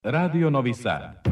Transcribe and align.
Radio 0.00 0.48
Novi 0.48 0.74
Sad. 0.74 1.22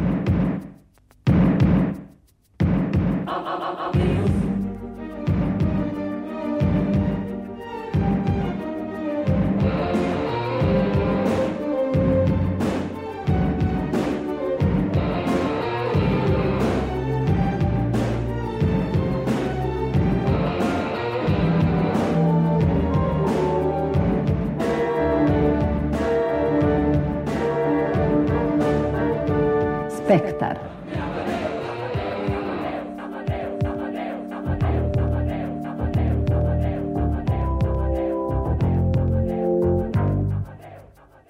Spektar. 30.07 30.59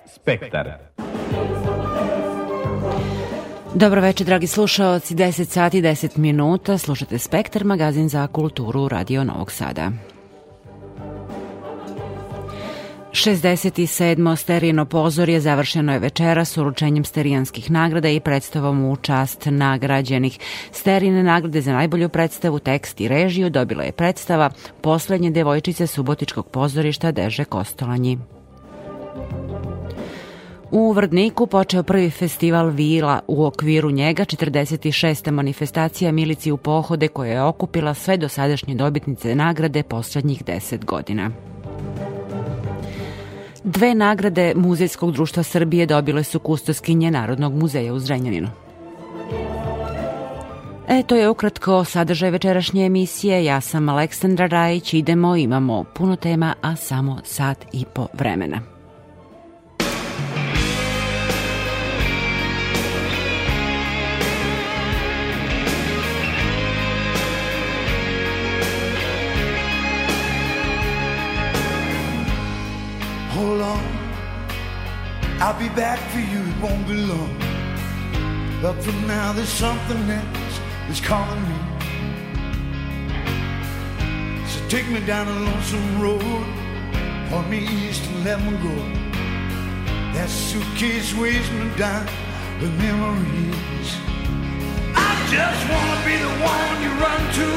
Spektar. 0.06 0.72
Dobro 3.74 4.00
večer, 4.00 4.26
dragi 4.26 4.46
slušaoci, 4.46 5.14
10 5.14 5.44
sati 5.44 5.82
10 5.82 6.18
minuta, 6.18 6.78
slušate 6.78 7.18
Spektar, 7.18 7.64
magazin 7.64 8.08
za 8.08 8.26
kulturu 8.26 8.88
Radio 8.88 9.24
Novog 9.24 9.52
Sada. 9.52 9.90
67. 13.16 14.36
sterijeno 14.36 14.84
pozorje 14.84 15.40
završeno 15.40 15.92
je 15.92 15.98
večera 15.98 16.44
s 16.44 16.56
uručenjem 16.56 17.04
sterijanskih 17.04 17.70
nagrada 17.70 18.08
i 18.08 18.20
predstavom 18.20 18.84
u 18.84 18.96
čast 18.96 19.46
nagrađenih. 19.46 20.38
Sterijne 20.72 21.22
nagrade 21.22 21.60
za 21.60 21.72
najbolju 21.72 22.08
predstavu, 22.08 22.58
tekst 22.58 23.00
i 23.00 23.08
režiju 23.08 23.50
dobila 23.50 23.84
je 23.84 23.92
predstava 23.92 24.50
Poslednje 24.80 25.30
devojčice 25.30 25.86
Subotičkog 25.86 26.48
pozorišta 26.48 27.12
Deže 27.12 27.44
Kostolanji. 27.44 28.18
U 30.70 30.92
Vrdniku 30.92 31.46
počeo 31.46 31.82
prvi 31.82 32.10
festival 32.10 32.68
Vila. 32.68 33.20
U 33.26 33.44
okviru 33.44 33.90
njega 33.90 34.24
46. 34.24 35.30
manifestacija 35.30 36.12
Milici 36.12 36.50
u 36.50 36.56
pohode 36.56 37.08
koja 37.08 37.32
je 37.32 37.42
okupila 37.42 37.94
sve 37.94 38.16
dosadašnje 38.16 38.74
dobitnice 38.74 39.34
nagrade 39.34 39.82
poslednjih 39.82 40.44
10 40.44 40.84
godina. 40.84 41.30
Dve 43.66 43.94
nagrade 43.94 44.52
Muzejskog 44.56 45.12
društva 45.12 45.42
Srbije 45.42 45.86
dobile 45.86 46.24
su 46.24 46.38
kustoskinje 46.38 47.10
Narodnog 47.10 47.54
muzeja 47.54 47.94
u 47.94 47.98
Zrenjaninu. 47.98 48.48
E, 50.88 51.02
to 51.06 51.16
je 51.16 51.28
ukratko 51.28 51.84
sadržaj 51.84 52.30
večerašnje 52.30 52.86
emisije. 52.86 53.44
Ja 53.44 53.60
sam 53.60 53.88
Aleksandra 53.88 54.46
Rajić, 54.46 54.94
idemo, 54.94 55.36
imamo 55.36 55.84
puno 55.84 56.16
tema, 56.16 56.54
a 56.62 56.76
samo 56.76 57.18
sat 57.24 57.66
i 57.72 57.84
po 57.94 58.06
vremena. 58.12 58.75
Hold 73.36 73.60
on, 73.60 73.84
I'll 75.42 75.58
be 75.58 75.68
back 75.68 75.98
for 76.10 76.20
you, 76.20 76.40
it 76.40 76.58
won't 76.62 76.88
be 76.88 76.94
long. 76.94 77.36
But 78.62 78.82
for 78.82 78.92
now, 79.06 79.34
there's 79.34 79.50
something 79.50 80.08
else 80.08 80.60
that's 80.86 81.02
calling 81.02 81.42
me. 81.42 81.58
So 84.48 84.58
take 84.70 84.88
me 84.88 85.00
down 85.04 85.28
a 85.28 85.38
lonesome 85.48 86.00
road, 86.00 86.46
point 87.28 87.50
me 87.50 87.58
east 87.58 88.06
and 88.08 88.24
let 88.24 88.40
me 88.40 88.52
go. 88.68 88.76
That 90.14 90.30
suitcase 90.30 91.12
weighs 91.12 91.50
me 91.50 91.68
down 91.76 92.06
with 92.58 92.72
memories. 92.80 93.90
I 94.96 95.12
just 95.36 95.62
wanna 95.68 95.98
be 96.08 96.16
the 96.26 96.34
one 96.40 96.74
you 96.84 96.92
run 97.04 97.22
to. 97.38 97.48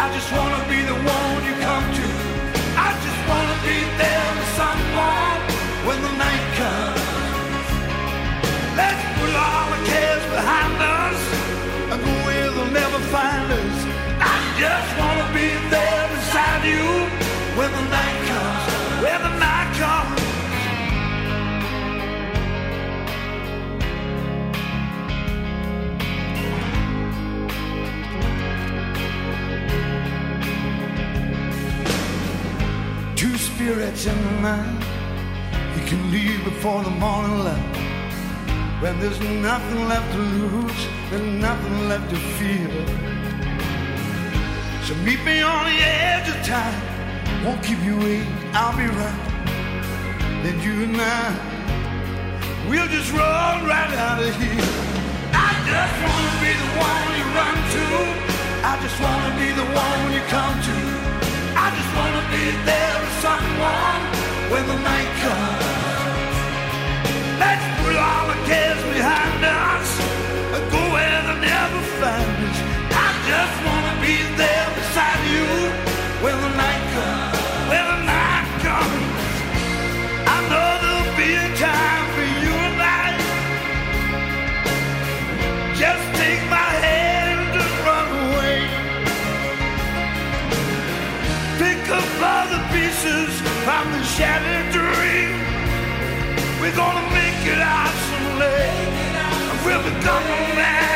I 0.00 0.04
just 0.16 0.32
wanna 0.32 0.64
be 0.66 0.80
the 0.80 0.96
one 1.12 1.33
never 12.74 12.98
find 13.16 13.52
us. 13.52 13.76
I 14.18 14.36
just 14.58 14.90
wanna 14.98 15.28
be 15.32 15.48
there 15.74 16.08
beside 16.14 16.64
you 16.72 16.84
when 17.58 17.70
the 17.78 17.84
night 17.96 18.18
comes. 18.30 18.64
When 19.04 19.18
the 19.26 19.34
night 19.46 19.70
comes. 19.82 20.20
Two 33.14 33.36
spirits 33.38 34.06
in 34.06 34.18
the 34.26 34.34
night. 34.50 34.82
You 35.76 35.82
can 35.86 36.10
leave 36.10 36.42
before 36.44 36.82
the 36.82 36.90
morning 36.90 37.38
light. 37.44 37.83
When 38.84 39.00
there's 39.00 39.18
nothing 39.18 39.88
left 39.88 40.12
to 40.12 40.18
lose, 40.18 40.82
there's 41.08 41.40
nothing 41.40 41.88
left 41.88 42.10
to 42.10 42.16
fear. 42.36 42.68
So 44.84 44.94
meet 44.96 45.24
me 45.24 45.40
on 45.40 45.64
the 45.64 45.78
edge 45.80 46.28
of 46.28 46.36
time. 46.44 46.82
Won't 47.46 47.62
keep 47.64 47.82
you 47.82 47.96
waiting, 47.96 48.28
I'll 48.52 48.76
be 48.76 48.84
right. 48.84 49.24
Then 50.44 50.60
you 50.60 50.84
and 50.84 51.00
I, 51.00 51.32
we'll 52.68 52.86
just 52.88 53.10
roll 53.10 53.56
right 53.64 53.92
out 54.04 54.20
of 54.20 54.36
here. 54.36 54.68
I 55.32 55.50
just 55.64 55.96
wanna 56.04 56.34
be 56.44 56.52
the 56.52 56.70
one 56.76 57.08
you 57.16 57.26
run 57.40 57.56
to. 57.56 57.86
I 58.68 58.72
just 58.84 58.98
wanna 59.00 59.32
be 59.40 59.48
the 59.60 59.68
one 59.80 60.00
you 60.12 60.22
come 60.28 60.56
to. 60.60 60.76
I 61.56 61.72
just 61.72 61.90
wanna 61.96 62.24
be 62.36 62.44
there 62.68 62.96
with 63.00 63.16
someone 63.24 64.00
when 64.52 64.64
the 64.68 64.76
night 64.76 65.10
comes. 65.24 65.74
Let's 67.40 67.64
put 67.80 67.96
all 67.96 68.26
the 68.28 68.44
from 93.64 93.92
the 93.92 94.02
shattered 94.04 94.72
dream. 94.72 95.40
We're 96.60 96.76
gonna 96.76 97.10
make 97.14 97.23
river, 99.64 99.90
come 100.02 100.22
on, 100.22 100.56
man. 100.56 100.93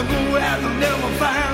and 0.00 0.08
go 0.08 0.36
out 0.36 0.60
and 0.60 0.80
never 0.80 1.18
find. 1.18 1.49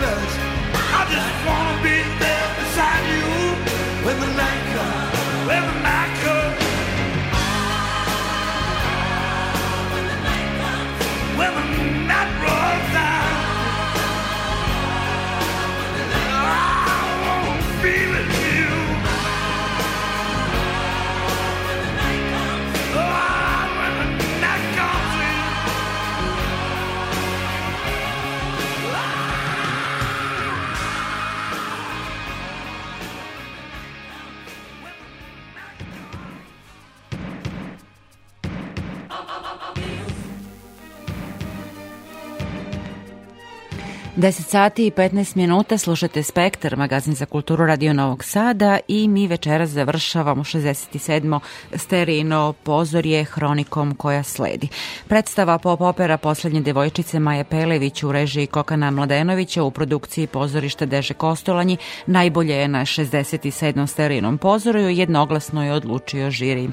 10 44.27 44.43
sati 44.43 44.87
i 44.87 44.91
15 44.91 45.37
minuta 45.37 45.79
slušate 45.79 46.23
Spektar, 46.23 46.77
magazin 46.77 47.15
za 47.15 47.27
kulturu 47.27 47.67
Radio 47.67 47.93
Novog 47.93 48.25
Sada 48.25 48.79
i 48.89 49.09
mi 49.09 49.27
večeras 49.27 49.71
završavamo 49.71 50.45
67. 50.45 51.41
sterino 51.75 52.55
pozorje 52.63 53.25
hronikom 53.25 53.95
koja 53.95 54.23
sledi. 54.23 54.69
Predstava 55.09 55.59
pop 55.59 55.81
opera 55.81 56.17
Poslednje 56.17 56.61
devojčice 56.61 57.19
Maje 57.19 57.45
Pelević 57.45 58.03
u 58.03 58.13
režiji 58.13 58.47
Kokana 58.47 58.91
Mladenovića 58.91 59.63
u 59.63 59.71
produkciji 59.71 60.27
pozorišta 60.27 60.87
Deže 60.87 61.15
Kostolanji 61.15 61.77
najbolje 62.07 62.55
je 62.55 62.69
na 62.69 62.81
67. 62.81 63.87
sterinom 63.87 64.39
pozoruju 64.39 64.89
jednoglasno 64.89 65.65
je 65.65 65.73
odlučio 65.73 66.31
žiri. 66.31 66.69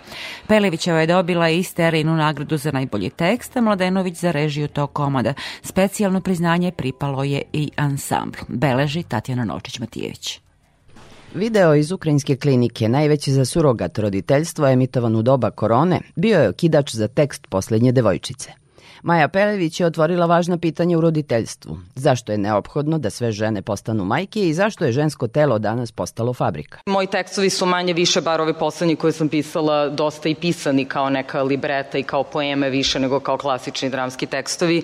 Pelevićeva 0.48 1.00
je 1.00 1.08
dobila 1.08 1.50
i 1.50 1.64
sterinu 1.64 2.16
nagradu 2.16 2.58
za 2.58 2.72
najbolji 2.72 3.10
tekst, 3.10 3.58
a 3.58 3.62
Mladenović 3.62 4.16
za 4.16 4.32
režiju 4.32 4.68
tog 4.68 4.94
komada. 4.94 5.34
Specijalno 5.62 6.22
priznanje 6.22 6.72
pripalo 6.72 7.24
je 7.24 7.43
i 7.54 7.72
ansambl. 7.76 8.38
Beleži 8.48 9.04
Tatjana 9.04 9.46
Novčić-Matijević. 9.46 10.40
Video 11.36 11.76
iz 11.76 11.92
ukrajinske 11.92 12.36
klinike, 12.36 12.90
najveći 12.90 13.32
za 13.32 13.46
surogat 13.46 13.98
roditeljstvo 13.98 14.68
emitovan 14.68 15.16
u 15.16 15.22
doba 15.22 15.52
korone, 15.52 16.02
bio 16.16 16.40
je 16.40 16.50
okidač 16.50 16.96
za 16.96 17.08
tekst 17.08 17.48
poslednje 17.48 17.92
devojčice. 17.92 18.63
Maja 19.04 19.28
Pelević 19.28 19.80
je 19.80 19.86
otvorila 19.86 20.26
važna 20.26 20.58
pitanja 20.58 20.98
u 20.98 21.02
roditeljstvu. 21.02 21.78
Zašto 21.96 22.32
je 22.32 22.38
neophodno 22.38 22.98
da 22.98 23.10
sve 23.10 23.32
žene 23.32 23.62
postanu 23.62 24.06
majke 24.06 24.48
i 24.48 24.54
zašto 24.54 24.86
je 24.86 24.92
žensko 24.92 25.28
telo 25.28 25.60
danas 25.60 25.92
postalo 25.92 26.34
fabrika? 26.34 26.80
Moji 26.86 27.08
tekstovi 27.08 27.50
su 27.50 27.66
manje 27.66 27.94
više, 27.94 28.22
bar 28.22 28.42
ovi 28.42 28.54
poslednji 28.54 28.96
koje 28.96 29.14
sam 29.14 29.30
pisala, 29.30 29.90
dosta 29.90 30.30
i 30.30 30.36
pisani 30.36 30.86
kao 30.86 31.10
neka 31.10 31.44
libreta 31.44 31.98
i 31.98 32.04
kao 32.04 32.24
poeme 32.24 32.70
više 32.70 33.00
nego 33.00 33.20
kao 33.20 33.38
klasični 33.38 33.90
dramski 33.90 34.26
tekstovi. 34.26 34.84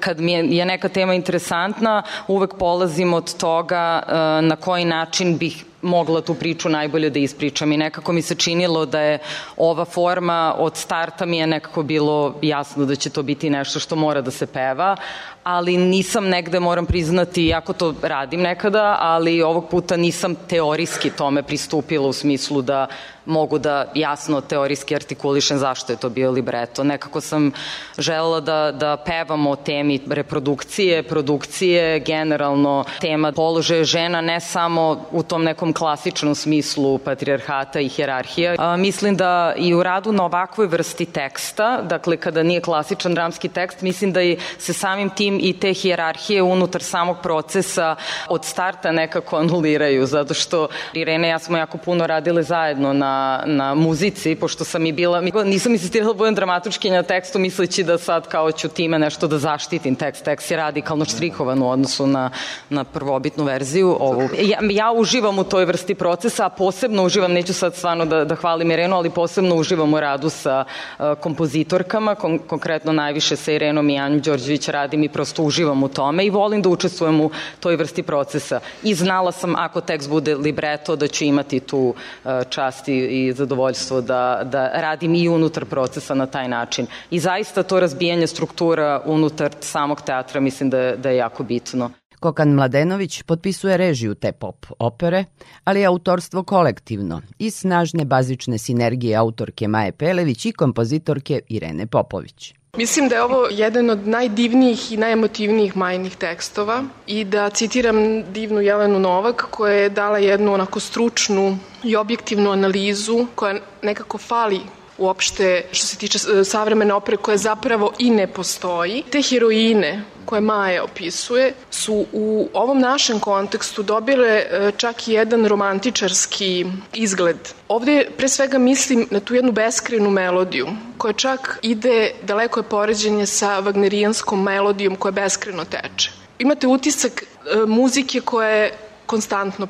Kad 0.00 0.20
mi 0.20 0.32
je, 0.32 0.46
je 0.46 0.64
neka 0.66 0.88
tema 0.88 1.14
interesantna, 1.14 2.02
uvek 2.28 2.54
polazim 2.58 3.14
od 3.14 3.34
toga 3.36 4.02
uh, 4.06 4.12
na 4.48 4.56
koji 4.56 4.84
način 4.84 5.38
bih 5.38 5.64
mogla 5.82 6.20
tu 6.20 6.34
priču 6.34 6.68
najbolje 6.68 7.10
da 7.10 7.18
ispričam. 7.18 7.72
I 7.72 7.76
nekako 7.76 8.12
mi 8.12 8.22
se 8.22 8.34
činilo 8.34 8.86
da 8.86 9.00
je 9.00 9.18
ova 9.56 9.84
forma 9.84 10.54
od 10.58 10.76
starta 10.76 11.26
mi 11.26 11.38
je 11.38 11.46
nekako 11.46 11.82
bilo 11.82 12.34
jasno 12.42 12.84
da 12.84 12.96
će 12.96 13.10
to 13.10 13.22
biti 13.22 13.50
nešto 13.50 13.80
što 13.80 13.96
mora 13.96 14.20
da 14.20 14.30
se 14.30 14.46
peva, 14.46 14.96
ali 15.44 15.76
nisam 15.76 16.28
negde, 16.28 16.60
moram 16.60 16.86
priznati, 16.86 17.46
jako 17.46 17.72
to 17.72 17.94
radim 18.02 18.40
nekada, 18.40 18.96
ali 19.00 19.42
ovog 19.42 19.68
puta 19.68 19.96
nisam 19.96 20.34
teorijski 20.34 21.10
tome 21.10 21.42
pristupila 21.42 22.08
u 22.08 22.12
smislu 22.12 22.62
da 22.62 22.86
mogu 23.30 23.58
da 23.58 23.84
jasno 23.94 24.40
teorijski 24.40 24.94
artikulišem 24.94 25.58
zašto 25.58 25.92
je 25.92 25.96
to 25.96 26.08
bio 26.08 26.30
libreto. 26.30 26.84
Nekako 26.84 27.20
sam 27.20 27.52
želela 27.98 28.40
da, 28.40 28.72
da 28.72 28.96
pevam 28.96 29.46
o 29.46 29.56
temi 29.56 30.00
reprodukcije, 30.08 31.02
produkcije, 31.02 32.00
generalno 32.00 32.84
tema 33.00 33.32
položaja 33.32 33.84
žena 33.84 34.20
ne 34.20 34.40
samo 34.40 35.04
u 35.10 35.22
tom 35.22 35.44
nekom 35.44 35.72
klasičnom 35.72 36.34
smislu 36.34 36.98
patrijarhata 36.98 37.80
i 37.80 37.88
hjerarhija. 37.88 38.54
A, 38.58 38.76
mislim 38.76 39.16
da 39.16 39.54
i 39.56 39.74
u 39.74 39.82
radu 39.82 40.12
na 40.12 40.24
ovakvoj 40.24 40.66
vrsti 40.66 41.04
teksta, 41.06 41.82
dakle 41.82 42.16
kada 42.16 42.42
nije 42.42 42.60
klasičan 42.60 43.14
dramski 43.14 43.48
tekst, 43.48 43.82
mislim 43.82 44.12
da 44.12 44.22
i 44.22 44.38
se 44.58 44.72
samim 44.72 45.10
tim 45.10 45.29
i 45.40 45.52
te 45.52 45.72
hijerarhije 45.72 46.42
unutar 46.42 46.82
samog 46.82 47.16
procesa 47.22 47.96
od 48.28 48.44
starta 48.44 48.92
nekako 48.92 49.36
anuliraju, 49.36 50.06
zato 50.06 50.34
što 50.34 50.68
Irene 50.92 51.28
i 51.28 51.30
ja 51.30 51.38
smo 51.38 51.58
jako 51.58 51.78
puno 51.78 52.06
radile 52.06 52.42
zajedno 52.42 52.92
na, 52.92 53.42
na 53.46 53.74
muzici, 53.74 54.34
pošto 54.34 54.64
sam 54.64 54.86
i 54.86 54.92
bila, 54.92 55.20
nisam 55.44 55.72
insistirala 55.72 56.12
da 56.12 56.18
budem 56.18 56.34
dramatučkinja 56.34 56.96
na 56.96 57.02
tekstu, 57.02 57.38
misleći 57.38 57.84
da 57.84 57.98
sad 57.98 58.28
kao 58.28 58.52
ću 58.52 58.68
time 58.68 58.98
nešto 58.98 59.26
da 59.26 59.38
zaštitim 59.38 59.94
tekst. 59.94 60.24
Tekst 60.24 60.50
je 60.50 60.56
radikalno 60.56 61.04
štrikovan 61.04 61.62
u 61.62 61.70
odnosu 61.70 62.06
na, 62.06 62.30
na 62.70 62.84
prvobitnu 62.84 63.44
verziju. 63.44 63.96
Ovu. 64.00 64.28
Ja, 64.38 64.58
ja 64.70 64.92
uživam 64.92 65.38
u 65.38 65.44
toj 65.44 65.64
vrsti 65.64 65.94
procesa, 65.94 66.46
a 66.46 66.48
posebno 66.48 67.04
uživam, 67.04 67.32
neću 67.32 67.54
sad 67.54 67.74
stvarno 67.74 68.04
da, 68.04 68.24
da 68.24 68.34
hvalim 68.34 68.70
Irenu, 68.70 68.96
ali 68.96 69.10
posebno 69.10 69.56
uživam 69.56 69.94
u 69.94 70.00
radu 70.00 70.30
sa 70.30 70.64
uh, 70.64 71.06
kompozitorkama, 71.20 72.14
kon, 72.14 72.38
konkretno 72.38 72.92
najviše 72.92 73.36
sa 73.36 73.52
Irenom 73.52 73.90
i 73.90 73.98
Anjom 73.98 74.20
Đorđević 74.20 74.68
radim 74.68 75.04
i 75.04 75.08
prosto 75.20 75.42
uživam 75.42 75.82
u 75.82 75.88
tome 75.88 76.24
i 76.26 76.30
volim 76.30 76.62
da 76.62 76.68
učestvujem 76.68 77.20
u 77.20 77.30
toj 77.60 77.76
vrsti 77.76 78.02
procesa. 78.02 78.60
I 78.82 78.94
znala 78.94 79.32
sam 79.32 79.54
ako 79.56 79.80
tekst 79.80 80.08
bude 80.08 80.34
libreto 80.34 80.96
da 80.96 81.08
ću 81.08 81.24
imati 81.24 81.60
tu 81.60 81.80
uh, 81.88 82.30
čast 82.48 82.88
i, 82.88 82.96
i 82.96 83.32
zadovoljstvo 83.32 84.00
da, 84.00 84.40
da 84.44 84.70
radim 84.80 85.14
i 85.14 85.28
unutar 85.28 85.64
procesa 85.64 86.14
na 86.14 86.26
taj 86.26 86.48
način. 86.48 86.86
I 87.10 87.18
zaista 87.20 87.62
to 87.62 87.80
razbijanje 87.80 88.26
struktura 88.26 89.02
unutar 89.04 89.52
samog 89.60 90.00
teatra 90.00 90.40
mislim 90.40 90.70
da 90.70 90.78
je, 90.78 90.96
da 90.96 91.10
je 91.10 91.16
jako 91.16 91.42
bitno. 91.42 91.90
Kokan 92.20 92.54
Mladenović 92.54 93.22
potpisuje 93.22 93.76
režiju 93.76 94.14
te 94.14 94.32
pop 94.32 94.66
opere, 94.78 95.24
ali 95.64 95.80
je 95.80 95.86
autorstvo 95.86 96.42
kolektivno 96.42 97.20
i 97.38 97.50
snažne 97.50 98.04
bazične 98.04 98.58
sinergije 98.58 99.16
autorke 99.16 99.68
Maje 99.68 99.92
Pelević 99.92 100.46
i 100.46 100.52
kompozitorke 100.52 101.40
Irene 101.48 101.86
Popović. 101.86 102.59
Mislim 102.76 103.08
da 103.08 103.16
je 103.16 103.22
ovo 103.22 103.46
jedan 103.50 103.90
od 103.90 104.06
najdivnijih 104.08 104.92
i 104.92 104.96
najemotivnijih 104.96 105.76
majnih 105.76 106.16
tekstova 106.16 106.84
i 107.06 107.24
da 107.24 107.50
citiram 107.50 108.22
divnu 108.32 108.60
Jelenu 108.60 108.98
Novak 108.98 109.46
koja 109.50 109.74
je 109.74 109.88
dala 109.88 110.18
jednu 110.18 110.54
onako 110.54 110.80
stručnu 110.80 111.58
i 111.84 111.96
objektivnu 111.96 112.50
analizu 112.50 113.26
koja 113.34 113.58
nekako 113.82 114.18
fali 114.18 114.60
uopšte 115.00 115.64
što 115.72 115.86
se 115.86 115.96
tiče 115.96 116.18
savremene 116.44 116.94
opere 116.94 117.16
koja 117.16 117.36
zapravo 117.36 117.92
i 117.98 118.10
ne 118.10 118.26
postoji. 118.26 119.02
Te 119.10 119.22
heroine 119.22 120.02
koje 120.24 120.40
Maja 120.40 120.84
opisuje 120.84 121.54
su 121.70 122.06
u 122.12 122.48
ovom 122.52 122.78
našem 122.78 123.20
kontekstu 123.20 123.82
dobile 123.82 124.28
e, 124.28 124.72
čak 124.76 125.08
i 125.08 125.12
jedan 125.12 125.46
romantičarski 125.46 126.66
izgled. 126.94 127.36
Ovde 127.68 128.06
pre 128.16 128.28
svega 128.28 128.58
mislim 128.58 129.06
na 129.10 129.20
tu 129.20 129.34
jednu 129.34 129.52
beskrenu 129.52 130.10
melodiju 130.10 130.68
koja 130.98 131.12
čak 131.12 131.58
ide, 131.62 132.12
daleko 132.22 132.60
je 132.60 132.68
poređenje 132.68 133.26
sa 133.26 133.62
wagnerijanskom 133.62 134.42
melodijom 134.42 134.96
koja 134.96 135.12
beskreno 135.12 135.64
teče. 135.64 136.12
Imate 136.38 136.66
utisak 136.66 137.22
e, 137.22 137.26
muzike 137.66 138.20
koja 138.20 138.48
je 138.48 138.72
konstantno 139.06 139.66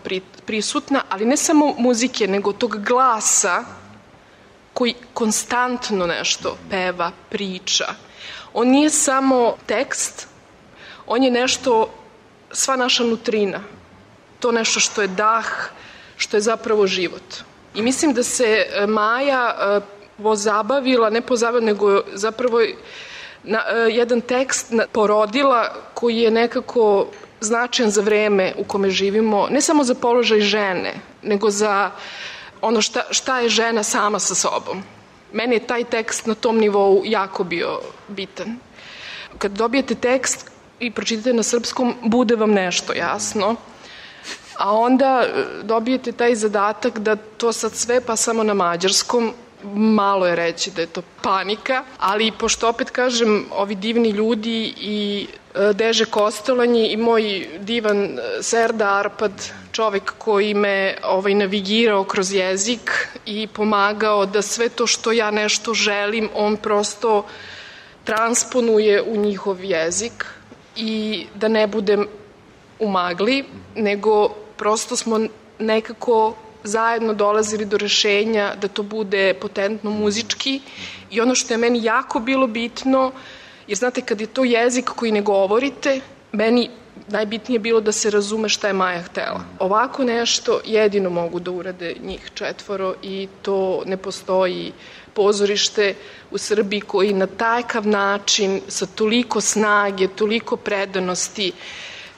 prisutna, 0.47 1.03
ali 1.09 1.25
ne 1.25 1.37
samo 1.37 1.75
muzike, 1.79 2.27
nego 2.29 2.53
tog 2.53 2.85
glasa 2.85 3.65
koji 4.81 4.95
konstantno 5.15 6.07
nešto 6.07 6.57
peva, 6.71 7.11
priča. 7.31 7.85
On 8.53 8.69
nije 8.69 8.91
samo 8.91 9.57
tekst, 9.67 10.29
on 11.07 11.23
je 11.23 11.31
nešto, 11.31 11.91
sva 12.53 12.77
naša 12.77 13.05
nutrina. 13.05 13.61
To 14.39 14.53
nešto 14.53 14.81
što 14.81 15.03
je 15.03 15.09
dah, 15.09 15.45
što 16.17 16.37
je 16.37 16.41
zapravo 16.41 16.87
život. 16.87 17.45
I 17.75 17.83
mislim 17.83 18.15
da 18.15 18.23
se 18.23 18.47
e, 18.47 18.87
Maja 18.87 19.53
e, 19.53 19.81
pozabavila, 20.23 21.11
ne 21.11 21.21
pozabavila, 21.21 21.67
nego 21.67 22.01
zapravo 22.15 22.61
na, 23.45 23.61
e, 23.69 23.91
jedan 23.91 24.21
tekst 24.21 24.73
porodila 24.93 25.75
koji 25.95 26.17
je 26.17 26.31
nekako 26.31 27.07
značajan 27.41 27.91
za 27.91 28.01
vreme 28.01 28.55
u 28.57 28.65
kome 28.65 28.91
živimo, 28.91 29.49
ne 29.51 29.61
samo 29.61 29.85
za 29.85 29.95
položaj 29.95 30.41
žene, 30.41 30.95
nego 31.23 31.51
za 31.51 31.91
ono 32.63 32.81
šta, 32.81 33.03
šta 33.11 33.41
je 33.41 33.49
žena 33.49 33.83
sama 33.83 34.19
sa 34.19 34.35
sobom. 34.35 34.83
Meni 35.33 35.55
je 35.55 35.67
taj 35.67 35.85
tekst 35.85 36.27
na 36.27 36.35
tom 36.35 36.59
nivou 36.59 37.03
jako 37.05 37.45
bio 37.45 37.81
bitan. 38.09 38.59
Kad 39.39 39.53
dobijete 39.53 39.95
tekst 39.95 40.51
i 40.79 40.91
pročitate 40.91 41.33
na 41.33 41.43
srpskom, 41.43 41.95
bude 42.03 42.37
vam 42.37 42.51
nešto 42.51 42.93
jasno, 42.93 43.57
a 44.57 44.73
onda 44.73 45.23
e, 45.25 45.45
dobijete 45.63 46.13
taj 46.13 46.35
zadatak 46.35 46.99
da 46.99 47.17
to 47.17 47.53
sad 47.53 47.73
sve 47.75 48.01
pa 48.01 48.17
samo 48.17 48.43
na 48.43 48.55
mađarskom 48.55 49.33
malo 49.75 50.27
je 50.27 50.37
reći 50.37 50.71
da 50.71 50.81
je 50.81 50.87
to 50.87 51.03
panika, 51.23 51.85
ali 51.99 52.33
pošto 52.33 52.69
opet 52.69 52.91
kažem, 52.91 53.45
ovi 53.51 53.75
divni 53.75 54.11
ljudi 54.11 54.75
i 54.77 55.27
e, 55.55 55.73
Deže 55.73 56.05
Kostolanji 56.05 56.87
i 56.87 56.97
moj 56.97 57.49
divan 57.61 58.05
e, 58.05 58.43
Serda 58.43 58.95
Arpad, 58.99 59.33
čovek 59.73 60.13
koji 60.19 60.55
me 60.55 60.97
ovaj, 61.05 61.35
navigirao 61.35 62.05
kroz 62.05 62.33
jezik 62.33 63.09
i 63.27 63.47
pomagao 63.47 64.27
da 64.27 64.43
sve 64.43 64.69
to 64.69 64.87
što 64.87 65.13
ja 65.13 65.31
nešto 65.31 65.75
želim, 65.75 66.29
on 66.35 66.57
prosto 66.57 67.25
transponuje 68.05 69.03
u 69.03 69.17
njihov 69.17 69.65
jezik 69.65 70.27
i 70.77 71.27
da 71.35 71.49
ne 71.49 71.67
budem 71.67 72.07
u 72.79 72.89
magli, 72.89 73.45
nego 73.77 74.29
prosto 74.57 74.97
smo 74.97 75.21
nekako 75.59 76.35
zajedno 76.65 77.15
dolazili 77.15 77.65
do 77.65 77.77
rešenja 77.77 78.55
da 78.61 78.69
to 78.69 78.83
bude 78.83 79.35
potentno 79.35 79.91
muzički 79.91 80.61
i 81.11 81.21
ono 81.21 81.35
što 81.35 81.55
je 81.55 81.59
meni 81.59 81.85
jako 81.85 82.21
bilo 82.21 82.47
bitno, 82.47 83.13
jer 83.67 83.79
znate 83.79 84.01
kad 84.01 84.21
je 84.21 84.27
to 84.27 84.45
jezik 84.45 84.85
koji 84.85 85.13
ne 85.13 85.21
govorite, 85.21 86.01
meni 86.33 86.71
najbitnije 87.09 87.59
bilo 87.59 87.81
da 87.81 87.93
se 87.93 88.11
razume 88.11 88.49
šta 88.49 88.69
je 88.69 88.73
Maja 88.73 89.03
htela. 89.03 89.41
Ovako 89.59 90.05
nešto 90.05 90.61
jedino 90.65 91.11
mogu 91.11 91.41
da 91.41 91.51
urade 91.51 91.95
njih 92.03 92.31
četvoro 92.35 92.95
i 93.03 93.29
to 93.43 93.83
ne 93.87 93.97
postoji 93.97 94.73
pozorište 95.15 95.95
u 96.31 96.39
Srbiji 96.39 96.81
koji 96.81 97.13
na 97.13 97.27
takav 97.27 97.87
način, 97.87 98.61
sa 98.69 98.87
toliko 98.87 99.41
snage, 99.41 100.09
toliko 100.09 100.57
predanosti, 100.57 101.53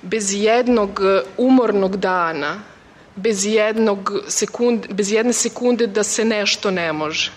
bez 0.03 0.35
jednog 0.35 1.01
umornog 1.37 1.97
dana, 1.97 2.72
bez, 3.17 3.45
jednog 3.45 4.13
sekund, 4.29 4.87
bez 4.91 5.13
jedne 5.13 5.33
sekunde 5.33 5.87
da 5.87 6.03
se 6.03 6.25
nešto 6.25 6.71
ne 6.71 6.93
može. 6.93 7.33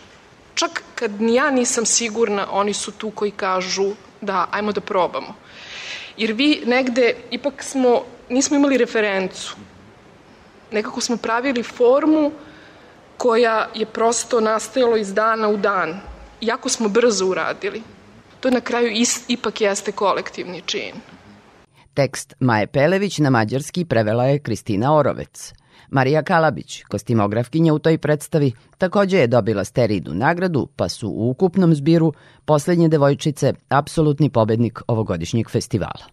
Čak 0.55 0.83
kad 0.95 1.21
ja 1.21 1.51
nisam 1.51 1.85
sigurna, 1.85 2.47
oni 2.51 2.73
su 2.73 2.91
tu 2.91 3.11
koji 3.11 3.31
kažu 3.31 3.91
da, 4.21 4.47
ajmo 4.51 4.71
da 4.71 4.81
probamo. 4.81 5.35
Jer 6.17 6.31
vi 6.31 6.61
negde, 6.65 7.13
ipak 7.31 7.63
smo, 7.63 8.03
nismo 8.29 8.55
imali 8.57 8.77
referencu. 8.77 9.55
Nekako 10.71 11.01
smo 11.01 11.17
pravili 11.17 11.63
formu 11.63 12.31
koja 13.17 13.67
je 13.75 13.85
prosto 13.85 14.39
nastajalo 14.41 14.97
iz 14.97 15.13
dana 15.13 15.49
u 15.49 15.57
dan. 15.57 15.99
Jako 16.41 16.69
smo 16.69 16.89
brzo 16.89 17.25
uradili. 17.25 17.81
To 18.39 18.49
na 18.49 18.61
kraju 18.61 18.91
is, 18.91 19.23
ipak 19.27 19.61
jeste 19.61 19.91
kolektivni 19.91 20.61
čin. 20.65 20.93
Tekst 21.93 22.33
Maje 22.39 22.67
Pelević 22.67 23.17
na 23.17 23.29
mađarski 23.29 23.85
prevela 23.85 24.25
je 24.25 24.39
Kristina 24.39 24.95
Orovec. 24.95 25.53
Marija 25.89 26.23
Kalabić, 26.23 26.83
kostimografkinja 26.83 27.73
u 27.73 27.79
toj 27.79 27.97
predstavi, 27.97 28.51
takođe 28.77 29.17
je 29.17 29.27
dobila 29.27 29.63
steridnu 29.63 30.13
nagradu, 30.13 30.67
pa 30.75 30.89
su 30.89 31.09
u 31.09 31.29
ukupnom 31.29 31.75
zbiru 31.75 32.13
poslednje 32.45 32.87
devojčice 32.87 33.53
apsolutni 33.69 34.29
pobednik 34.29 34.81
ovogodišnjeg 34.87 35.49
festivala. 35.49 36.05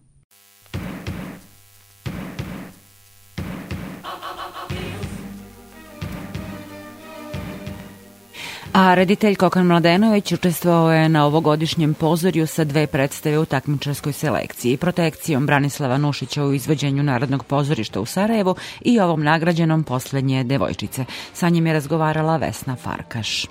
A 8.72 8.94
reditelj 8.94 9.36
Kokan 9.36 9.66
Mladenović 9.66 10.32
učestvovao 10.32 10.92
je 10.92 11.08
na 11.08 11.26
ovogodišnjem 11.26 11.94
pozorju 11.94 12.46
sa 12.46 12.64
dve 12.64 12.86
predstave 12.86 13.38
u 13.38 13.44
takmičarskoj 13.44 14.12
selekciji, 14.12 14.76
protekcijom 14.76 15.46
Branislava 15.46 15.98
Nušića 15.98 16.44
u 16.44 16.52
izvođenju 16.52 17.02
Narodnog 17.02 17.44
pozorišta 17.44 18.00
u 18.00 18.06
Sarajevu 18.06 18.54
i 18.80 19.00
ovom 19.00 19.22
nagrađenom 19.22 19.84
poslednje 19.84 20.44
devojčice. 20.44 21.04
Sa 21.32 21.48
njim 21.48 21.66
je 21.66 21.72
razgovarala 21.72 22.36
Vesna 22.36 22.76
Farkaš. 22.76 23.46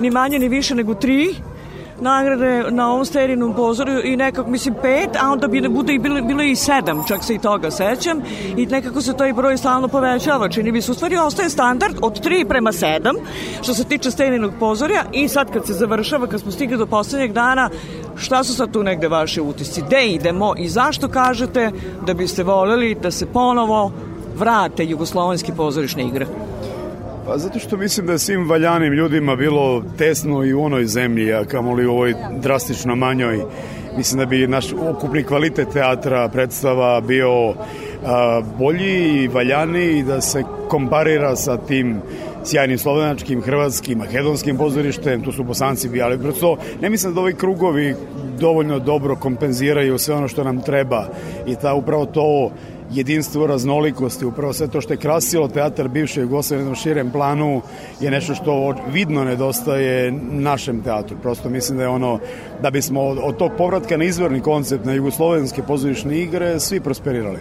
Ni 0.00 0.10
manje 0.10 0.38
ni 0.38 0.48
više 0.48 0.74
nego 0.74 0.94
tri 0.94 1.34
nagrade 2.00 2.64
na 2.70 2.92
ovom 2.92 3.04
sterinom 3.04 3.54
pozoru 3.54 3.92
i 4.04 4.16
nekako, 4.16 4.50
mislim, 4.50 4.74
pet, 4.82 5.16
a 5.20 5.30
onda 5.32 5.48
bi 5.48 5.68
bude 5.68 5.94
i 5.94 5.98
bilo, 5.98 6.22
bilo 6.22 6.42
i 6.42 6.56
sedam, 6.56 7.04
čak 7.08 7.24
se 7.24 7.34
i 7.34 7.38
toga 7.38 7.70
sećam, 7.70 8.22
i 8.56 8.66
nekako 8.66 9.00
se 9.00 9.16
taj 9.16 9.32
broj 9.32 9.56
stalno 9.56 9.88
povećava, 9.88 10.48
čini 10.48 10.72
bi 10.72 10.82
se, 10.82 10.90
u 10.90 10.94
stvari 10.94 11.16
ostaje 11.16 11.50
standard 11.50 11.96
od 12.02 12.20
3 12.26 12.48
prema 12.48 12.72
7, 12.72 13.14
što 13.62 13.74
se 13.74 13.84
tiče 13.84 14.10
sterinog 14.10 14.52
pozorja, 14.60 15.04
i 15.12 15.28
sad 15.28 15.52
kad 15.52 15.66
se 15.66 15.72
završava, 15.72 16.26
kad 16.26 16.40
smo 16.40 16.52
stigli 16.52 16.76
do 16.76 16.86
poslednjeg 16.86 17.32
dana, 17.32 17.70
šta 18.16 18.44
su 18.44 18.54
sad 18.54 18.72
tu 18.72 18.82
negde 18.82 19.08
vaše 19.08 19.42
utisci, 19.42 19.82
gde 19.86 20.06
idemo 20.06 20.54
i 20.58 20.68
zašto 20.68 21.08
kažete 21.08 21.70
da 22.06 22.14
biste 22.14 22.42
voleli 22.42 22.94
da 22.94 23.10
se 23.10 23.26
ponovo 23.26 23.92
vrate 24.36 24.84
jugoslovenski 24.84 25.52
pozorišne 25.56 26.06
igre? 26.06 26.26
Pa 27.28 27.38
zato 27.38 27.58
što 27.58 27.76
mislim 27.76 28.06
da 28.06 28.12
je 28.12 28.18
svim 28.18 28.48
valjanim 28.48 28.92
ljudima 28.92 29.36
bilo 29.36 29.82
tesno 29.98 30.44
i 30.44 30.54
u 30.54 30.62
onoj 30.62 30.86
zemlji, 30.86 31.32
a 31.32 31.44
kamoli 31.44 31.86
u 31.86 31.90
ovoj 31.90 32.14
drastično 32.40 32.96
manjoj. 32.96 33.40
Mislim 33.96 34.18
da 34.18 34.26
bi 34.26 34.46
naš 34.46 34.72
okupni 34.72 35.24
kvalitet 35.24 35.68
teatra, 35.72 36.28
predstava 36.28 37.00
bio 37.00 37.54
a, 38.04 38.42
bolji 38.58 39.22
i 39.22 39.28
valjaniji 39.28 40.02
da 40.02 40.20
se 40.20 40.44
komparira 40.68 41.36
sa 41.36 41.56
tim 41.56 42.00
sjajnim 42.44 42.78
slovenačkim, 42.78 43.42
hrvatskim, 43.42 43.98
makedonskim 43.98 44.56
pozorištem, 44.56 45.22
tu 45.22 45.32
su 45.32 45.44
bosanci 45.44 45.88
bijali. 45.88 46.18
Prosto, 46.18 46.56
ne 46.80 46.90
mislim 46.90 47.14
da 47.14 47.20
ovi 47.20 47.34
krugovi 47.34 47.94
dovoljno 48.40 48.78
dobro 48.78 49.16
kompenziraju 49.16 49.98
sve 49.98 50.14
ono 50.14 50.28
što 50.28 50.44
nam 50.44 50.62
treba 50.62 51.06
i 51.46 51.54
ta 51.54 51.74
upravo 51.74 52.06
to 52.06 52.50
jedinstvo 52.90 53.46
raznolikosti, 53.46 54.24
upravo 54.24 54.52
sve 54.52 54.68
to 54.68 54.80
što 54.80 54.92
je 54.92 54.96
krasilo 54.96 55.48
teatar 55.48 55.88
bivše 55.88 56.20
Jugoslavije 56.20 56.68
na 56.68 56.74
širem 56.74 57.10
planu 57.10 57.62
je 58.00 58.10
nešto 58.10 58.34
što 58.34 58.74
vidno 58.92 59.24
nedostaje 59.24 60.12
našem 60.30 60.82
teatru. 60.82 61.16
Prosto 61.22 61.48
mislim 61.48 61.78
da 61.78 61.84
je 61.84 61.88
ono, 61.88 62.18
da 62.62 62.70
bismo 62.70 63.02
od, 63.02 63.18
od 63.22 63.36
tog 63.36 63.52
povratka 63.58 63.96
na 63.96 64.04
izvorni 64.04 64.40
koncept 64.40 64.84
na 64.84 64.92
jugoslovenske 64.92 65.62
pozorišne 65.62 66.18
igre 66.18 66.60
svi 66.60 66.80
prosperirali. 66.80 67.38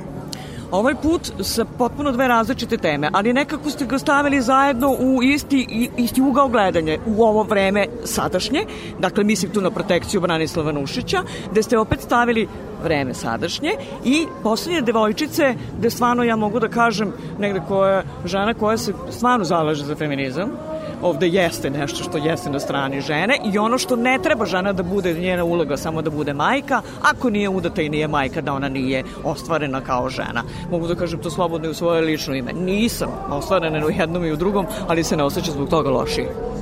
Ovaj 0.72 0.96
put 1.04 1.32
sa 1.42 1.66
potpuno 1.66 2.12
dve 2.12 2.28
različite 2.28 2.78
teme, 2.78 3.10
ali 3.14 3.34
nekako 3.34 3.70
ste 3.70 3.86
ga 3.86 4.00
stavili 4.00 4.42
zajedno 4.42 4.90
u 5.00 5.24
isti, 5.24 5.90
isti 5.98 6.22
ugao 6.22 6.48
gledanja 6.48 6.98
u 7.06 7.24
ovo 7.24 7.44
vreme 7.44 7.86
sadašnje, 8.04 8.66
dakle 9.00 9.24
mislim 9.24 9.52
tu 9.52 9.62
na 9.62 9.72
protekciju 9.72 10.22
Branislava 10.22 10.72
Nušića, 10.72 11.24
gde 11.52 11.64
ste 11.64 11.78
opet 11.78 12.02
stavili 12.02 12.48
vreme 12.84 13.14
sadašnje 13.14 13.72
i 14.06 14.26
poslednje 14.44 14.82
devojčice 14.82 15.56
gde 15.78 15.90
stvarno 15.90 16.24
ja 16.24 16.36
mogu 16.36 16.60
da 16.60 16.68
kažem 16.68 17.14
negde 17.40 17.62
koja 17.68 18.04
žena 18.26 18.54
koja 18.54 18.78
se 18.78 18.94
stvarno 19.10 19.46
zalaže 19.46 19.86
za 19.86 19.96
feminizam 19.96 20.52
ovde 21.02 21.28
jeste 21.28 21.70
nešto 21.70 22.04
što 22.04 22.18
jeste 22.18 22.50
na 22.50 22.60
strani 22.60 23.02
žene 23.02 23.38
i 23.54 23.58
ono 23.58 23.78
što 23.78 23.96
ne 23.96 24.20
treba 24.24 24.46
žena 24.46 24.74
da 24.74 24.84
bude 24.84 25.14
njena 25.14 25.44
uloga 25.44 25.78
samo 25.78 26.02
da 26.02 26.10
bude 26.10 26.34
majka, 26.34 26.82
ako 27.02 27.30
nije 27.30 27.50
udata 27.50 27.82
i 27.82 27.90
nije 27.90 28.08
majka 28.08 28.42
da 28.42 28.54
ona 28.54 28.70
nije 28.70 29.04
ostvarena 29.24 29.82
kao 29.82 30.10
žena. 30.10 30.44
Mogu 30.72 30.88
da 30.88 30.96
kažem 30.96 31.22
to 31.22 31.30
slobodno 31.30 31.68
i 31.68 31.72
u 31.72 31.74
svoje 31.74 32.02
lično 32.02 32.36
ime. 32.36 32.54
Nisam 32.54 33.10
ostvarena 33.30 33.86
u 33.86 33.90
jednom 33.90 34.26
i 34.26 34.32
u 34.32 34.36
drugom, 34.36 34.66
ali 34.88 35.04
se 35.04 35.18
ne 35.18 35.24
osjeća 35.24 35.52
zbog 35.52 35.70
toga 35.70 35.90
lošije. 35.90 36.57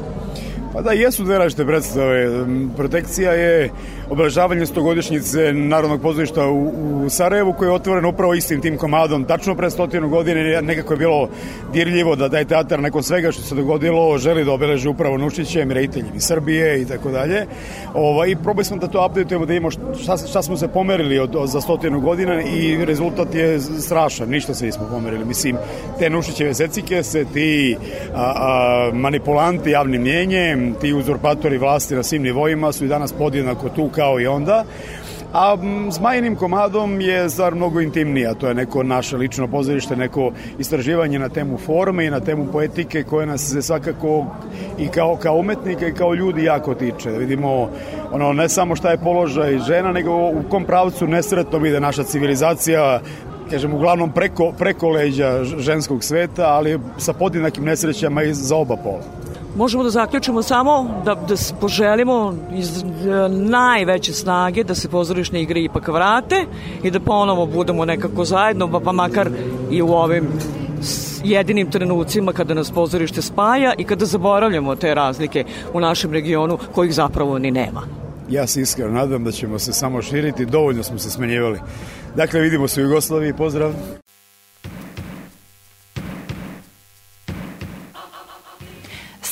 Pa 0.76 0.82
da, 0.82 0.92
jesu 0.92 1.24
dve 1.24 1.38
različite 1.38 1.66
predstave. 1.66 2.46
Protekcija 2.78 3.32
je 3.32 3.70
obeležavanje 4.10 4.66
stogodišnjice 4.66 5.54
Narodnog 5.54 6.02
pozorišta 6.02 6.48
u, 6.48 6.68
u 7.06 7.10
Sarajevu 7.10 7.54
koji 7.54 7.68
je 7.68 7.74
otvoren 7.74 8.06
upravo 8.06 8.34
istim 8.34 8.62
tim 8.62 8.78
komadom. 8.78 9.24
Tačno 9.24 9.56
pre 9.56 9.70
stotinu 9.70 10.10
godine 10.10 10.62
nekako 10.62 10.94
je 10.94 10.98
bilo 10.98 11.30
dirljivo 11.74 12.16
da 12.16 12.30
taj 12.30 12.46
teatar 12.46 12.80
nakon 12.80 13.04
svega 13.04 13.32
što 13.32 13.42
se 13.42 13.56
dogodilo 13.56 14.18
želi 14.18 14.46
da 14.46 14.52
obeleži 14.52 14.90
upravo 14.90 15.18
Nušićem, 15.18 15.72
rejiteljem 15.72 16.12
iz 16.16 16.24
Srbije 16.24 16.82
i 16.82 16.86
tako 16.86 17.12
dalje. 17.12 17.46
Ova, 17.94 18.28
I 18.28 18.36
probali 18.36 18.66
smo 18.66 18.78
da 18.78 18.88
to 18.88 19.06
updateujemo 19.06 19.46
da 19.46 19.54
imamo 19.54 19.72
šta, 19.72 20.18
šta 20.18 20.44
smo 20.44 20.58
se 20.58 20.68
pomerili 20.68 21.20
od, 21.20 21.36
od, 21.36 21.50
za 21.50 21.62
stotinu 21.62 22.00
godina 22.00 22.42
i 22.42 22.86
rezultat 22.86 23.36
je 23.36 23.60
strašan, 23.60 24.30
ništa 24.30 24.54
se 24.54 24.66
nismo 24.66 24.88
pomerili. 24.92 25.26
Mislim, 25.26 25.58
te 26.00 26.10
Nušićeve 26.10 26.54
secike 26.54 27.04
se, 27.04 27.26
ti 27.34 27.78
a, 28.16 28.34
a, 28.36 28.92
manipulanti 28.94 29.70
javnim 29.72 30.02
mjenjem, 30.02 30.65
ti 30.74 30.94
uzurpatori 30.94 31.58
vlasti 31.58 31.96
na 31.96 32.04
svim 32.04 32.24
nivoima 32.24 32.72
su 32.72 32.86
i 32.86 32.88
danas 32.88 33.14
podjednako 33.14 33.70
tu 33.70 33.90
kao 33.90 34.20
i 34.20 34.28
onda. 34.28 34.66
A 35.34 35.58
Zmajinim 35.90 36.36
komadom 36.36 37.02
je 37.02 37.30
stvar 37.30 37.56
mnogo 37.56 37.82
intimnija, 37.82 38.34
to 38.34 38.48
je 38.48 38.54
neko 38.54 38.84
naše 38.84 39.18
lično 39.18 39.48
pozorište, 39.48 39.96
neko 39.96 40.32
istraživanje 40.60 41.20
na 41.20 41.30
temu 41.30 41.58
forme 41.58 42.06
i 42.06 42.10
na 42.10 42.20
temu 42.20 42.46
poetike 42.52 43.04
koje 43.04 43.26
nas 43.26 43.42
se 43.52 43.62
svakako 43.62 44.26
i 44.80 44.88
kao, 44.88 45.16
kao 45.16 45.36
umetnika 45.36 45.88
i 45.88 45.94
kao 45.94 46.14
ljudi 46.14 46.44
jako 46.44 46.76
tiče. 46.76 47.10
Vidimo 47.10 47.70
ono, 48.12 48.34
ne 48.34 48.50
samo 48.50 48.76
šta 48.76 48.92
je 48.92 48.98
položaj 48.98 49.58
žena, 49.58 49.92
nego 49.92 50.12
u 50.12 50.44
kom 50.50 50.66
pravcu 50.66 51.08
nesretno 51.08 51.66
ide 51.66 51.80
naša 51.80 52.04
civilizacija 52.04 53.00
kažem, 53.50 53.74
uglavnom 53.74 54.12
preko, 54.12 54.54
preko 54.58 54.90
leđa 54.90 55.44
ženskog 55.44 56.04
sveta, 56.04 56.48
ali 56.48 56.80
sa 56.98 57.14
podjednakim 57.14 57.64
nesrećama 57.64 58.24
i 58.24 58.34
za 58.34 58.56
oba 58.56 58.76
pola 58.76 59.25
možemo 59.56 59.84
da 59.84 59.90
zaključimo 59.90 60.44
samo 60.44 61.02
da, 61.06 61.16
da 61.16 61.36
poželimo 61.62 62.34
iz 62.54 62.78
e, 62.78 62.84
najveće 63.30 64.14
snage 64.14 64.64
da 64.64 64.76
se 64.76 64.90
pozorišne 64.90 65.42
igre 65.42 65.62
ipak 65.62 65.88
vrate 65.88 66.46
i 66.84 66.92
da 66.92 67.00
ponovo 67.00 67.46
budemo 67.46 67.86
nekako 67.86 68.26
zajedno, 68.26 68.72
pa, 68.72 68.80
pa 68.80 68.92
makar 68.92 69.30
i 69.72 69.82
u 69.82 69.88
ovim 69.88 70.28
jedinim 71.24 71.72
trenucima 71.72 72.34
kada 72.34 72.54
nas 72.54 72.72
pozorište 72.72 73.22
spaja 73.22 73.74
i 73.78 73.84
kada 73.84 74.06
zaboravljamo 74.06 74.76
te 74.76 74.96
razlike 74.96 75.44
u 75.74 75.80
našem 75.80 76.14
regionu 76.14 76.58
kojih 76.76 76.94
zapravo 76.94 77.40
ni 77.40 77.52
nema. 77.52 77.82
Ja 78.30 78.48
se 78.48 78.62
iskreno 78.62 78.92
nadam 78.92 79.24
da 79.24 79.32
ćemo 79.32 79.60
se 79.60 79.74
samo 79.74 80.02
širiti, 80.02 80.46
dovoljno 80.46 80.84
smo 80.84 81.00
se 81.00 81.10
smenjivali. 81.12 81.60
Dakle, 82.16 82.42
vidimo 82.42 82.68
se 82.68 82.82
u 82.82 82.84
Jugoslaviji, 82.84 83.34
pozdrav. 83.34 83.74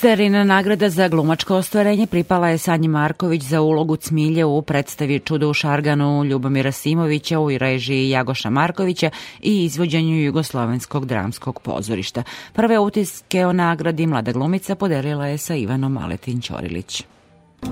Sterina 0.04 0.44
nagrada 0.44 0.90
za 0.90 1.08
glumačko 1.08 1.56
ostvarenje 1.56 2.08
pripala 2.08 2.50
je 2.50 2.58
Sanji 2.58 2.88
Marković 2.88 3.44
za 3.44 3.62
ulogu 3.62 3.96
Cmilje 3.96 4.46
u 4.46 4.62
predstavi 4.62 5.20
Čudo 5.20 5.50
u 5.50 5.54
Šarganu 5.54 6.24
Ljubomira 6.24 6.72
Simovića 6.72 7.40
u 7.40 7.58
režiji 7.58 8.10
Jagoša 8.10 8.50
Markovića 8.50 9.10
i 9.42 9.66
izvođenju 9.66 10.22
Jugoslovenskog 10.22 11.06
dramskog 11.06 11.60
pozorišta. 11.60 12.24
Prve 12.54 12.80
utiske 12.80 13.46
o 13.46 13.54
nagradi 13.54 14.08
mlada 14.08 14.32
glumica 14.32 14.76
podelila 14.76 15.28
je 15.28 15.38
sa 15.38 15.56
Ivanom 15.56 15.94
Maletin 15.94 16.42
Ćorilić. 16.42 17.04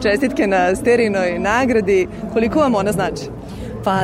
Čestitke 0.04 0.48
na 0.48 0.76
Sterinoj 0.76 1.40
nagradi. 1.40 2.08
Koliko 2.34 2.60
vam 2.60 2.76
ona 2.76 2.92
znači? 2.92 3.24
Pa 3.84 4.02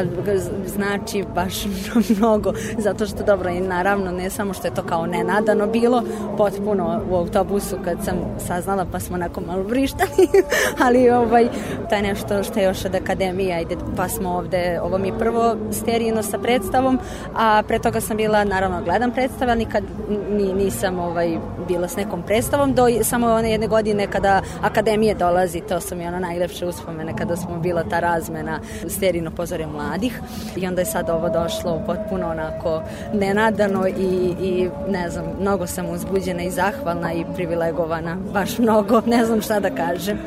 znači 0.65 1.24
baš 1.36 1.65
mnogo, 2.17 2.53
zato 2.77 3.05
što 3.05 3.24
dobro 3.24 3.50
i 3.50 3.62
naravno 3.62 4.12
ne 4.12 4.29
samo 4.29 4.53
što 4.53 4.67
je 4.67 4.74
to 4.74 4.84
kao 4.84 5.05
nenadano 5.05 5.67
bilo, 5.67 6.03
potpuno 6.38 7.01
u 7.10 7.15
autobusu 7.15 7.75
kad 7.84 7.98
sam 8.05 8.15
saznala 8.48 8.86
pa 8.91 9.00
smo 9.00 9.15
onako 9.15 9.41
malo 9.41 9.63
vrištali, 9.63 10.27
ali 10.86 11.10
ovaj, 11.10 11.48
taj 11.89 12.01
nešto 12.01 12.43
što 12.43 12.60
je 12.60 12.65
još 12.65 12.86
od 12.86 12.96
akademija 12.96 13.62
ide, 13.62 13.75
pa 13.98 14.07
smo 14.07 14.29
ovde, 14.29 14.79
ovo 14.84 14.98
mi 14.98 15.07
je 15.07 15.19
prvo 15.19 15.55
sterijno 15.72 16.24
sa 16.24 16.38
predstavom, 16.38 17.00
a 17.36 17.63
pre 17.67 17.79
toga 17.79 18.01
sam 18.01 18.17
bila, 18.17 18.43
naravno 18.43 18.81
gledam 18.84 19.12
predstave, 19.12 19.51
ali 19.51 19.60
nikad 19.60 19.84
ni, 20.29 20.53
nisam 20.53 21.00
ovaj, 21.00 21.38
bila 21.67 21.88
s 21.88 21.96
nekom 21.96 22.22
predstavom, 22.22 22.74
do 22.74 22.88
samo 23.03 23.27
one 23.27 23.51
jedne 23.51 23.67
godine 23.67 24.07
kada 24.07 24.41
akademije 24.62 25.15
dolazi, 25.15 25.62
to 25.62 25.81
su 25.81 25.96
mi 25.96 26.07
ono 26.07 26.19
najlepše 26.19 26.65
uspomene 26.65 27.13
kada 27.17 27.36
smo 27.36 27.60
bila 27.60 27.84
ta 27.84 28.00
razmena 28.00 28.60
sterijno 28.88 29.31
pozore 29.67 29.77
mladih 29.77 30.21
i 30.55 30.67
onda 30.67 30.81
je 30.81 30.86
sad 30.86 31.09
ovo 31.09 31.29
došlo 31.29 31.81
potpuno 31.86 32.29
onako 32.29 32.81
nenadano 33.13 33.88
i, 33.88 34.33
i 34.41 34.69
ne 34.89 35.09
znam, 35.09 35.25
mnogo 35.41 35.67
sam 35.67 35.89
uzbuđena 35.89 36.43
i 36.43 36.51
zahvalna 36.51 37.13
i 37.13 37.25
privilegovana, 37.36 38.17
baš 38.33 38.57
mnogo, 38.57 39.01
ne 39.05 39.25
znam 39.25 39.41
šta 39.41 39.59
da 39.59 39.69
kažem. 39.69 40.17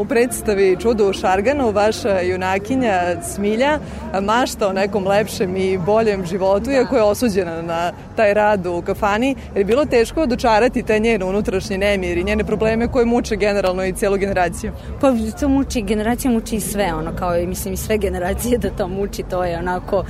U 0.00 0.04
predstavi 0.04 0.76
Čudo 0.80 1.10
u 1.10 1.12
Šarganu 1.12 1.70
vaša 1.70 2.20
junakinja 2.20 3.22
Smilja 3.22 3.78
mašta 4.22 4.68
o 4.68 4.72
nekom 4.72 5.06
lepšem 5.06 5.56
i 5.56 5.78
boljem 5.78 6.26
životu, 6.26 6.70
iako 6.70 6.96
je 6.96 7.02
osuđena 7.02 7.62
na 7.62 7.92
taj 8.16 8.34
rad 8.34 8.66
u 8.66 8.82
kafani, 8.82 9.36
jer 9.48 9.58
je 9.58 9.64
bilo 9.64 9.84
teško 9.84 10.26
dočarati 10.26 10.82
taj 10.82 11.00
njen 11.00 11.22
unutrašnji 11.22 11.78
nemir 11.78 12.18
i 12.18 12.24
njene 12.24 12.44
probleme 12.44 12.88
koje 12.88 13.06
muče 13.06 13.36
generalno 13.36 13.84
i 13.84 13.92
celu 13.92 14.16
generaciju. 14.16 14.72
Pa 15.00 15.12
to 15.40 15.48
muči, 15.48 15.82
generacija 15.82 16.30
muči 16.30 16.56
i 16.56 16.60
sve, 16.60 16.94
ono, 16.94 17.16
kao 17.16 17.36
i 17.38 17.46
mislim 17.46 17.74
i 17.74 17.76
sve 17.76 17.98
generacije 17.98 18.58
da 18.58 18.70
to 18.70 18.88
muči, 18.88 19.22
to 19.22 19.44
je 19.44 19.58
onako, 19.58 20.04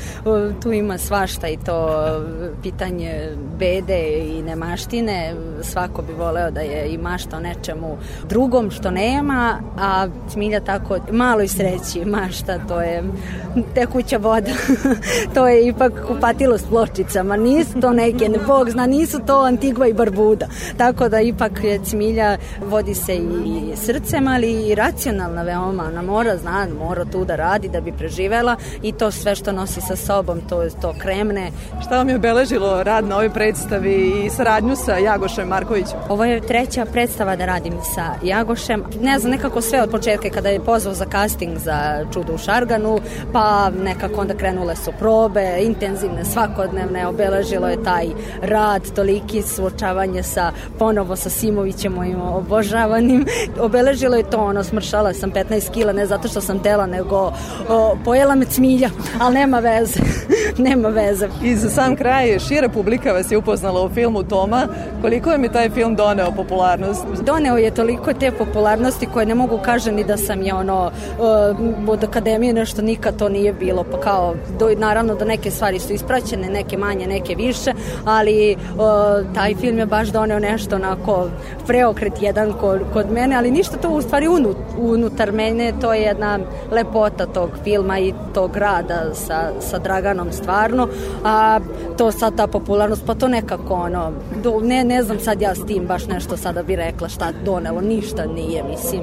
tu 0.62 0.72
ima 0.72 0.98
svašta 0.98 1.48
i 1.48 1.56
to 1.56 2.06
pitanje 2.62 3.36
bede 3.58 4.02
i 4.38 4.42
nemaštine, 4.42 5.34
svako 5.62 6.02
bi 6.02 6.12
voleo 6.12 6.50
da 6.50 6.60
je 6.60 6.88
i 6.94 6.98
mašta 6.98 7.36
o 7.36 7.40
nečemu 7.40 7.96
drugom 8.28 8.70
što 8.70 8.90
nema, 8.90 9.60
a 9.80 10.08
Smilja 10.28 10.60
tako 10.60 10.98
maloj 11.12 11.48
sreći 11.48 12.04
mašta, 12.04 12.58
to 12.68 12.80
je 12.80 13.02
tekuća 13.74 14.16
voda, 14.16 14.50
to 15.34 15.48
je 15.48 15.68
ipak 15.68 15.92
kupatilo 16.06 16.58
s 16.58 16.62
pločicama, 16.62 17.36
nisu 17.36 17.80
to 17.80 17.92
neke, 17.92 18.28
ne, 18.28 18.38
Bog 18.46 18.70
zna, 18.70 18.86
nisu 18.86 19.18
to 19.26 19.40
Antigua 19.40 19.86
i 19.86 19.92
Barbuda, 19.92 20.46
tako 20.76 21.08
da 21.08 21.20
ipak 21.20 21.52
Smilja 21.84 22.36
vodi 22.66 22.94
se 22.94 23.16
i 23.16 23.76
srcem, 23.76 24.28
ali 24.28 24.68
i 24.68 24.74
racionalna 24.74 25.42
veoma, 25.42 25.84
ona 25.84 26.02
mora, 26.02 26.36
zna, 26.36 26.66
mora 26.78 27.04
tu 27.04 27.24
da 27.24 27.36
radi 27.36 27.68
da 27.68 27.80
bi 27.80 27.92
preživela 27.92 28.56
i 28.82 28.92
to 28.92 29.10
sve 29.10 29.34
što 29.34 29.52
nosi 29.52 29.80
sa 29.80 29.96
sobom, 29.96 30.40
to 30.48 30.62
je 30.62 30.70
to 30.80 30.94
kremne. 30.98 31.50
Šta 31.86 31.96
vam 31.96 32.08
je 32.08 32.16
obeležilo 32.16 32.82
rad 32.82 33.04
na 33.04 33.14
ovoj 33.14 33.30
predstavi 33.30 34.24
i 34.26 34.30
saradnju 34.30 34.76
sa 34.76 34.96
Jagošem 34.96 35.48
Markovićem? 35.48 35.98
Ovo 36.08 36.24
je 36.24 36.40
treća 36.40 36.84
predstava 36.84 37.36
da 37.36 37.46
radim 37.46 37.74
sa 37.94 38.14
Jagošem. 38.22 38.84
Ne 39.00 39.18
znam, 39.18 39.30
nekako 39.30 39.60
sve 39.70 39.82
od 39.82 39.90
početka 39.90 40.30
kada 40.30 40.48
je 40.48 40.60
pozvao 40.60 40.94
za 40.94 41.04
casting 41.04 41.58
za 41.58 42.06
Čudo 42.12 42.34
u 42.34 42.38
Šarganu, 42.38 42.98
pa 43.32 43.70
nekako 43.84 44.20
onda 44.20 44.34
krenule 44.34 44.76
su 44.76 44.92
probe, 44.98 45.56
intenzivne, 45.60 46.24
svakodnevne, 46.24 47.06
obeležilo 47.06 47.68
je 47.68 47.82
taj 47.82 48.06
rad, 48.42 48.82
toliki 48.94 49.42
suočavanje 49.42 50.22
sa 50.22 50.52
ponovo 50.78 51.16
sa 51.16 51.30
Simovićem, 51.30 51.92
mojim 51.92 52.20
obožavanim. 52.22 53.26
Obeležilo 53.66 54.16
je 54.16 54.30
to, 54.30 54.38
ono, 54.38 54.64
smršala 54.64 55.14
sam 55.14 55.32
15 55.32 55.70
kila, 55.70 55.92
ne 55.92 56.06
zato 56.06 56.28
što 56.28 56.40
sam 56.40 56.62
tela, 56.62 56.86
nego 56.86 57.32
o, 57.68 57.96
pojela 58.04 58.34
me 58.34 58.44
cmilja, 58.44 58.90
ali 59.20 59.34
nema 59.34 59.58
veze, 59.58 60.00
nema 60.68 60.88
veze. 60.88 61.28
I 61.42 61.56
za 61.56 61.70
sam 61.70 61.96
kraj, 61.96 62.38
šira 62.38 62.68
publika 62.68 63.12
vas 63.12 63.30
je 63.30 63.38
upoznala 63.38 63.84
u 63.84 63.88
filmu 63.88 64.22
Toma. 64.22 64.66
Koliko 65.02 65.30
je 65.30 65.38
mi 65.38 65.52
taj 65.52 65.70
film 65.70 65.94
doneo 65.94 66.32
popularnost? 66.32 67.04
Doneo 67.22 67.56
je 67.56 67.74
toliko 67.74 68.12
te 68.12 68.32
popularnosti 68.32 69.06
koje 69.06 69.26
ne 69.26 69.34
mogu 69.34 69.49
kažem 69.58 69.94
ni 69.94 70.04
da 70.04 70.16
sam 70.16 70.42
je 70.42 70.54
ono 70.54 70.90
od 71.88 72.04
akademije 72.04 72.52
nešto 72.52 72.82
nikad 72.82 73.16
to 73.16 73.28
nije 73.28 73.52
bilo, 73.52 73.84
pa 73.90 74.00
kao 74.00 74.34
do, 74.58 74.70
naravno 74.76 75.14
da 75.14 75.24
neke 75.24 75.50
stvari 75.50 75.78
su 75.78 75.92
ispraćene, 75.92 76.48
neke 76.48 76.78
manje, 76.78 77.06
neke 77.06 77.34
više, 77.34 77.72
ali 78.04 78.56
o, 78.78 79.22
taj 79.34 79.54
film 79.54 79.78
je 79.78 79.86
baš 79.86 80.08
doneo 80.08 80.38
nešto 80.38 80.76
onako 80.76 81.28
preokret 81.66 82.12
jedan 82.20 82.52
kod, 82.52 82.80
kod 82.92 83.12
mene, 83.12 83.36
ali 83.36 83.50
ništa 83.50 83.76
to 83.76 83.90
u 83.90 84.02
stvari 84.02 84.28
unut, 84.28 84.56
unutar 84.78 85.32
mene, 85.32 85.72
to 85.80 85.92
je 85.94 86.02
jedna 86.02 86.38
lepota 86.70 87.26
tog 87.26 87.50
filma 87.64 87.98
i 87.98 88.14
tog 88.34 88.56
rada 88.56 89.14
sa, 89.14 89.50
sa 89.60 89.78
Draganom 89.78 90.32
stvarno, 90.32 90.88
a 91.24 91.60
to 91.98 92.12
sad 92.12 92.36
ta 92.36 92.46
popularnost, 92.46 93.02
pa 93.06 93.14
to 93.14 93.28
nekako 93.28 93.74
ono, 93.74 94.12
do, 94.42 94.60
ne, 94.62 94.84
ne 94.84 95.02
znam 95.02 95.20
sad 95.20 95.42
ja 95.42 95.54
s 95.54 95.66
tim 95.66 95.86
baš 95.86 96.06
nešto 96.06 96.36
sada 96.36 96.62
bi 96.62 96.76
rekla 96.76 97.08
šta 97.08 97.32
donelo, 97.44 97.80
ništa 97.80 98.26
nije, 98.26 98.64
mislim. 98.64 99.02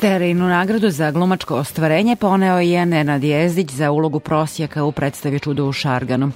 Sterinu 0.00 0.48
nagradu 0.48 0.90
za 0.90 1.10
glumačko 1.10 1.56
ostvarenje 1.56 2.16
poneo 2.16 2.58
je 2.58 2.86
Nenad 2.86 3.24
Jezdić 3.24 3.70
za 3.70 3.90
ulogu 3.90 4.20
prosjaka 4.20 4.84
u 4.84 4.92
predstavi 4.92 5.40
Čudo 5.40 5.66
u 5.66 5.72
Šarganu. 5.72 6.30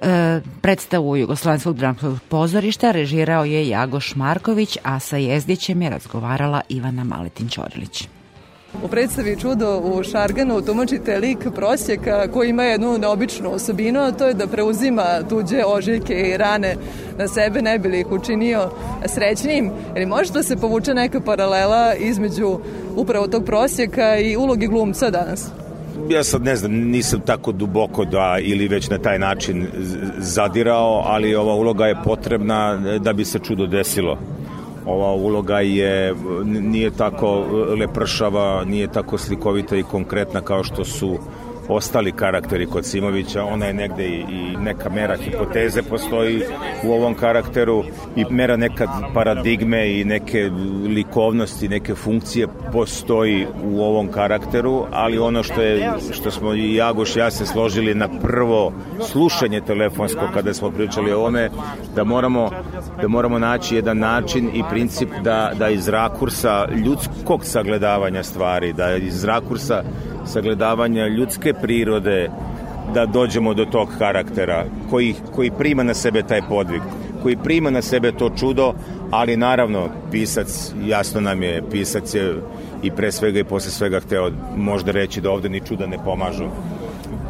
E, 0.00 0.40
predstavu 0.60 1.16
Jugoslovenskog 1.16 1.76
dramskog 1.76 2.18
pozorišta 2.28 2.90
režirao 2.90 3.44
je 3.44 3.68
Jagoš 3.68 4.14
Marković, 4.14 4.78
a 4.82 4.98
sa 4.98 5.16
Jezdićem 5.16 5.82
je 5.82 5.90
razgovarala 5.90 6.60
Ivana 6.68 7.04
Maletin-Ćorilić. 7.04 8.06
U 8.82 8.88
predstavi 8.88 9.36
Čudo 9.40 9.78
u 9.78 10.02
Šarganu 10.02 10.62
tumačite 10.62 11.18
lik 11.18 11.38
prosjeka 11.54 12.28
koji 12.32 12.50
ima 12.50 12.62
jednu 12.62 12.98
neobičnu 12.98 13.50
osobinu, 13.50 14.00
a 14.00 14.12
to 14.12 14.26
je 14.26 14.34
da 14.34 14.46
preuzima 14.46 15.04
tuđe 15.28 15.64
ožiljke 15.66 16.14
i 16.14 16.36
rane 16.36 16.76
na 17.18 17.28
sebe, 17.28 17.62
ne 17.62 17.78
bi 17.78 17.88
li 17.88 18.00
ih 18.00 18.12
učinio 18.12 18.70
srećnim. 19.06 19.70
Ili 19.96 20.06
može 20.06 20.32
da 20.32 20.42
se 20.42 20.56
povuče 20.56 20.94
neka 20.94 21.20
paralela 21.20 21.94
između 21.94 22.58
upravo 22.96 23.26
tog 23.26 23.44
prosjeka 23.44 24.16
i 24.16 24.36
ulogi 24.36 24.66
glumca 24.66 25.10
danas? 25.10 25.50
ja 26.08 26.24
sad 26.24 26.44
ne 26.44 26.56
znam, 26.56 26.72
nisam 26.72 27.20
tako 27.20 27.52
duboko 27.52 28.04
da 28.04 28.38
ili 28.42 28.68
već 28.68 28.90
na 28.90 28.98
taj 28.98 29.18
način 29.18 29.66
zadirao, 30.18 31.02
ali 31.06 31.34
ova 31.34 31.54
uloga 31.54 31.86
je 31.86 32.02
potrebna 32.04 32.76
da 32.98 33.12
bi 33.12 33.24
se 33.24 33.38
čudo 33.38 33.66
desilo 33.66 34.18
ova 34.86 35.12
uloga 35.12 35.60
je 35.60 36.14
nije 36.44 36.90
tako 36.90 37.44
lepršava, 37.78 38.64
nije 38.64 38.86
tako 38.92 39.18
slikovita 39.18 39.76
i 39.76 39.82
konkretna 39.82 40.40
kao 40.40 40.64
što 40.64 40.84
su 40.84 41.18
ostali 41.68 42.12
karakteri 42.12 42.66
kod 42.66 42.86
Simovića, 42.86 43.44
ona 43.44 43.66
je 43.66 43.74
negde 43.74 44.08
i, 44.08 44.20
i 44.20 44.56
neka 44.56 44.90
mera 44.90 45.16
hipoteze 45.16 45.82
postoji 45.82 46.42
u 46.84 46.92
ovom 46.92 47.14
karakteru 47.14 47.84
i 48.16 48.24
mera 48.30 48.56
nekad 48.56 48.88
paradigme 49.14 50.00
i 50.00 50.04
neke 50.04 50.50
likovnosti, 50.88 51.68
neke 51.68 51.94
funkcije 51.94 52.46
postoji 52.72 53.46
u 53.64 53.82
ovom 53.82 54.08
karakteru, 54.08 54.86
ali 54.92 55.18
ono 55.18 55.42
što 55.42 55.62
je 55.62 55.92
što 56.12 56.30
smo 56.30 56.54
i 56.54 56.74
Jagoš 56.74 57.16
ja 57.16 57.30
se 57.30 57.46
složili 57.46 57.94
na 57.94 58.08
prvo 58.22 58.72
slušanje 59.00 59.60
telefonsko 59.60 60.28
kada 60.34 60.54
smo 60.54 60.70
pričali 60.70 61.12
o 61.12 61.18
ovome, 61.18 61.50
da 61.94 62.04
moramo 62.04 62.50
da 63.00 63.08
moramo 63.08 63.38
naći 63.38 63.76
jedan 63.76 63.98
način 63.98 64.50
i 64.54 64.62
princip 64.70 65.08
da, 65.22 65.52
da 65.58 65.68
iz 65.68 65.88
rakursa 65.88 66.66
ljudskog 66.84 67.44
sagledavanja 67.44 68.22
stvari, 68.22 68.72
da 68.72 68.96
iz 68.96 69.24
rakursa 69.24 69.82
sagledavanja 70.26 71.06
ljudske 71.06 71.54
prirode 71.54 72.30
da 72.94 73.06
dođemo 73.06 73.54
do 73.54 73.64
tog 73.64 73.88
karaktera 73.98 74.64
koji, 74.90 75.14
koji 75.34 75.50
prima 75.50 75.82
na 75.82 75.94
sebe 75.94 76.22
taj 76.22 76.40
podvig, 76.48 76.82
koji 77.22 77.36
prima 77.36 77.70
na 77.70 77.82
sebe 77.82 78.12
to 78.12 78.30
čudo, 78.36 78.72
ali 79.10 79.36
naravno 79.36 79.88
pisac, 80.10 80.72
jasno 80.86 81.20
nam 81.20 81.42
je, 81.42 81.62
pisac 81.70 82.14
je 82.14 82.34
i 82.82 82.90
pre 82.90 83.12
svega 83.12 83.40
i 83.40 83.44
posle 83.44 83.70
svega 83.70 84.00
hteo 84.00 84.30
možda 84.56 84.92
reći 84.92 85.20
da 85.20 85.30
ovde 85.30 85.48
ni 85.48 85.60
čuda 85.60 85.86
ne 85.86 85.98
pomažu. 86.04 86.44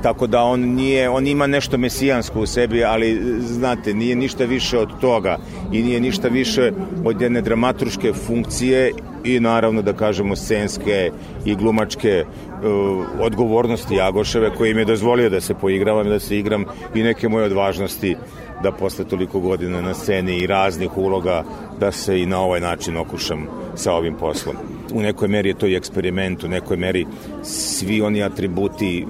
Tako 0.05 0.27
da 0.27 0.43
on 0.43 0.61
nije, 0.61 1.09
on 1.09 1.27
ima 1.27 1.47
nešto 1.47 1.79
mesijansko 1.79 2.41
u 2.41 2.47
sebi, 2.47 2.85
ali 2.85 3.39
znate, 3.41 3.95
nije 3.95 4.17
ništa 4.17 4.45
više 4.45 4.79
od 4.79 5.01
toga 5.01 5.39
i 5.73 5.83
nije 5.83 6.01
ništa 6.01 6.29
više 6.29 6.73
od 7.05 7.21
jedne 7.21 7.41
dramaturške 7.41 8.13
funkcije 8.13 8.93
i 9.25 9.41
naravno 9.41 9.83
da 9.83 9.93
kažemo 9.93 10.37
scenske 10.37 11.11
i 11.45 11.55
glumačke 11.55 12.25
uh, 12.25 13.07
odgovornosti 13.21 13.95
Jagoševe 13.95 14.51
koji 14.55 14.71
im 14.71 14.79
je 14.79 14.85
dozvolio 14.85 15.31
da 15.31 15.41
se 15.41 15.55
poigravam, 15.55 16.09
da 16.09 16.21
se 16.21 16.39
igram 16.39 16.65
i 16.95 17.03
neke 17.03 17.29
moje 17.29 17.45
odvažnosti 17.45 18.17
da 18.65 18.73
posle 18.73 19.05
toliko 19.05 19.41
godina 19.41 19.81
na 19.81 19.95
sceni 19.95 20.39
i 20.39 20.47
raznih 20.47 20.97
uloga 20.97 21.45
da 21.81 21.93
se 21.93 22.21
i 22.21 22.27
na 22.27 22.41
ovaj 22.41 22.61
način 22.61 22.97
okušam 22.97 23.47
sa 23.75 23.93
ovim 23.93 24.15
poslom. 24.15 24.57
U 24.95 25.03
nekoj 25.03 25.29
meri 25.29 25.49
je 25.49 25.59
to 25.59 25.67
i 25.67 25.77
eksperiment, 25.77 26.45
u 26.45 26.49
nekoj 26.49 26.77
meri 26.77 27.07
svi 27.43 28.01
oni 28.01 28.23
atributi 28.23 29.07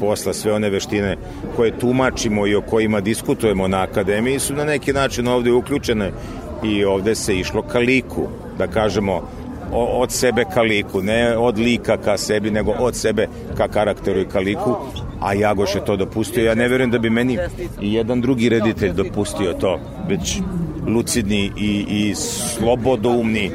posla, 0.00 0.32
sve 0.32 0.52
one 0.52 0.70
veštine 0.70 1.16
koje 1.56 1.78
tumačimo 1.78 2.46
i 2.46 2.54
o 2.54 2.62
kojima 2.62 3.00
diskutujemo 3.00 3.68
na 3.68 3.82
akademiji 3.82 4.38
su 4.38 4.54
na 4.54 4.64
neki 4.64 4.92
način 4.92 5.28
ovde 5.28 5.52
uključene 5.52 6.12
i 6.64 6.84
ovde 6.84 7.14
se 7.14 7.38
išlo 7.38 7.62
ka 7.62 7.78
liku, 7.78 8.28
da 8.58 8.66
kažemo 8.66 9.22
od 9.72 10.12
sebe 10.12 10.44
ka 10.54 10.62
liku, 10.62 11.02
ne 11.02 11.36
od 11.36 11.58
lika 11.58 11.96
ka 11.96 12.18
sebi, 12.18 12.50
nego 12.50 12.74
od 12.78 12.96
sebe 12.96 13.28
ka 13.56 13.68
karakteru 13.68 14.20
i 14.20 14.28
ka 14.28 14.38
liku, 14.38 14.76
a 15.20 15.34
Jagoš 15.34 15.74
je 15.74 15.84
to 15.84 15.96
dopustio. 15.96 16.44
Ja 16.44 16.54
ne 16.54 16.68
verujem 16.68 16.90
da 16.90 16.98
bi 16.98 17.10
meni 17.10 17.38
i 17.80 17.94
jedan 17.94 18.20
drugi 18.20 18.48
reditelj 18.48 18.92
dopustio 18.92 19.52
to, 19.52 19.80
već 20.08 20.40
lucidni 20.86 21.52
i, 21.56 21.84
i 21.88 22.14
slobodoumni 22.14 23.50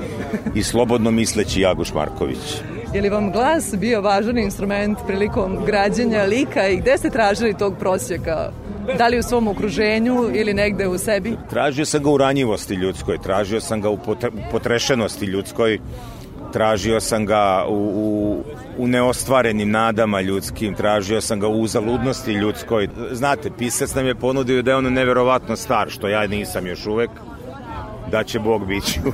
i 0.55 0.63
slobodno 0.63 1.11
misleći 1.11 1.61
Jagoš 1.61 1.93
Marković. 1.93 2.61
Je 2.93 3.01
li 3.01 3.09
vam 3.09 3.31
glas 3.31 3.75
bio 3.77 4.01
važan 4.01 4.37
instrument 4.37 4.97
prilikom 5.07 5.57
građenja 5.65 6.23
lika 6.23 6.67
i 6.67 6.77
gde 6.77 6.97
ste 6.97 7.09
tražili 7.09 7.57
tog 7.57 7.77
prosjeka 7.79 8.51
Da 8.97 9.07
li 9.07 9.19
u 9.19 9.23
svom 9.23 9.47
okruženju 9.47 10.29
ili 10.33 10.53
negde 10.53 10.87
u 10.87 10.97
sebi? 10.97 11.37
Tražio 11.49 11.85
sam 11.85 12.03
ga 12.03 12.09
u 12.09 12.17
ranjivosti 12.17 12.73
ljudskoj, 12.73 13.17
tražio 13.17 13.61
sam 13.61 13.81
ga 13.81 13.89
u 13.89 13.99
potrešenosti 14.51 15.25
ljudskoj, 15.25 15.79
tražio 16.53 16.99
sam 16.99 17.25
ga 17.25 17.65
u, 17.69 17.75
u, 17.75 18.43
u 18.77 18.87
neostvarenim 18.87 19.71
nadama 19.71 20.21
ljudskim, 20.21 20.75
tražio 20.75 21.21
sam 21.21 21.39
ga 21.39 21.47
u 21.47 21.67
zaludnosti 21.67 22.33
ljudskoj. 22.33 22.89
Znate, 23.11 23.51
pisac 23.57 23.95
nam 23.95 24.05
je 24.05 24.15
ponudio 24.15 24.61
da 24.61 24.71
je 24.71 24.77
on 24.77 24.93
neverovatno 24.93 25.55
star, 25.55 25.89
što 25.89 26.07
ja 26.07 26.27
nisam 26.27 26.67
još 26.67 26.85
uvek, 26.85 27.09
da 28.11 28.23
će 28.23 28.39
Bog 28.39 28.67
biću. 28.67 28.99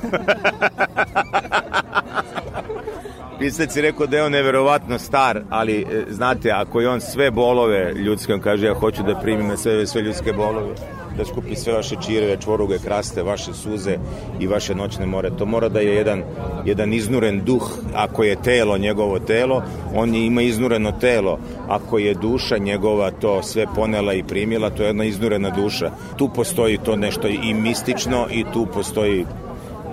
Pisac 3.41 3.75
je 3.75 3.81
rekao 3.81 4.07
da 4.07 4.17
je 4.17 4.23
on 4.23 4.31
neverovatno 4.31 4.99
star, 4.99 5.41
ali 5.49 5.81
e, 5.81 6.05
znate, 6.09 6.51
ako 6.51 6.81
je 6.81 6.89
on 6.89 7.01
sve 7.01 7.31
bolove 7.31 7.93
ljudske, 7.93 8.33
on 8.33 8.39
kaže 8.39 8.65
ja 8.65 8.73
hoću 8.73 9.03
da 9.03 9.19
primim 9.19 9.47
na 9.47 9.57
sve, 9.57 9.87
sve 9.87 10.01
ljudske 10.01 10.33
bolove, 10.33 10.75
da 11.17 11.25
skupi 11.25 11.55
sve 11.55 11.73
vaše 11.73 11.95
čireve, 12.05 12.37
čvoruge, 12.41 12.77
kraste, 12.79 13.23
vaše 13.23 13.53
suze 13.53 13.97
i 14.39 14.47
vaše 14.47 14.75
noćne 14.75 15.05
more. 15.05 15.29
To 15.37 15.45
mora 15.45 15.69
da 15.69 15.79
je 15.79 15.95
jedan, 15.95 16.23
jedan 16.65 16.93
iznuren 16.93 17.41
duh. 17.45 17.77
Ako 17.95 18.23
je 18.23 18.41
telo 18.41 18.77
njegovo 18.77 19.19
telo, 19.19 19.63
on 19.95 20.15
je, 20.15 20.25
ima 20.25 20.41
iznureno 20.41 20.91
telo. 20.91 21.39
Ako 21.67 21.97
je 21.97 22.13
duša 22.13 22.57
njegova 22.57 23.11
to 23.11 23.43
sve 23.43 23.65
ponela 23.75 24.13
i 24.13 24.23
primila, 24.23 24.69
to 24.69 24.83
je 24.83 24.89
jedna 24.89 25.03
iznurena 25.03 25.49
duša. 25.49 25.91
Tu 26.17 26.29
postoji 26.29 26.77
to 26.77 26.95
nešto 26.95 27.27
i 27.27 27.53
mistično 27.53 28.27
i 28.31 28.45
tu 28.53 28.67
postoji 28.73 29.25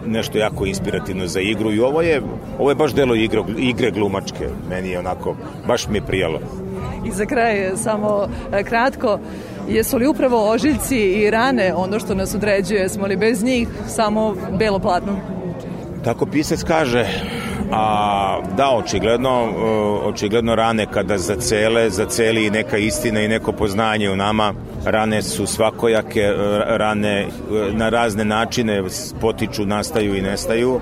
nešto 0.07 0.39
jako 0.39 0.67
inspirativno 0.67 1.27
za 1.27 1.41
igru 1.41 1.73
i 1.73 1.81
ovo 1.81 2.03
je, 2.03 2.23
ovo 2.59 2.71
je 2.71 2.75
baš 2.75 2.95
delo 2.95 3.15
igre, 3.15 3.43
igre 3.59 3.91
glumačke. 3.91 4.49
Meni 4.69 4.89
je 4.89 4.99
onako, 4.99 5.37
baš 5.67 5.89
mi 5.89 5.99
je 5.99 6.03
prijalo. 6.03 6.41
I 7.07 7.11
za 7.11 7.27
kraj 7.27 7.71
samo 7.77 8.29
e, 8.53 8.65
kratko, 8.65 9.19
jesu 9.69 9.97
li 9.97 10.07
upravo 10.07 10.51
ožiljci 10.51 10.99
i 10.99 11.31
rane 11.31 11.75
ono 11.75 11.99
što 11.99 12.15
nas 12.15 12.35
određuje, 12.35 12.89
smo 12.89 13.07
li 13.07 13.17
bez 13.17 13.45
njih 13.45 13.69
samo 13.87 14.35
belo 14.59 14.79
platno? 14.79 15.17
Tako 16.05 16.27
pisac 16.27 16.63
kaže, 16.63 17.07
a 17.73 18.41
da, 18.57 18.71
očigledno, 18.71 19.53
očigledno 20.05 20.55
rane 20.55 20.87
kada 20.87 21.19
zacele, 21.19 21.91
zaceli 21.91 22.47
i 22.47 22.51
neka 22.51 22.77
istina 22.77 23.21
i 23.21 23.29
neko 23.29 23.53
poznanje 23.53 24.11
u 24.11 24.17
nama, 24.17 24.55
rane 24.85 25.23
su 25.23 25.47
svakojake, 25.47 26.33
rane 26.67 27.27
na 27.73 27.89
razne 27.89 28.25
načine 28.25 28.83
potiču, 29.21 29.67
nastaju 29.67 30.17
i 30.17 30.23
nestaju, 30.23 30.81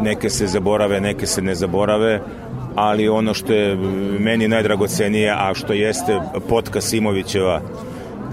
neke 0.00 0.30
se 0.30 0.46
zaborave, 0.46 1.00
neke 1.00 1.26
se 1.26 1.42
ne 1.42 1.54
zaborave, 1.54 2.20
ali 2.74 3.08
ono 3.08 3.34
što 3.34 3.52
je 3.52 3.76
meni 4.18 4.48
najdragocenije, 4.48 5.30
a 5.30 5.54
što 5.54 5.72
jeste 5.72 6.20
potka 6.48 6.80
Simovićeva, 6.80 7.60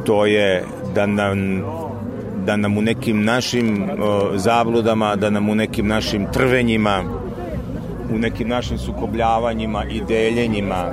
to 0.05 0.25
je 0.25 0.63
da 0.95 1.05
nam 1.05 1.63
da 2.45 2.57
nam 2.57 2.77
u 2.77 2.81
nekim 2.81 3.23
našim 3.23 3.89
o, 4.01 4.31
zabludama, 4.35 5.15
da 5.15 5.29
nam 5.29 5.49
u 5.49 5.55
nekim 5.55 5.87
našim 5.87 6.25
trvenjima, 6.33 7.03
u 8.15 8.17
nekim 8.17 8.47
našim 8.47 8.77
sukobljavanjima 8.77 9.85
i 9.85 10.01
deljenjima 10.07 10.91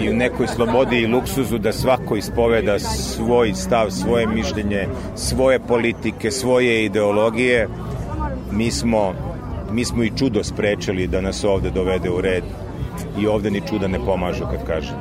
i 0.00 0.10
u 0.10 0.14
nekoj 0.14 0.46
slobodi 0.46 0.96
i 0.96 1.06
luksuzu 1.06 1.58
da 1.58 1.72
svako 1.72 2.16
ispoveda 2.16 2.78
svoj 2.78 3.54
stav, 3.54 3.90
svoje 3.90 4.26
mišljenje, 4.26 4.88
svoje 5.14 5.58
politike, 5.58 6.30
svoje 6.30 6.84
ideologije, 6.84 7.68
mi 8.52 8.70
smo, 8.70 9.14
mi 9.72 9.84
smo 9.84 10.02
i 10.02 10.12
čudo 10.16 10.44
sprečili 10.44 11.06
da 11.06 11.20
nas 11.20 11.44
ovde 11.44 11.70
dovede 11.70 12.10
u 12.10 12.20
red 12.20 12.44
i 13.20 13.26
ovde 13.26 13.50
ni 13.50 13.60
čuda 13.68 13.88
ne 13.88 13.98
pomažu 13.98 14.44
kad 14.50 14.66
kaže. 14.66 14.92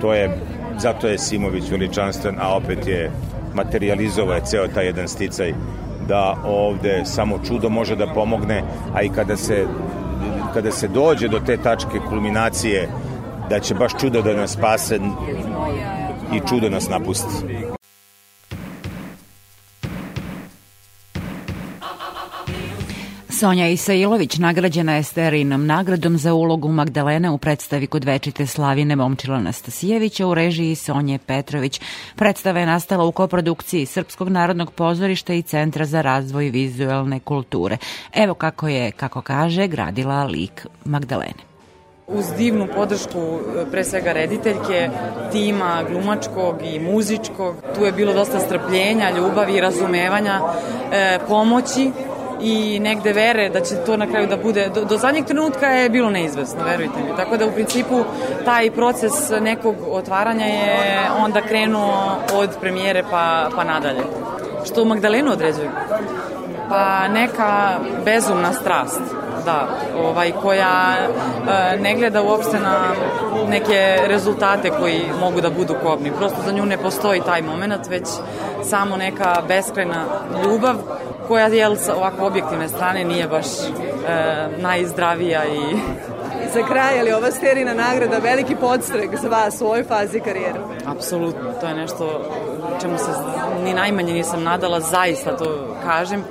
To 0.00 0.14
je, 0.14 0.38
zato 0.78 1.08
je 1.08 1.18
Simović 1.18 1.70
veličanstven, 1.70 2.36
a 2.40 2.56
opet 2.56 2.88
je 2.88 3.10
materializovao 3.54 4.34
je 4.34 4.44
ceo 4.44 4.68
taj 4.68 4.86
jedan 4.86 5.08
sticaj 5.08 5.54
da 6.08 6.36
ovde 6.44 7.02
samo 7.04 7.38
čudo 7.48 7.68
može 7.68 7.96
da 7.96 8.06
pomogne, 8.06 8.62
a 8.94 9.02
i 9.02 9.08
kada 9.08 9.36
se 9.36 9.66
kada 10.54 10.70
se 10.70 10.88
dođe 10.88 11.28
do 11.28 11.40
te 11.46 11.56
tačke 11.56 11.98
kulminacije 12.08 12.88
da 13.50 13.60
će 13.60 13.74
baš 13.74 13.92
čudo 14.00 14.22
da 14.22 14.34
nas 14.34 14.52
spase 14.52 14.98
i 16.32 16.40
čudo 16.48 16.70
nas 16.70 16.88
napusti. 16.88 17.61
Sonja 23.42 23.68
Isailović 23.68 24.38
nagrađena 24.38 24.96
je 24.96 25.02
Sterinom 25.02 25.66
nagradom 25.66 26.18
za 26.18 26.34
ulogu 26.34 26.68
Magdalene 26.68 27.30
u 27.30 27.38
predstavi 27.38 27.86
kod 27.86 28.04
večite 28.04 28.46
Slavine 28.46 28.96
Momčila 28.96 29.40
Nastasijevića 29.40 30.26
u 30.26 30.34
režiji 30.34 30.74
Sonje 30.74 31.18
Petrović. 31.18 31.80
Predstava 32.16 32.60
je 32.60 32.66
nastala 32.66 33.04
u 33.04 33.12
koprodukciji 33.12 33.86
Srpskog 33.86 34.28
narodnog 34.28 34.72
pozorišta 34.72 35.34
i 35.34 35.42
Centra 35.42 35.84
za 35.84 36.02
razvoj 36.02 36.50
vizuelne 36.50 37.20
kulture. 37.20 37.76
Evo 38.14 38.34
kako 38.34 38.68
je, 38.68 38.90
kako 38.90 39.22
kaže, 39.22 39.66
gradila 39.66 40.24
lik 40.24 40.66
Magdalene 40.84 41.42
uz 42.06 42.24
divnu 42.38 42.68
podršku 42.74 43.38
pre 43.70 43.84
svega 43.84 44.12
rediteljke, 44.12 44.90
tima 45.32 45.82
glumačkog 45.90 46.56
i 46.64 46.80
muzičkog. 46.80 47.56
Tu 47.74 47.84
je 47.84 47.92
bilo 47.92 48.12
dosta 48.12 48.40
strpljenja, 48.40 49.10
ljubavi 49.10 49.60
razumevanja, 49.60 50.40
e, 50.92 51.18
pomoći 51.28 51.90
i 52.42 52.80
negde 52.80 53.12
vere 53.12 53.48
da 53.48 53.60
će 53.60 53.74
to 53.86 53.96
na 53.96 54.06
kraju 54.06 54.26
da 54.26 54.36
bude, 54.36 54.68
do, 54.74 54.84
do 54.84 54.96
zadnjeg 54.96 55.24
trenutka 55.24 55.66
je 55.66 55.90
bilo 55.90 56.10
neizvesno, 56.10 56.64
verujte 56.64 56.98
mi. 57.02 57.16
Tako 57.16 57.36
da 57.36 57.46
u 57.46 57.52
principu 57.52 58.04
taj 58.44 58.70
proces 58.70 59.12
nekog 59.40 59.74
otvaranja 59.90 60.44
je 60.44 61.00
onda 61.24 61.40
krenuo 61.40 62.16
od 62.34 62.50
premijere 62.60 63.02
pa, 63.10 63.48
pa 63.56 63.64
nadalje. 63.64 64.02
Što 64.64 64.84
Magdalenu 64.84 65.32
određuje? 65.32 65.70
Pa 66.68 67.08
neka 67.08 67.78
bezumna 68.04 68.52
strast 68.52 69.00
da, 69.44 69.68
ovaj, 70.04 70.32
koja 70.42 70.94
e, 70.96 71.76
ne 71.76 71.94
gleda 71.94 72.22
uopšte 72.22 72.60
na 72.60 72.78
neke 73.48 73.98
rezultate 74.06 74.70
koji 74.70 75.00
mogu 75.20 75.40
da 75.40 75.50
budu 75.50 75.74
kobni. 75.82 76.12
Prosto 76.18 76.38
za 76.44 76.52
nju 76.52 76.66
ne 76.66 76.76
postoji 76.76 77.20
taj 77.20 77.42
moment, 77.42 77.88
već 77.90 78.06
samo 78.64 78.96
neka 78.96 79.42
beskrena 79.48 80.04
ljubav 80.44 80.76
koja 81.32 81.46
je 81.46 81.76
sa 81.76 81.96
ovako 81.96 82.26
objektivne 82.26 82.68
strane 82.68 83.04
nije 83.04 83.28
baš 83.28 83.46
e, 83.46 83.72
najzdravija 84.58 85.44
i 85.44 85.76
za 86.54 86.66
kraj, 86.66 87.00
ali 87.00 87.12
ova 87.12 87.30
sterina 87.30 87.74
nagrada 87.74 88.18
veliki 88.18 88.56
podstrek 88.56 89.16
za 89.22 89.28
vas 89.28 89.60
u 89.60 89.66
ovoj 89.66 89.84
fazi 89.84 90.20
karijere? 90.20 90.60
Apsolutno, 90.86 91.52
to 91.60 91.66
je 91.66 91.74
nešto 91.74 92.30
čemu 92.80 92.98
se 92.98 93.10
ni 93.64 93.74
najmanje 93.74 94.12
nisam 94.12 94.42
nadala, 94.42 94.80
zaista 94.80 95.36
to 95.36 95.76
kažem 95.84 96.24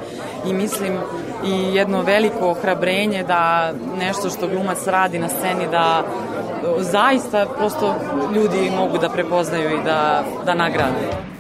i 0.46 0.54
mislim 0.54 0.98
i 1.46 1.76
jedno 1.76 2.02
veliko 2.02 2.50
ohrabrenje 2.50 3.24
da 3.24 3.74
nešto 4.00 4.30
što 4.30 4.48
glumac 4.48 4.88
radi 4.88 5.20
na 5.20 5.30
sceni 5.30 5.68
da 5.72 6.04
zaista 6.80 7.46
prosto 7.58 7.96
ljudi 8.36 8.72
mogu 8.78 8.98
da 8.98 9.10
prepoznaju 9.10 9.70
i 9.70 9.84
da, 9.84 10.24
da 10.46 10.54
nagrade. 10.54 11.31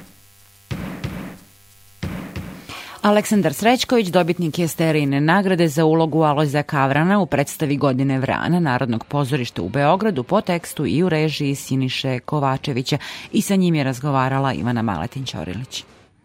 Aleksandar 3.02 3.54
Srećković 3.54 4.08
dobitnik 4.08 4.60
je 4.60 4.68
Sterijine 4.68 5.22
nagrade 5.22 5.68
za 5.68 5.86
ulogu 5.86 6.22
Alojza 6.22 6.64
Kavrana 6.64 7.20
u 7.20 7.26
predstavi 7.26 7.78
Godine 7.78 8.20
Vrana 8.20 8.60
Narodnog 8.60 9.06
pozorišta 9.06 9.62
u 9.62 9.70
Beogradu 9.70 10.24
po 10.24 10.42
tekstu 10.42 10.86
i 10.86 11.04
u 11.04 11.10
režiji 11.10 11.56
Siniše 11.56 12.20
Kovačevića 12.20 12.98
i 13.32 13.42
sa 13.42 13.56
njim 13.56 13.76
je 13.76 13.84
razgovarala 13.84 14.54
Ivana 14.54 14.82
Maletin-Ćorilić. 14.82 15.84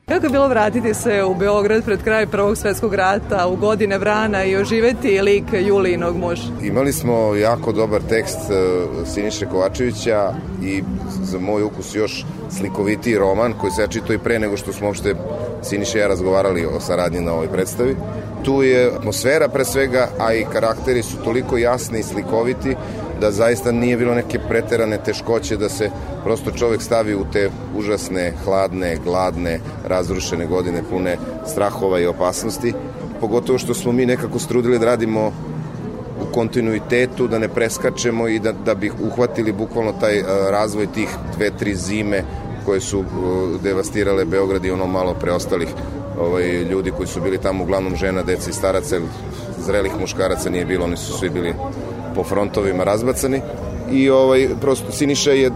Kako 0.09 0.27
je 0.27 0.31
bilo 0.31 0.49
vratiti 0.49 0.95
se 0.95 1.25
u 1.25 1.35
Beograd 1.35 1.85
pred 1.85 2.03
kraj 2.03 2.27
Prvog 2.27 2.57
svetskog 2.57 2.95
rata 2.95 3.47
u 3.47 3.57
godine 3.57 3.99
vrana 3.99 4.45
i 4.45 4.57
oživeti 4.57 5.21
lik 5.21 5.45
Julijinog 5.53 6.17
muža? 6.17 6.43
Imali 6.63 6.93
smo 6.93 7.35
jako 7.35 7.73
dobar 7.73 8.03
tekst 8.09 8.39
uh, 8.39 9.09
Siniše 9.09 9.47
Kovačevića 9.47 10.33
i 10.63 10.83
za 11.23 11.39
moj 11.39 11.63
ukus 11.63 11.95
još 11.95 12.25
slikovitiji 12.51 13.19
roman 13.19 13.55
koji 13.61 13.71
se 13.71 13.83
ja 13.83 13.89
čito 13.89 14.13
i 14.13 14.19
pre 14.19 14.39
nego 14.39 14.57
što 14.57 14.73
smo 14.73 14.87
uopšte 14.87 15.15
Siniše 15.63 15.99
i 15.99 16.01
ja 16.01 16.07
razgovarali 16.07 16.67
o 16.67 16.81
saradnji 16.81 17.21
na 17.21 17.33
ovoj 17.33 17.49
predstavi. 17.49 17.97
Tu 18.45 18.63
je 18.63 18.93
atmosfera 18.97 19.49
pre 19.49 19.65
svega, 19.65 20.09
a 20.19 20.35
i 20.35 20.47
karakteri 20.53 21.03
su 21.03 21.17
toliko 21.25 21.57
jasni 21.57 21.99
i 21.99 22.03
slikoviti 22.03 22.77
da 23.21 23.31
zaista 23.31 23.73
nije 23.73 23.97
bilo 23.97 24.15
neke 24.15 24.39
preterane 24.39 24.99
teškoće 25.05 25.57
da 25.57 25.69
se 25.69 25.91
prosto 26.25 26.51
čovek 26.51 26.83
stavi 26.83 27.15
u 27.15 27.25
te 27.33 27.51
užasne, 27.77 28.33
hladne, 28.45 28.97
gladne, 29.05 29.61
razrušene 29.85 30.47
godine 30.47 30.83
pune 30.91 31.17
strahova 31.47 32.01
i 32.01 32.07
opasnosti. 32.07 32.73
Pogotovo 33.21 33.59
što 33.59 33.75
smo 33.75 33.93
mi 33.93 34.07
nekako 34.07 34.39
strudili 34.39 34.79
da 34.79 34.87
radimo 34.87 35.33
u 36.23 36.33
kontinuitetu, 36.35 37.29
da 37.29 37.39
ne 37.39 37.49
preskačemo 37.49 38.29
i 38.29 38.39
da, 38.39 38.53
da 38.53 38.75
bi 38.75 38.93
uhvatili 39.03 39.53
bukvalno 39.53 39.93
taj 40.01 40.21
uh, 40.21 40.27
razvoj 40.51 40.87
tih 40.87 41.09
dve, 41.37 41.51
tri 41.51 41.75
zime 41.75 42.25
koje 42.65 42.81
su 42.81 42.99
uh, 42.99 43.07
devastirale 43.63 44.25
Beograd 44.25 44.65
i 44.65 44.71
ono 44.71 44.87
malo 44.87 45.15
preostalih 45.15 45.69
ovaj, 46.21 46.63
ljudi 46.63 46.91
koji 46.91 47.07
su 47.07 47.21
bili 47.21 47.39
tamo, 47.39 47.65
uglavnom 47.65 47.97
žena, 47.97 48.23
deca 48.23 48.51
i 48.51 48.53
staraca, 48.53 48.97
zrelih 49.59 49.93
muškaraca 50.01 50.51
nije 50.51 50.65
bilo, 50.65 50.85
oni 50.85 50.97
su 50.97 51.19
svi 51.19 51.31
bili 51.31 51.55
po 52.17 52.25
frontovima 52.25 52.85
razbacani 52.85 53.41
i 53.93 54.11
ovaj 54.11 54.49
prosto 54.61 54.93
Siniša 54.93 55.31
je 55.31 55.47
e, 55.47 55.53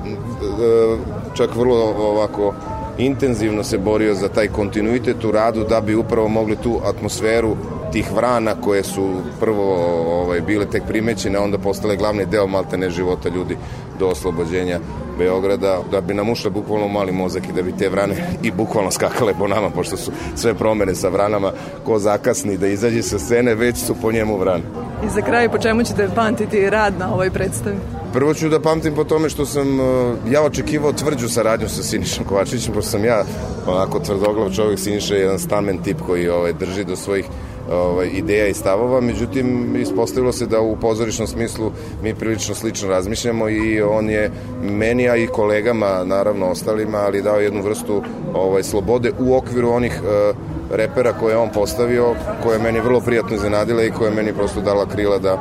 čak 1.35 1.57
vrlo 1.57 1.95
ovako 1.99 2.55
intenzivno 2.99 3.65
se 3.65 3.79
borio 3.79 4.15
za 4.15 4.29
taj 4.29 4.49
kontinuitet 4.49 5.25
u 5.25 5.31
radu 5.31 5.65
da 5.65 5.81
bi 5.81 5.95
upravo 5.95 6.29
mogli 6.29 6.57
tu 6.57 6.81
atmosferu 6.85 7.57
tih 7.93 8.13
vrana 8.13 8.55
koje 8.61 8.83
su 8.85 9.11
prvo 9.41 9.75
ovaj, 10.23 10.41
bile 10.41 10.67
tek 10.67 10.83
primećene, 10.89 11.39
onda 11.39 11.59
postale 11.59 11.97
glavni 11.97 12.27
deo 12.27 12.47
maltene 12.47 12.91
života 12.91 13.29
ljudi 13.29 13.57
do 13.99 14.07
oslobođenja 14.07 14.81
Beograda, 15.19 15.79
da 15.91 16.01
bi 16.01 16.15
nam 16.15 16.31
ušle 16.31 16.51
bukvalno 16.51 16.89
mali 16.89 17.13
mozak 17.13 17.49
i 17.49 17.53
da 17.53 17.63
bi 17.63 17.73
te 17.73 17.89
vrane 17.89 18.15
i 18.43 18.51
bukvalno 18.51 18.91
skakale 18.91 19.35
po 19.39 19.49
nama, 19.49 19.71
pošto 19.71 19.97
su 19.97 20.13
sve 20.37 20.55
promene 20.55 20.95
sa 20.95 21.09
vranama, 21.09 21.53
ko 21.85 21.99
zakasni 21.99 22.57
da 22.57 22.67
izađe 22.67 23.03
sa 23.03 23.19
scene, 23.19 23.55
već 23.55 23.77
su 23.77 23.95
po 24.03 24.13
njemu 24.13 24.39
vrane. 24.39 24.63
I 25.07 25.09
za 25.09 25.21
kraj, 25.21 25.49
po 25.49 25.59
čemu 25.59 25.85
ćete 25.85 26.09
pamtiti 26.15 26.71
rad 26.71 26.99
na 26.99 27.13
ovoj 27.15 27.31
predstavi? 27.31 27.77
Prvo 28.13 28.35
ću 28.35 28.49
da 28.49 28.61
pamtim 28.61 28.95
po 28.95 29.05
tome 29.05 29.29
što 29.29 29.47
sam 29.47 29.81
uh, 29.81 29.87
ja 30.31 30.43
očekivao 30.43 30.93
tvrđu 30.93 31.29
saradnju 31.29 31.69
sa 31.69 31.83
Sinišom 31.83 32.25
Kovačićem, 32.25 32.75
pošto 32.75 32.91
sam 32.91 33.05
ja 33.05 33.25
onako 33.67 34.01
tvrdoglav 34.01 34.51
čovjek, 34.51 34.79
Siniša 34.79 35.15
je 35.15 35.21
jedan 35.21 35.39
stamen 35.39 35.79
tip 35.79 36.01
koji 36.07 36.29
ovaj, 36.29 36.53
drži 36.53 36.85
do 36.85 36.97
svojih 36.97 37.25
ovaj, 37.71 38.09
ideja 38.13 38.47
i 38.47 38.55
stavova, 38.55 39.01
međutim 39.01 39.77
ispostavilo 39.77 40.33
se 40.33 40.47
da 40.47 40.61
u 40.61 40.77
pozorišnom 40.77 41.29
smislu 41.29 41.73
mi 42.03 42.15
prilično 42.15 42.55
slično 42.55 42.89
razmišljamo 42.89 43.49
i 43.49 43.83
on 43.83 44.11
je 44.11 44.31
meni, 44.63 45.09
a 45.09 45.17
i 45.17 45.27
kolegama, 45.27 46.05
naravno 46.05 46.47
ostalima, 46.47 46.99
ali 46.99 47.23
dao 47.23 47.41
jednu 47.41 47.63
vrstu 47.63 48.03
ovaj, 48.35 48.63
slobode 48.63 49.13
u 49.19 49.37
okviru 49.37 49.71
onih 49.71 50.01
uh, 50.03 50.37
repera 50.71 51.13
koje 51.13 51.33
je 51.33 51.37
on 51.37 51.51
postavio, 51.55 52.15
koje 52.43 52.55
je 52.55 52.63
meni 52.63 52.81
vrlo 52.81 53.01
prijatno 53.01 53.37
iznenadila 53.37 53.83
i 53.83 53.91
koje 53.91 54.09
je 54.09 54.15
meni 54.15 54.33
prosto 54.33 54.61
dala 54.61 54.87
krila 54.87 55.19
da, 55.19 55.39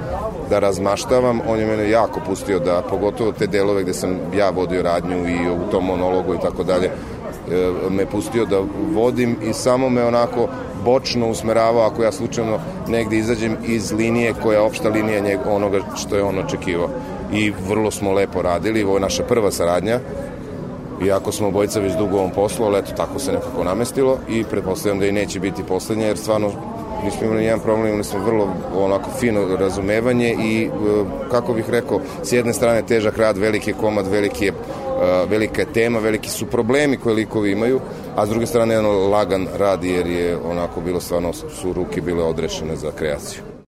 da 0.50 0.60
razmaštavam. 0.60 1.42
On 1.48 1.60
je 1.60 1.66
mene 1.66 1.90
jako 1.90 2.20
pustio 2.28 2.60
da, 2.60 2.84
pogotovo 2.90 3.32
te 3.32 3.48
delove 3.48 3.84
gde 3.84 3.94
sam 3.94 4.18
ja 4.38 4.50
vodio 4.50 4.82
radnju 4.82 5.18
i 5.28 5.50
u 5.50 5.72
tom 5.72 5.86
monologu 5.86 6.34
i 6.34 6.40
tako 6.42 6.64
dalje, 6.64 6.90
me 7.90 8.06
pustio 8.06 8.46
da 8.46 8.62
vodim 8.94 9.36
i 9.50 9.54
samo 9.54 9.90
me 9.90 10.06
onako 10.06 10.48
bočno 10.86 11.30
usmeravao 11.30 11.82
ako 11.82 12.04
ja 12.04 12.12
slučajno 12.12 12.60
negde 12.88 13.18
izađem 13.18 13.58
iz 13.68 13.92
linije 13.92 14.34
koja 14.44 14.56
je 14.56 14.66
opšta 14.66 14.90
linija 14.90 15.20
njeg, 15.20 15.40
onoga 15.48 15.80
što 15.96 16.16
je 16.16 16.24
on 16.24 16.40
očekivao. 16.40 16.90
I 17.34 17.54
vrlo 17.70 17.92
smo 17.92 18.14
lepo 18.14 18.42
radili, 18.42 18.84
ovo 18.84 18.96
je 18.96 19.02
naša 19.02 19.24
prva 19.24 19.52
saradnja, 19.52 20.00
iako 21.06 21.32
smo 21.32 21.48
obojica 21.48 21.80
već 21.80 21.94
dugo 21.94 22.16
u 22.16 22.20
ovom 22.20 22.32
poslu, 22.32 22.66
ali 22.66 22.80
eto 22.80 22.92
tako 22.98 23.20
se 23.20 23.32
nekako 23.32 23.64
namestilo 23.64 24.18
i 24.30 24.44
pretpostavljam 24.44 25.00
da 25.00 25.06
i 25.06 25.12
neće 25.12 25.40
biti 25.40 25.64
poslednja, 25.64 26.08
jer 26.08 26.18
stvarno 26.18 26.52
nismo 27.04 27.26
imali 27.26 27.40
nijedan 27.40 27.60
problem, 27.60 27.88
imali 27.88 28.04
smo 28.04 28.20
vrlo 28.20 28.48
onako 28.76 29.10
fino 29.20 29.56
razumevanje 29.60 30.36
i 30.44 30.64
e, 30.64 30.70
kako 31.32 31.54
bih 31.54 31.70
rekao, 31.70 32.00
s 32.24 32.32
jedne 32.32 32.54
strane 32.54 32.82
težak 32.82 33.18
rad, 33.18 33.38
veliki 33.38 33.74
komad, 33.74 34.08
veliki 34.08 34.46
je 34.46 34.54
velika 35.30 35.62
je 35.62 35.74
tema, 35.74 36.00
veliki 36.00 36.30
su 36.30 36.46
problemi 36.46 36.98
koje 36.98 37.16
likovi 37.16 37.52
imaju, 37.52 37.80
a 38.20 38.26
s 38.26 38.30
druge 38.30 38.46
strane 38.46 38.74
jedan 38.74 39.10
lagan 39.10 39.48
rad 39.58 39.84
jer 39.84 40.08
je 40.08 40.38
onako 40.38 40.82
bilo 40.82 41.00
stvarno 41.00 41.34
su 41.34 41.74
ruke 41.74 42.02
bile 42.02 42.24
odrešene 42.24 42.76
za 42.76 42.92
kreaciju. 42.92 43.59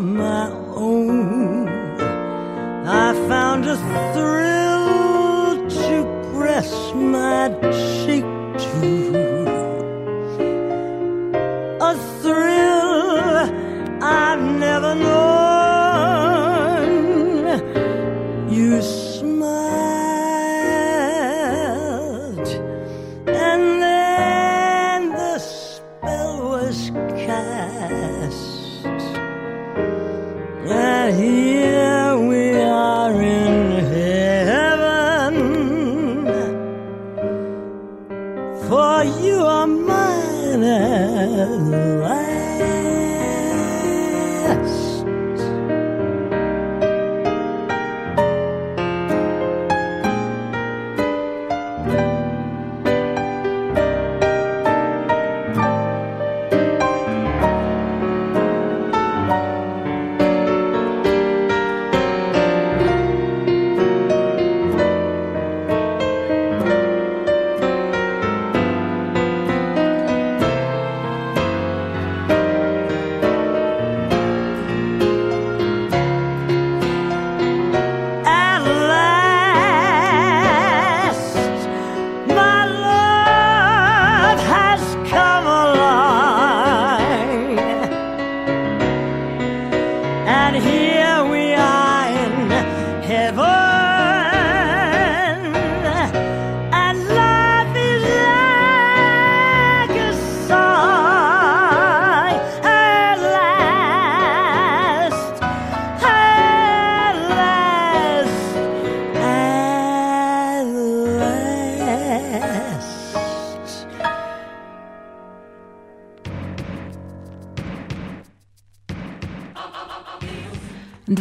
My 0.00 0.50
own. 0.74 1.68
I 2.86 3.12
found 3.28 3.64
a 3.66 3.76
thrill 4.14 5.68
to 5.68 5.96
press 6.34 6.92
my 6.94 7.48
cheek 8.04 8.24
to. 8.58 9.37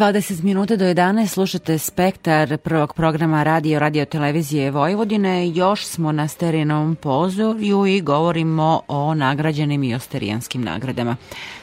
20 0.07 0.43
minuta 0.43 0.75
do 0.75 0.85
11 0.85 1.27
slušate 1.27 1.77
Spektar 1.77 2.57
prvog 2.57 2.93
programa 2.93 3.43
radio 3.43 3.79
radio 3.79 4.05
televizije 4.05 4.71
Vojvodine. 4.71 5.49
Još 5.49 5.85
smo 5.85 6.11
na 6.11 6.27
Sterinom 6.27 6.95
pozorju 6.95 7.85
i 7.85 8.01
govorimo 8.01 8.81
o 8.87 9.13
nagrađenim 9.13 9.83
i 9.83 9.95
osterijanskim 9.95 10.61
nagradama. 10.61 11.15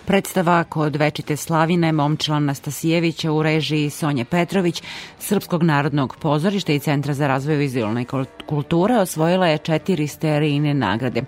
Predstava 0.07 0.65
kod 0.65 0.97
Večite 0.97 1.37
Slavine 1.37 1.93
Momčila 1.93 2.39
Nastasijevića 2.39 3.33
u 3.33 3.43
režiji 3.43 3.91
Sonje 3.91 4.25
Petrović 4.25 4.83
Srpskog 5.19 5.63
narodnog 5.63 6.17
pozorišta 6.17 6.73
i 6.73 6.79
Centra 6.79 7.15
za 7.15 7.27
razvoj 7.27 7.57
vizualne 7.57 8.05
kulture 8.47 8.95
osvojila 8.95 9.47
je 9.47 9.59
četiri 9.59 10.07
sterijine 10.07 10.75
nagrade. 10.75 11.23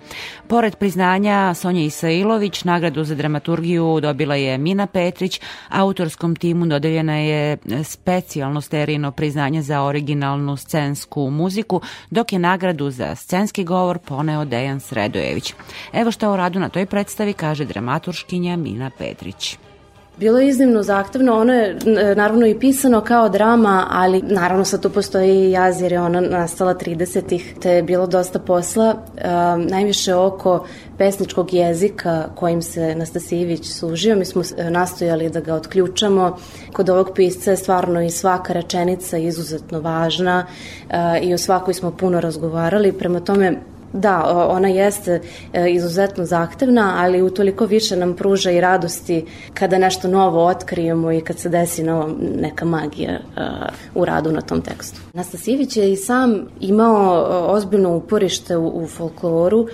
Pored 0.47 0.75
priznanja 0.75 1.53
Sonje 1.53 1.85
Isailović, 1.85 2.63
nagradu 2.63 3.03
za 3.03 3.15
dramaturgiju 3.15 3.99
dobila 4.01 4.35
je 4.35 4.57
Mina 4.57 4.87
Petrić, 4.87 5.41
autorskom 5.69 6.35
timu 6.35 6.65
dodeljena 6.65 7.17
je 7.17 7.57
specijalno 7.83 8.61
sterijino 8.61 9.11
priznanje 9.11 9.61
za 9.61 9.81
originalnu 9.81 10.57
scensku 10.57 11.29
muziku, 11.29 11.81
dok 12.09 12.33
je 12.33 12.39
nagradu 12.39 12.89
za 12.89 13.15
scenski 13.15 13.63
govor 13.63 13.99
poneo 13.99 14.45
Dejan 14.45 14.79
Sredojević. 14.79 15.53
Evo 15.93 16.11
šta 16.11 16.29
o 16.29 16.37
radu 16.37 16.59
na 16.59 16.69
toj 16.69 16.85
predstavi 16.85 17.33
kaže 17.33 17.65
dramaturškinja 17.65 18.55
Mina 18.67 18.89
Petrić. 18.97 19.57
Bilo 20.19 20.39
je 20.39 20.47
iznimno 20.47 20.83
zahtevno, 20.83 21.33
ono 21.39 21.53
je 21.53 21.77
naravno 22.15 22.47
i 22.47 22.59
pisano 22.59 23.01
kao 23.01 23.29
drama, 23.29 23.87
ali 23.89 24.21
naravno 24.21 24.65
sad 24.65 24.81
tu 24.81 24.89
postoji 24.89 25.47
i 25.47 25.51
jaz 25.51 25.81
jer 25.81 25.91
je 25.91 26.01
ona 26.01 26.21
nastala 26.21 26.73
30-ih, 26.73 27.53
te 27.61 27.71
je 27.71 27.83
bilo 27.83 28.07
dosta 28.07 28.39
posla, 28.39 28.95
um, 28.95 29.65
najviše 29.65 30.15
oko 30.15 30.65
pesničkog 30.97 31.53
jezika 31.53 32.29
kojim 32.35 32.61
se 32.61 32.95
Nastasijević 32.95 33.67
služio. 33.71 34.15
Mi 34.15 34.25
smo 34.25 34.41
e, 34.57 34.69
nastojali 34.69 35.29
da 35.29 35.39
ga 35.39 35.53
otključamo. 35.53 36.37
Kod 36.73 36.89
ovog 36.89 37.11
pisca 37.15 37.51
je 37.51 37.57
stvarno 37.57 38.01
i 38.01 38.09
svaka 38.09 38.53
rečenica 38.53 39.17
izuzetno 39.17 39.79
važna 39.79 40.45
uh, 40.45 40.93
i 41.21 41.33
o 41.33 41.37
svakoj 41.37 41.73
smo 41.73 41.91
puno 41.91 42.21
razgovarali, 42.21 42.91
prema 42.91 43.19
tome 43.19 43.53
Da, 43.93 44.47
ona 44.49 44.67
jeste 44.67 45.21
e, 45.53 45.71
izuzetno 45.71 46.25
zahtevna, 46.25 46.93
ali 46.97 47.21
utoliko 47.21 47.65
više 47.65 47.95
nam 47.95 48.15
pruža 48.15 48.51
i 48.51 48.61
radosti 48.61 49.25
kada 49.53 49.77
nešto 49.77 50.07
novo 50.07 50.45
otkrijemo 50.45 51.11
i 51.11 51.21
kad 51.21 51.39
se 51.39 51.49
desi 51.49 51.83
nova 51.83 52.09
neka 52.35 52.65
magija 52.65 53.11
e, 53.11 53.19
u 53.95 54.05
radu 54.05 54.31
na 54.31 54.41
tom 54.41 54.61
tekstu. 54.61 55.01
Nastasijević 55.13 55.77
je 55.77 55.91
i 55.91 55.95
sam 55.95 56.47
imao 56.59 57.15
e, 57.15 57.35
ozbiljno 57.35 57.95
uporište 57.95 58.57
u 58.57 58.87
folkloru 58.87 59.67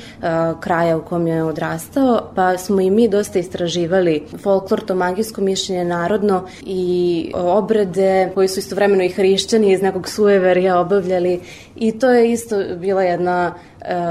kraja 0.59 0.97
u 0.97 1.01
kom 1.01 1.27
je 1.27 1.43
odrastao, 1.43 2.31
pa 2.35 2.57
smo 2.57 2.81
i 2.81 2.89
mi 2.89 3.07
dosta 3.07 3.39
istraživali 3.39 4.23
folklor, 4.43 4.81
to 4.81 4.95
magijsko 4.95 5.41
mišljenje 5.41 5.85
narodno 5.85 6.45
i 6.65 7.31
obrede 7.35 8.31
koji 8.33 8.47
su 8.47 8.59
istovremeno 8.59 9.03
i 9.03 9.09
hrišćani 9.09 9.71
iz 9.71 9.81
nekog 9.81 10.09
sueverja 10.09 10.79
obavljali 10.79 11.39
i 11.75 11.99
to 11.99 12.09
je 12.09 12.31
isto 12.31 12.55
bila 12.75 13.03
jedna 13.03 13.53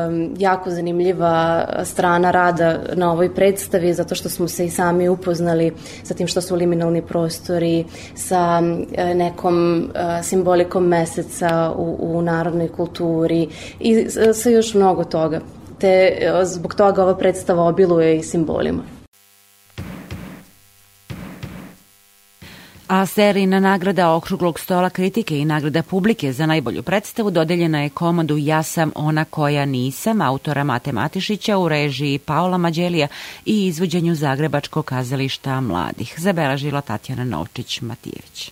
um, 0.07 0.35
jako 0.39 0.71
zanimljiva 0.71 1.67
strana 1.85 2.31
rada 2.31 2.79
na 2.95 3.13
ovoj 3.13 3.35
predstavi 3.35 3.95
zato 3.95 4.15
što 4.15 4.29
smo 4.29 4.49
se 4.49 4.65
i 4.65 4.71
sami 4.71 5.09
upoznali 5.09 5.73
sa 6.03 6.15
tim 6.15 6.27
što 6.27 6.41
su 6.41 6.57
liminalni 6.57 7.03
prostori, 7.03 7.85
sa 8.15 8.63
uh, 8.63 9.17
nekom 9.17 9.79
uh, 9.79 10.25
simbolikom 10.25 10.87
meseca 10.87 11.73
u, 11.77 11.97
u 12.01 12.23
narodnoj 12.23 12.69
kulturi 12.69 13.49
i 13.81 14.07
sa 14.35 14.51
još 14.51 14.75
mnogo 14.75 15.05
toga. 15.05 15.41
Te 15.79 16.13
uh, 16.13 16.45
zbog 16.45 16.75
toga 16.75 17.03
ova 17.03 17.17
predstava 17.17 17.65
obiluje 17.65 18.17
i 18.17 18.23
simbolima. 18.23 19.02
A 22.93 23.07
serijna 23.07 23.61
nagrada 23.61 24.15
okruglog 24.15 24.61
stola 24.61 24.91
kritike 24.91 25.39
i 25.39 25.45
nagrada 25.45 25.83
publike 25.83 26.33
za 26.33 26.47
najbolju 26.47 26.83
predstavu 26.83 27.31
dodeljena 27.31 27.83
je 27.83 27.89
komadu 27.89 28.37
Ja 28.37 28.63
sam 28.63 28.93
ona 28.95 29.25
koja 29.25 29.65
nisam 29.65 30.21
autora 30.21 30.65
Mate 30.65 30.93
Matišića 30.93 31.59
u 31.59 31.69
režiji 31.69 32.19
Paola 32.19 32.59
Mađelija 32.59 33.09
i 33.47 33.67
izvođenju 33.67 34.15
Zagrebačkog 34.15 34.85
kazališta 34.85 35.61
mladih. 35.61 36.15
Zabeležila 36.19 36.81
Tatjana 36.81 37.25
Novčić-Matijević. 37.25 38.51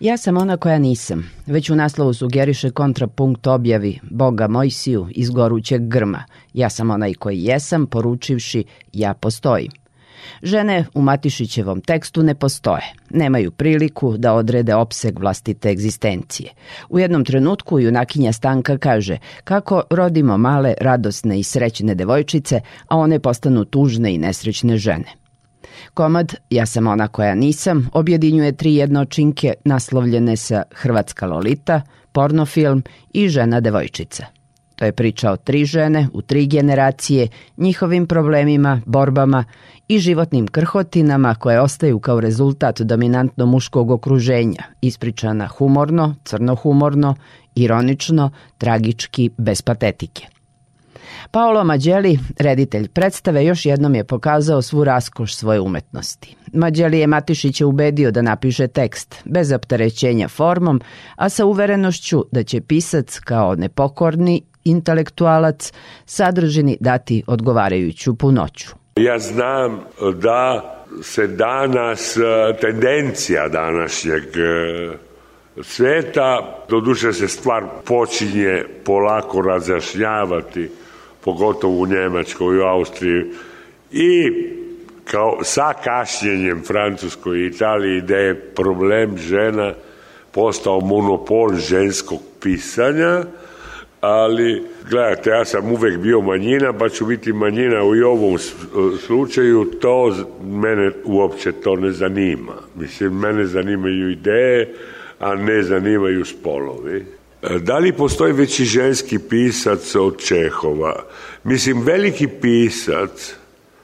Ja 0.00 0.16
sam 0.16 0.36
ona 0.36 0.56
koja 0.56 0.78
nisam. 0.78 1.30
Već 1.46 1.70
u 1.70 1.74
naslovu 1.74 2.14
sugeriše 2.14 2.70
kontrapunkt 2.70 3.46
objavi 3.46 3.98
Boga 4.10 4.48
Mojsiju 4.48 5.08
iz 5.10 5.30
gorućeg 5.30 5.88
grma. 5.88 6.24
Ja 6.54 6.70
sam 6.70 6.90
onaj 6.90 7.14
koji 7.14 7.42
jesam, 7.42 7.86
poručivši 7.86 8.64
ja 8.92 9.14
postojim. 9.14 9.79
Žene 10.42 10.84
u 10.94 11.02
Matišićevom 11.02 11.80
tekstu 11.80 12.22
ne 12.22 12.34
postoje, 12.34 12.82
nemaju 13.10 13.50
priliku 13.50 14.16
da 14.16 14.34
odrede 14.34 14.74
opseg 14.74 15.18
vlastite 15.18 15.70
egzistencije. 15.70 16.50
U 16.88 16.98
jednom 16.98 17.24
trenutku 17.24 17.80
junakinja 17.80 18.32
Stanka 18.32 18.78
kaže 18.78 19.18
kako 19.44 19.82
rodimo 19.90 20.38
male, 20.38 20.74
radosne 20.80 21.40
i 21.40 21.42
srećne 21.42 21.94
devojčice, 21.94 22.60
a 22.88 22.96
one 22.96 23.18
postanu 23.18 23.64
tužne 23.64 24.14
i 24.14 24.18
nesrećne 24.18 24.76
žene. 24.76 25.20
Komad 25.94 26.34
Ja 26.50 26.66
sam 26.66 26.86
ona 26.86 27.08
koja 27.08 27.34
nisam 27.34 27.88
objedinjuje 27.92 28.52
tri 28.52 28.74
jednočinke 28.74 29.54
naslovljene 29.64 30.36
sa 30.36 30.62
Hrvatska 30.74 31.26
Lolita, 31.26 31.82
pornofilm 32.12 32.82
i 33.12 33.28
Žena 33.28 33.60
devojčica. 33.60 34.39
To 34.80 34.86
je 34.86 34.92
priča 34.92 35.32
o 35.32 35.36
tri 35.36 35.64
žene 35.64 36.08
u 36.12 36.22
tri 36.22 36.46
generacije, 36.46 37.28
njihovim 37.56 38.06
problemima, 38.06 38.80
borbama 38.86 39.44
i 39.88 39.98
životnim 39.98 40.46
krhotinama 40.46 41.34
koje 41.34 41.60
ostaju 41.60 41.98
kao 41.98 42.20
rezultat 42.20 42.80
dominantno 42.80 43.46
muškog 43.46 43.90
okruženja, 43.90 44.62
ispričana 44.80 45.48
humorno, 45.48 46.14
crnohumorno, 46.24 47.14
ironično, 47.54 48.30
tragički, 48.58 49.30
bez 49.38 49.62
patetike. 49.62 50.26
Paolo 51.30 51.64
Mađeli, 51.64 52.18
reditelj 52.38 52.88
predstave, 52.88 53.44
još 53.44 53.66
jednom 53.66 53.94
je 53.94 54.04
pokazao 54.04 54.62
svu 54.62 54.84
raskoš 54.84 55.34
svoje 55.34 55.60
umetnosti. 55.60 56.36
Mađeli 56.52 56.98
je 56.98 57.06
Matišića 57.06 57.66
ubedio 57.66 58.10
da 58.10 58.22
napiše 58.22 58.68
tekst, 58.68 59.14
bez 59.24 59.52
opterećenja 59.52 60.28
formom, 60.28 60.80
a 61.16 61.28
sa 61.28 61.44
uverenošću 61.44 62.24
da 62.32 62.42
će 62.42 62.60
pisac 62.60 63.18
kao 63.18 63.54
nepokorni 63.54 64.42
intelektualac 64.64 65.72
sadržini 66.06 66.76
dati 66.80 67.22
odgovarajuću 67.26 68.14
punoću. 68.14 68.68
Ja 68.96 69.18
znam 69.18 69.80
da 70.14 70.76
se 71.02 71.26
danas 71.26 72.16
e, 72.16 72.20
tendencija 72.60 73.48
današnjeg 73.48 74.22
e, 74.22 74.92
sveta, 75.62 76.58
doduše 76.68 77.12
se 77.12 77.28
stvar 77.28 77.64
počinje 77.84 78.64
polako 78.84 79.40
razjašnjavati, 79.40 80.70
pogotovo 81.24 81.82
u 81.82 81.86
Njemačkoj 81.86 82.56
i 82.56 82.60
u 82.60 82.64
Austriji, 82.64 83.24
i 83.92 84.30
kao 85.04 85.38
sa 85.42 85.72
kašnjenjem 85.84 86.62
Francuskoj 86.66 87.38
i 87.38 87.46
Italiji 87.46 88.00
da 88.00 88.16
je 88.16 88.40
problem 88.40 89.18
žena 89.18 89.72
postao 90.32 90.80
monopol 90.80 91.54
ženskog 91.54 92.20
pisanja, 92.42 93.24
ali 94.00 94.62
gledajte, 94.90 95.30
ja 95.30 95.44
sam 95.44 95.72
uvek 95.72 95.98
bio 95.98 96.20
manjina, 96.20 96.72
pa 96.72 96.88
ću 96.88 97.06
biti 97.06 97.32
manjina 97.32 97.76
i 97.76 98.02
u 98.02 98.08
ovom 98.08 98.38
slučaju, 99.06 99.64
to 99.64 100.16
mene 100.44 100.90
uopće 101.04 101.52
to 101.52 101.76
ne 101.76 101.92
zanima. 101.92 102.54
Mislim, 102.74 103.18
mene 103.18 103.46
zanimaju 103.46 104.10
ideje, 104.10 104.74
a 105.18 105.34
ne 105.34 105.62
zanimaju 105.62 106.24
spolovi. 106.24 107.06
Da 107.60 107.78
li 107.78 107.92
postoji 107.92 108.32
veći 108.32 108.64
ženski 108.64 109.18
pisac 109.18 109.94
od 109.94 110.18
Čehova? 110.18 111.02
Mislim, 111.44 111.82
veliki 111.82 112.28
pisac 112.40 113.34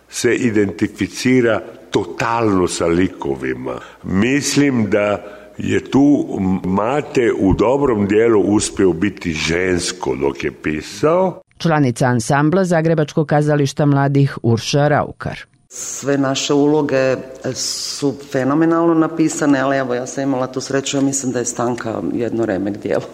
se 0.09 0.35
identificira 0.35 1.61
totalno 1.91 2.69
sa 2.69 2.87
likovima. 2.87 3.81
Mislim 4.03 4.91
da 4.91 5.36
je 5.59 5.91
tu 5.91 6.27
Mate 6.65 7.33
u 7.39 7.55
dobrom 7.55 8.07
dijelu 8.07 8.41
uspeo 8.41 8.93
biti 8.93 9.33
žensko 9.33 10.17
dok 10.17 10.45
je 10.45 10.53
pisao. 10.53 11.41
Članica 11.59 12.07
ansambla 12.07 12.65
Zagrebačkog 12.65 13.27
kazališta 13.27 13.87
mladih 13.87 14.39
Urša 14.43 14.89
Raukar. 14.89 15.39
Sve 15.69 16.19
naše 16.19 16.55
uloge 16.55 17.17
su 17.55 18.15
fenomenalno 18.33 18.95
napisane, 18.95 19.61
ali 19.61 19.77
evo 19.77 19.95
ja 19.95 20.07
sam 20.07 20.23
imala 20.25 20.47
tu 20.47 20.61
sreću, 20.61 20.97
ja 20.97 21.01
mislim 21.01 21.33
da 21.33 21.39
je 21.39 21.45
Stanka 21.45 22.03
jedno 22.13 22.47
remek 22.47 22.77
dijelo. 22.83 23.05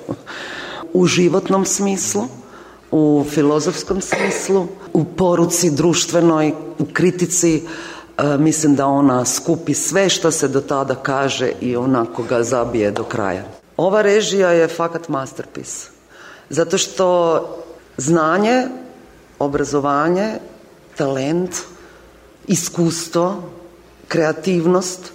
U 0.93 1.07
životnom 1.07 1.65
smislu, 1.65 2.23
u 2.91 3.25
filozofskom 3.31 4.01
smislu, 4.01 4.67
u 4.93 5.05
poruci 5.05 5.71
društvenoj, 5.71 6.53
u 6.79 6.85
kritici, 6.93 7.63
mislim 8.39 8.75
da 8.77 8.87
ona 8.87 9.25
skupi 9.25 9.75
sve 9.75 10.09
što 10.09 10.31
se 10.31 10.49
do 10.49 10.61
tada 10.61 10.95
kaže 10.95 11.53
i 11.61 11.77
onako 11.77 12.23
ga 12.23 12.43
zabije 12.43 12.91
do 12.91 13.05
kraja. 13.05 13.45
Ova 13.77 14.03
režija 14.03 14.51
je 14.51 14.69
fakat 14.69 15.09
masterpiece. 15.09 15.89
Zato 16.51 16.79
što 16.79 17.09
znanje, 17.97 18.69
obrazovanje, 19.39 20.39
talent, 20.97 21.51
iskustvo, 22.47 23.43
kreativnost, 24.09 25.13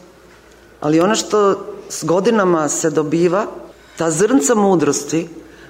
ali 0.81 0.99
ono 0.99 1.15
što 1.15 1.65
s 1.89 2.03
godinama 2.03 2.69
se 2.69 2.89
dobiva, 2.89 3.45
ta 3.97 4.11
zrnca 4.11 4.55
mudrosti 4.55 5.29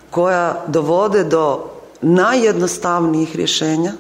koja 0.10 0.64
dovode 0.68 1.24
do 1.24 1.70
najjednostavnijih 2.02 3.36
rješenja, 3.36 3.94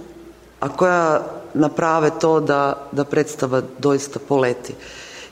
a 0.59 0.69
koja 0.69 1.36
naprave 1.57 2.11
to 2.21 2.39
da, 2.39 2.87
da 2.91 3.03
predstava 3.03 3.61
doista 3.79 4.19
poleti. 4.19 4.73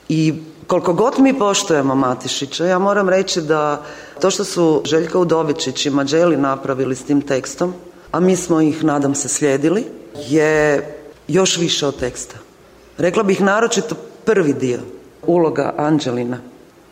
I 0.10 0.34
koliko 0.68 0.94
god 0.94 1.20
mi 1.20 1.40
poštujemo 1.40 1.96
Matišića, 1.96 2.66
ja 2.66 2.80
moram 2.80 3.10
reći 3.10 3.42
da 3.42 3.82
to 4.22 4.32
što 4.32 4.44
su 4.44 4.82
Željka 4.86 5.20
Udovičić 5.20 5.86
i 5.86 5.90
Mađeli 5.90 6.38
napravili 6.38 6.96
s 6.96 7.04
tim 7.04 7.22
tekstom, 7.22 7.74
a 8.12 8.20
mi 8.20 8.36
smo 8.36 8.62
ih, 8.62 8.84
nadam 8.84 9.16
se, 9.16 9.28
slijedili, 9.28 9.86
je 10.28 10.96
još 11.28 11.58
više 11.58 11.88
od 11.88 12.00
teksta. 12.00 12.36
Rekla 12.98 13.24
bih 13.24 13.42
naročito 13.42 13.96
prvi 14.26 14.54
dio, 14.54 14.80
uloga 15.28 15.74
Anđelina, 15.78 16.38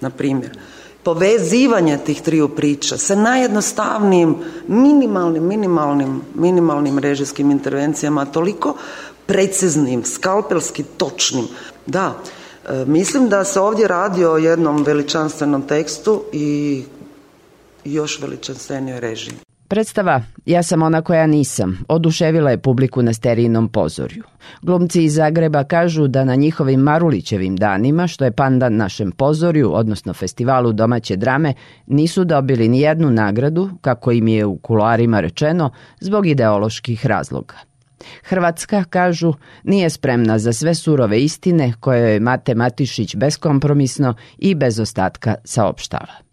na 0.02 0.10
primjer. 0.10 0.58
Povezivanje 1.04 1.98
tih 2.06 2.22
triju 2.22 2.50
priča 2.50 2.98
sa 2.98 3.16
najjednostavnijim, 3.16 4.36
minimalnim, 4.68 5.44
minimalnim, 5.44 6.22
minimalnim 6.36 7.00
režijskim 7.00 7.52
intervencijama, 7.52 8.26
toliko 8.26 8.76
preciznim, 9.26 10.06
skalpelski 10.06 10.84
točnim. 10.98 11.48
Da, 11.86 12.16
e, 12.70 12.86
mislim 12.86 13.30
da 13.30 13.44
se 13.44 13.60
ovdje 13.60 13.88
radi 13.88 14.26
o 14.26 14.38
jednom 14.38 14.84
veličanstvenom 14.84 15.62
tekstu 15.62 16.24
i 16.32 16.84
još 17.86 18.22
veličanstvenijoj 18.22 19.00
režiji. 19.00 19.34
Predstava 19.68 20.22
Ja 20.46 20.64
sam 20.64 20.82
ona 20.82 21.02
koja 21.02 21.28
nisam 21.28 21.80
oduševila 21.88 22.52
je 22.52 22.58
publiku 22.58 23.02
na 23.02 23.14
sterijinom 23.14 23.70
pozorju. 23.70 24.24
Glumci 24.62 25.04
iz 25.04 25.14
Zagreba 25.16 25.64
kažu 25.64 26.08
da 26.08 26.24
na 26.26 26.36
njihovim 26.36 26.80
Marulićevim 26.80 27.56
danima, 27.56 28.08
što 28.08 28.26
je 28.26 28.32
pandan 28.32 28.76
našem 28.76 29.12
pozorju, 29.12 29.72
odnosno 29.74 30.14
festivalu 30.14 30.74
domaće 30.74 31.16
drame, 31.16 31.54
nisu 31.88 32.24
dobili 32.24 32.68
ni 32.68 32.82
jednu 32.82 33.10
nagradu, 33.10 33.70
kako 33.82 34.12
im 34.12 34.28
je 34.28 34.46
u 34.46 34.58
kuloarima 34.58 35.20
rečeno, 35.20 35.72
zbog 36.00 36.28
ideoloških 36.28 37.06
razloga. 37.06 37.56
Hrvatska, 38.24 38.84
kažu, 38.84 39.34
nije 39.64 39.90
spremna 39.90 40.40
za 40.40 40.54
sve 40.54 40.76
surove 40.76 41.22
istine 41.22 41.74
koje 41.80 42.14
je 42.14 42.20
Mate 42.20 42.56
Matišić 42.56 43.16
beskompromisno 43.16 44.16
i 44.38 44.56
bez 44.56 44.80
ostatka 44.80 45.36
saopštava. 45.44 46.33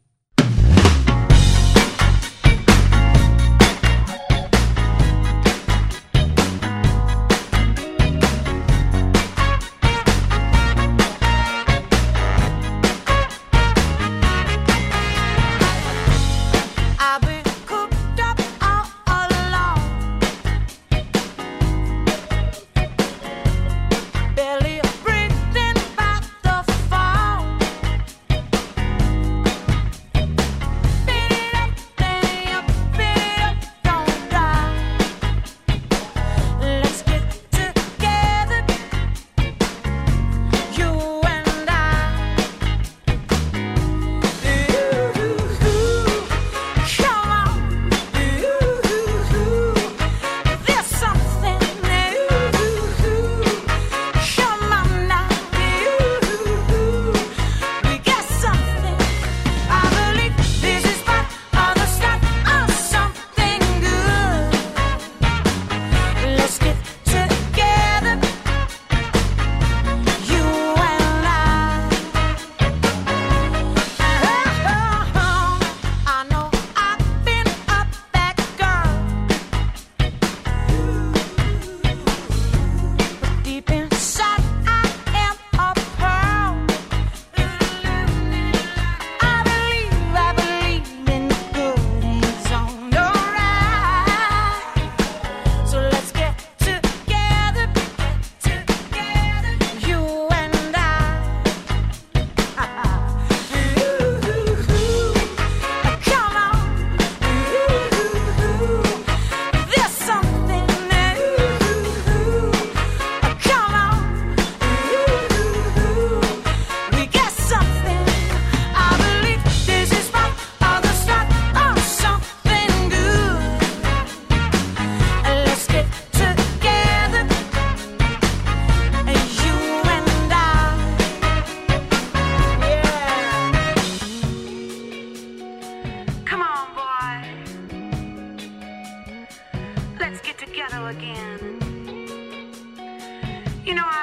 You 143.70 143.76
know, 143.76 143.99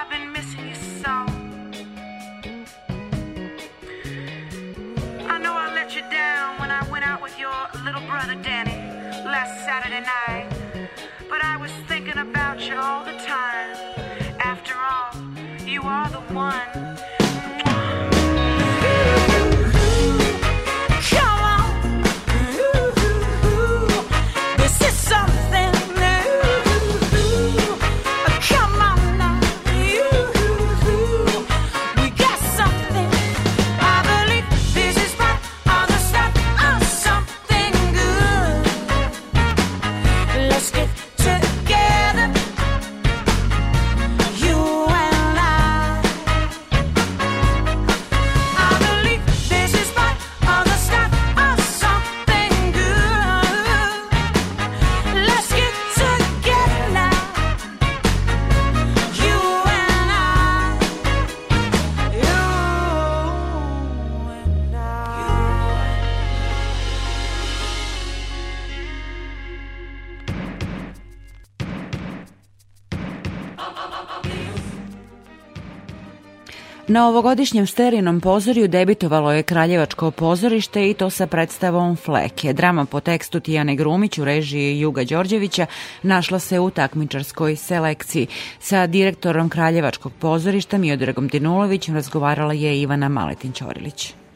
Na 76.98 77.08
ovogodišnjem 77.08 77.68
sterinom 77.68 78.22
pozoriju 78.22 78.68
debitovalo 78.68 79.32
je 79.32 79.44
Kraljevačko 79.44 80.12
pozorište 80.12 80.90
i 80.90 80.94
to 80.94 81.10
sa 81.10 81.28
predstavom 81.28 81.96
Fleke. 81.96 82.54
Drama 82.54 82.86
po 82.86 83.00
tekstu 83.00 83.40
Tijane 83.40 83.76
Grumić 83.76 84.18
u 84.18 84.26
režiji 84.26 84.80
Juga 84.80 85.04
Đorđevića 85.04 85.66
našla 86.04 86.40
se 86.40 86.60
u 86.60 86.70
takmičarskoj 86.70 87.56
selekciji. 87.56 88.28
Sa 88.60 88.88
direktorom 88.88 89.50
Kraljevačkog 89.50 90.12
pozorišta 90.20 90.78
Miodragom 90.78 91.28
Dinulovićem 91.28 91.96
razgovarala 91.96 92.54
je 92.54 92.82
Ivana 92.82 93.10
Maletin-Ćorilić. 93.10 94.27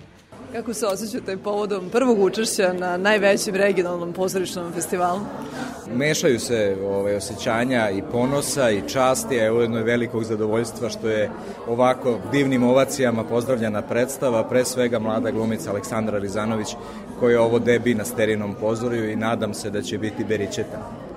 Kako 0.54 0.74
se 0.74 0.86
osjećate 0.86 1.38
povodom 1.38 1.90
prvog 1.90 2.20
učešća 2.20 2.74
na 2.74 2.98
najvećem 2.98 3.56
regionalnom 3.56 4.14
pozorišnom 4.14 4.74
festivalu? 4.74 5.20
Mešaju 5.94 6.40
se 6.40 6.78
ove, 6.86 7.16
osjećanja 7.16 7.90
i 7.90 8.02
ponosa 8.12 8.70
i 8.70 8.82
časti, 8.88 9.42
a 9.42 9.54
ujedno 9.54 9.78
je 9.78 9.84
velikog 9.84 10.24
zadovoljstva 10.24 10.90
što 10.90 11.10
je 11.10 11.30
ovako 11.68 12.20
divnim 12.32 12.64
ovacijama 12.64 13.24
pozdravljena 13.24 13.82
predstava, 13.82 14.44
pre 14.44 14.66
svega 14.66 15.00
mlada 15.00 15.32
glumica 15.32 15.70
Aleksandra 15.70 16.20
Rizanović, 16.20 16.76
koja 17.20 17.42
ovo 17.42 17.60
debi 17.60 17.94
na 17.94 18.06
sterinom 18.06 18.56
pozoriju 18.56 19.12
i 19.12 19.16
nadam 19.16 19.54
se 19.54 19.70
da 19.70 19.82
će 19.82 19.98
biti 19.98 20.24
beričeta. 20.24 21.11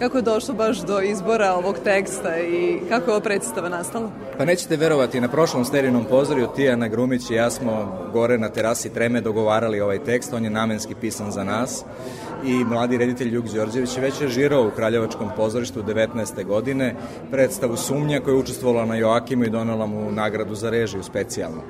Kako 0.00 0.16
je 0.18 0.22
došlo 0.22 0.54
baš 0.54 0.78
do 0.78 1.00
izbora 1.00 1.54
ovog 1.54 1.76
teksta 1.84 2.38
i 2.38 2.78
kako 2.88 3.10
je 3.10 3.14
ova 3.14 3.20
predstava 3.20 3.68
nastala? 3.68 4.10
Pa 4.38 4.44
nećete 4.44 4.76
verovati, 4.76 5.20
na 5.20 5.28
prošlom 5.28 5.64
sterinom 5.64 6.04
pozorju 6.04 6.48
Tijana 6.56 6.88
Grumić 6.88 7.30
i 7.30 7.34
ja 7.34 7.50
smo 7.50 7.98
gore 8.12 8.38
na 8.38 8.48
terasi 8.48 8.94
Treme 8.94 9.20
dogovarali 9.20 9.80
ovaj 9.80 10.04
tekst, 10.04 10.32
on 10.32 10.44
je 10.44 10.50
namenski 10.50 10.94
pisan 11.00 11.30
za 11.30 11.44
nas 11.44 11.84
i 12.44 12.64
mladi 12.64 12.96
reditelj 12.96 13.34
Ljuk 13.34 13.46
Đorđević 13.46 13.96
je 13.96 14.02
već 14.02 14.20
režirao 14.20 14.66
u 14.66 14.70
Kraljevačkom 14.70 15.30
pozorištu 15.36 15.82
19. 15.82 16.44
godine 16.44 16.94
predstavu 17.30 17.76
Sumnja 17.76 18.20
koja 18.20 18.34
je 18.34 18.40
učestvovala 18.40 18.86
na 18.86 18.96
Joakimu 18.96 19.44
i 19.44 19.50
donala 19.50 19.86
mu 19.86 20.12
nagradu 20.12 20.54
za 20.54 20.70
režiju 20.70 21.02
specijalno 21.02 21.62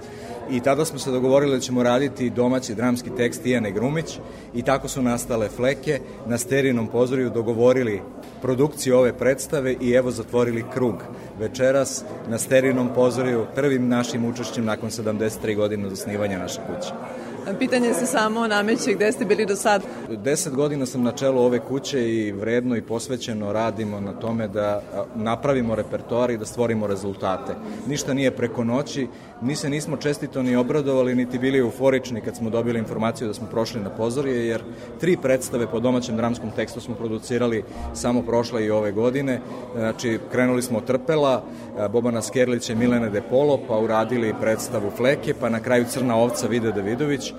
i 0.50 0.60
tada 0.60 0.84
smo 0.84 0.98
se 0.98 1.10
dogovorili 1.10 1.52
da 1.52 1.60
ćemo 1.60 1.82
raditi 1.82 2.30
domaći 2.30 2.74
dramski 2.74 3.10
tekst 3.16 3.46
Ijane 3.46 3.72
Grumić 3.72 4.18
i 4.54 4.62
tako 4.62 4.88
su 4.88 5.02
nastale 5.02 5.48
fleke, 5.48 6.00
na 6.26 6.38
sterinom 6.38 6.86
pozoriju 6.86 7.30
dogovorili 7.30 8.02
produkciju 8.42 8.98
ove 8.98 9.12
predstave 9.12 9.76
i 9.80 9.92
evo 9.92 10.10
zatvorili 10.10 10.64
krug. 10.74 10.94
Večeras 11.38 12.04
na 12.28 12.38
sterinom 12.38 12.88
pozoriju 12.94 13.46
prvim 13.54 13.88
našim 13.88 14.24
učešćem 14.24 14.64
nakon 14.64 14.90
73 14.90 15.56
godine 15.56 15.86
od 15.86 15.92
osnivanja 15.92 16.38
naše 16.38 16.60
kuće. 16.66 16.92
Pitanje 17.58 17.94
se 17.94 18.06
samo 18.06 18.46
nameće 18.46 18.92
gde 18.94 19.12
ste 19.12 19.24
bili 19.24 19.46
do 19.46 19.56
sad. 19.56 19.82
Deset 20.08 20.54
godina 20.54 20.86
sam 20.86 21.02
na 21.02 21.12
čelu 21.12 21.42
ove 21.42 21.58
kuće 21.58 22.08
i 22.08 22.32
vredno 22.32 22.76
i 22.76 22.82
posvećeno 22.82 23.52
radimo 23.52 24.00
na 24.00 24.12
tome 24.12 24.48
da 24.48 24.82
napravimo 25.14 25.74
repertoar 25.74 26.30
i 26.30 26.38
da 26.38 26.44
stvorimo 26.44 26.86
rezultate. 26.86 27.54
Ništa 27.86 28.14
nije 28.14 28.30
preko 28.30 28.64
noći, 28.64 29.08
mi 29.42 29.56
se 29.56 29.70
nismo 29.70 29.96
čestito 29.96 30.42
ni 30.42 30.56
obradovali, 30.56 31.14
niti 31.14 31.38
bili 31.38 31.58
euforični 31.58 32.20
kad 32.20 32.36
smo 32.36 32.50
dobili 32.50 32.78
informaciju 32.78 33.28
da 33.28 33.34
smo 33.34 33.46
prošli 33.46 33.80
na 33.80 33.90
pozorje, 33.90 34.46
jer 34.46 34.62
tri 35.00 35.16
predstave 35.16 35.66
po 35.66 35.80
domaćem 35.80 36.16
dramskom 36.16 36.50
tekstu 36.50 36.80
smo 36.80 36.94
producirali 36.94 37.64
samo 37.94 38.22
prošle 38.22 38.64
i 38.64 38.70
ove 38.70 38.92
godine. 38.92 39.40
Znači, 39.76 40.18
krenuli 40.32 40.62
smo 40.62 40.78
od 40.78 40.84
Trpela, 40.84 41.44
Bobana 41.92 42.22
Skerlića 42.22 42.72
i 42.72 42.76
Milene 42.76 43.10
De 43.10 43.22
Polo, 43.30 43.60
pa 43.68 43.78
uradili 43.78 44.34
predstavu 44.40 44.90
Fleke, 44.96 45.34
pa 45.40 45.48
na 45.48 45.60
kraju 45.60 45.84
Crna 45.88 46.16
ovca 46.16 46.46
Vide 46.46 46.72
Davidović, 46.72 47.29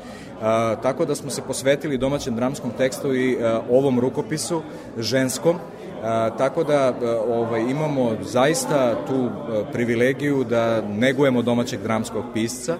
Tako 0.82 1.06
da 1.06 1.16
smo 1.16 1.30
se 1.30 1.42
posvetili 1.42 1.98
domaćem 1.98 2.36
dramskom 2.36 2.72
tekstu 2.78 3.16
i 3.16 3.38
a, 3.42 3.62
ovom 3.70 4.00
rukopisu 4.00 4.62
ženskom 4.98 5.60
A, 6.04 6.30
tako 6.38 6.64
da 6.64 6.88
a, 6.88 7.22
ovaj, 7.28 7.62
imamo 7.62 8.12
zaista 8.22 8.96
tu 9.08 9.14
a, 9.14 9.64
privilegiju 9.72 10.44
da 10.44 10.82
negujemo 10.82 11.42
domaćeg 11.42 11.82
dramskog 11.82 12.24
pisca, 12.34 12.78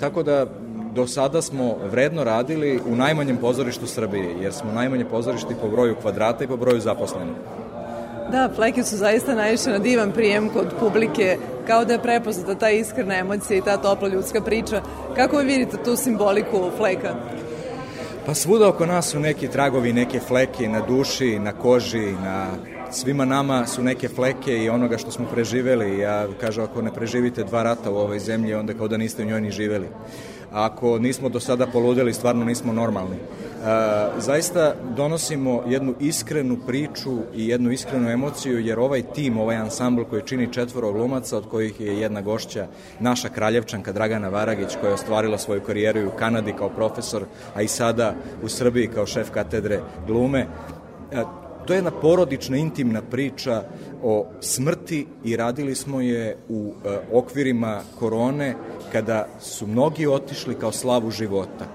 tako 0.00 0.22
da 0.22 0.46
do 0.94 1.06
sada 1.06 1.42
smo 1.42 1.76
vredno 1.90 2.24
radili 2.24 2.80
u 2.88 2.96
najmanjem 2.96 3.36
pozorištu 3.36 3.86
Srbije, 3.86 4.36
jer 4.40 4.52
smo 4.52 4.72
najmanje 4.72 5.04
pozorišti 5.04 5.54
po 5.60 5.68
broju 5.68 5.94
kvadrata 6.02 6.44
i 6.44 6.48
po 6.48 6.56
broju 6.56 6.80
zaposlenih. 6.80 7.36
Da, 8.30 8.50
fleke 8.54 8.84
su 8.84 8.96
zaista 8.96 9.34
naišle 9.34 9.72
na 9.72 9.78
divan 9.78 10.12
prijem 10.12 10.48
kod 10.48 10.66
publike, 10.80 11.38
kao 11.66 11.84
da 11.84 11.92
je 11.92 12.02
prepoznata 12.02 12.54
ta 12.54 12.70
iskrena 12.70 13.14
emocija 13.14 13.58
i 13.58 13.62
ta 13.62 13.76
topla 13.76 14.08
ljudska 14.08 14.40
priča. 14.40 14.82
Kako 15.16 15.38
vi 15.38 15.44
vidite 15.44 15.76
tu 15.84 15.96
simboliku 15.96 16.70
fleka? 16.76 17.14
Pa 18.26 18.34
svuda 18.34 18.68
oko 18.68 18.86
nas 18.86 19.10
su 19.10 19.20
neki 19.20 19.48
tragovi, 19.48 19.92
neke 19.92 20.20
fleke 20.20 20.68
na 20.68 20.80
duši, 20.80 21.38
na 21.38 21.52
koži, 21.52 22.12
na 22.12 22.46
svima 22.90 23.24
nama 23.24 23.66
su 23.66 23.82
neke 23.82 24.08
fleke 24.08 24.58
i 24.58 24.68
onoga 24.68 24.98
što 24.98 25.10
smo 25.10 25.26
preživeli. 25.26 25.98
Ja 25.98 26.26
kažem, 26.40 26.64
ako 26.64 26.82
ne 26.82 26.92
preživite 26.94 27.44
dva 27.44 27.62
rata 27.62 27.90
u 27.90 27.96
ovoj 27.96 28.18
zemlji, 28.18 28.54
onda 28.54 28.74
kao 28.74 28.88
da 28.88 28.96
niste 28.96 29.22
u 29.22 29.26
njoj 29.26 29.40
ni 29.40 29.50
živeli. 29.50 29.88
Ako 30.56 30.98
nismo 30.98 31.28
do 31.28 31.40
sada 31.40 31.66
poludeli, 31.66 32.14
stvarno 32.14 32.44
nismo 32.44 32.72
normalni. 32.72 33.16
E, 33.16 33.20
zaista 34.18 34.74
donosimo 34.96 35.62
jednu 35.68 35.94
iskrenu 36.00 36.56
priču 36.66 37.18
i 37.34 37.48
jednu 37.48 37.70
iskrenu 37.70 38.10
emociju, 38.10 38.60
jer 38.60 38.78
ovaj 38.78 39.02
tim, 39.02 39.38
ovaj 39.38 39.56
ansambl 39.56 40.02
koji 40.02 40.22
čini 40.22 40.52
četvoro 40.52 40.92
glumaca, 40.92 41.36
od 41.36 41.48
kojih 41.48 41.80
je 41.80 42.00
jedna 42.00 42.20
gošća, 42.20 42.66
naša 43.00 43.28
kraljevčanka 43.28 43.92
Dragana 43.92 44.28
Varagić, 44.28 44.76
koja 44.80 44.88
je 44.88 44.94
ostvarila 44.94 45.38
svoju 45.38 45.60
karijeru 45.60 46.08
u 46.08 46.18
Kanadi 46.18 46.52
kao 46.52 46.68
profesor, 46.68 47.24
a 47.54 47.62
i 47.62 47.68
sada 47.68 48.14
u 48.42 48.48
Srbiji 48.48 48.88
kao 48.88 49.06
šef 49.06 49.30
katedre 49.30 49.80
glume, 50.06 50.46
e, 51.12 51.22
To 51.66 51.72
je 51.72 51.76
jedna 51.76 51.90
porodična, 51.90 52.56
intimna 52.56 53.02
priča 53.02 53.62
o 54.02 54.26
smrti 54.40 55.06
i 55.24 55.36
radili 55.36 55.74
smo 55.74 56.00
je 56.00 56.36
u 56.48 56.72
e, 56.84 56.98
okvirima 57.12 57.80
korone 57.98 58.54
kada 58.92 59.26
su 59.40 59.66
mnogi 59.66 60.06
otišli 60.06 60.54
kao 60.54 60.72
slavu 60.72 61.10
života. 61.10 61.66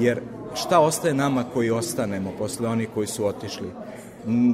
Jer 0.00 0.20
šta 0.54 0.80
ostaje 0.80 1.14
nama 1.14 1.44
koji 1.54 1.70
ostanemo 1.70 2.32
posle 2.38 2.68
onih 2.68 2.88
koji 2.94 3.06
su 3.06 3.26
otišli? 3.26 3.70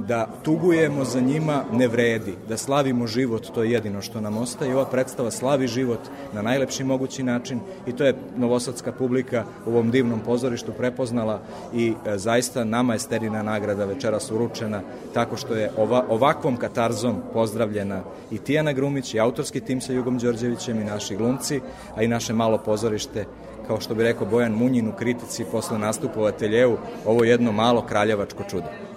Da 0.07 0.29
tugujemo 0.43 1.05
za 1.05 1.20
njima 1.20 1.64
ne 1.73 1.89
vredi, 1.89 2.35
da 2.49 2.57
slavimo 2.57 3.07
život, 3.07 3.47
to 3.55 3.62
je 3.62 3.70
jedino 3.70 4.03
što 4.03 4.20
nam 4.20 4.37
ostaje. 4.37 4.75
Ova 4.75 4.85
predstava 4.85 5.31
slavi 5.31 5.66
život 5.66 6.01
na 6.33 6.43
najlepši 6.43 6.85
mogući 6.85 7.23
način 7.23 7.61
i 7.87 7.93
to 7.93 8.05
je 8.05 8.14
novosadska 8.37 8.93
publika 8.93 9.45
u 9.66 9.70
ovom 9.70 9.91
divnom 9.91 10.20
pozorištu 10.20 10.73
prepoznala 10.73 11.41
i 11.75 11.93
e, 12.07 12.18
zaista 12.18 12.64
nama 12.64 12.93
je 12.93 12.99
sterina 12.99 13.43
nagrada 13.43 13.85
večeras 13.85 14.31
uručena 14.31 14.81
tako 15.14 15.37
što 15.37 15.55
je 15.55 15.70
ova, 15.77 16.05
ovakvom 16.09 16.57
katarzom 16.57 17.16
pozdravljena 17.33 18.03
i 18.31 18.39
Tijana 18.39 18.73
Grumić 18.73 19.14
i 19.14 19.20
autorski 19.20 19.61
tim 19.61 19.81
sa 19.81 19.93
Jugom 19.93 20.18
Đorđevićem 20.18 20.81
i 20.81 20.85
naši 20.85 21.16
glumci, 21.16 21.61
a 21.97 22.03
i 22.03 22.09
naše 22.09 22.33
malo 22.33 22.59
pozorište 22.59 23.25
kao 23.66 23.81
što 23.81 23.95
bi 23.95 24.03
rekao 24.03 24.27
Bojan 24.27 24.53
Munjin 24.53 24.89
u 24.89 24.93
kritici 24.93 25.45
posle 25.53 25.79
nastupa 25.79 26.20
u 26.20 26.25
ateljevu, 26.25 26.77
ovo 27.07 27.25
je 27.25 27.31
jedno 27.31 27.53
malo 27.53 27.87
kraljevačko 27.87 28.43
čudo. 28.51 28.91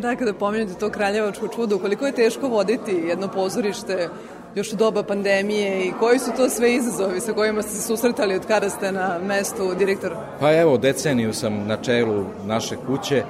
Da, 0.00 0.16
kada 0.16 0.32
pominjate 0.32 0.74
to 0.74 0.90
kraljevačko 0.90 1.48
čudo, 1.48 1.78
koliko 1.78 2.06
je 2.06 2.12
teško 2.12 2.48
voditi 2.48 2.92
jedno 2.92 3.28
pozorište 3.28 4.08
još 4.54 4.72
u 4.72 4.76
doba 4.76 5.02
pandemije 5.02 5.84
i 5.84 5.92
koji 6.00 6.18
su 6.18 6.30
to 6.36 6.48
sve 6.48 6.74
izazovi 6.74 7.20
sa 7.20 7.32
kojima 7.32 7.62
ste 7.62 7.72
se 7.72 7.82
susretali 7.82 8.34
od 8.34 8.46
kada 8.46 8.70
ste 8.70 8.92
na 8.92 9.18
mestu 9.26 9.74
direktora? 9.78 10.16
Pa 10.40 10.52
evo, 10.52 10.78
deceniju 10.78 11.32
sam 11.32 11.66
na 11.66 11.76
čelu 11.76 12.24
naše 12.46 12.76
kuće. 12.86 13.24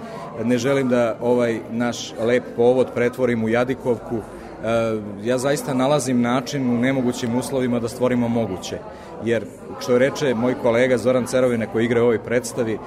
Ne 0.44 0.58
želim 0.58 0.88
da 0.88 1.16
ovaj 1.20 1.60
naš 1.70 2.12
lep 2.20 2.44
povod 2.56 2.86
pretvorim 2.94 3.44
u 3.44 3.48
Jadikovku. 3.48 4.16
E, 4.64 5.00
ja 5.24 5.38
zaista 5.38 5.74
nalazim 5.74 6.20
način 6.20 6.70
u 6.70 6.78
nemogućim 6.78 7.38
uslovima 7.38 7.80
da 7.80 7.88
stvorimo 7.88 8.28
moguće. 8.28 8.78
Jer, 9.24 9.44
što 9.80 9.98
reče 9.98 10.34
moj 10.34 10.54
kolega 10.54 10.98
Zoran 10.98 11.26
Cerovine 11.26 11.66
koji 11.66 11.84
igra 11.84 12.02
u 12.02 12.04
ovoj 12.04 12.18
predstavi, 12.18 12.78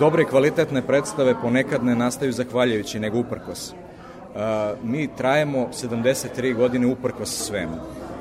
dobre 0.00 0.24
kvalitetne 0.24 0.82
predstave 0.82 1.34
ponekad 1.42 1.84
ne 1.84 1.96
nastaju 1.96 2.32
zahvaljujući, 2.32 3.00
nego 3.00 3.18
uprkos. 3.18 3.74
Mi 4.82 5.08
trajemo 5.16 5.68
73 5.82 6.56
godine 6.56 6.86
uprkos 6.86 7.46
svemu. 7.46 7.76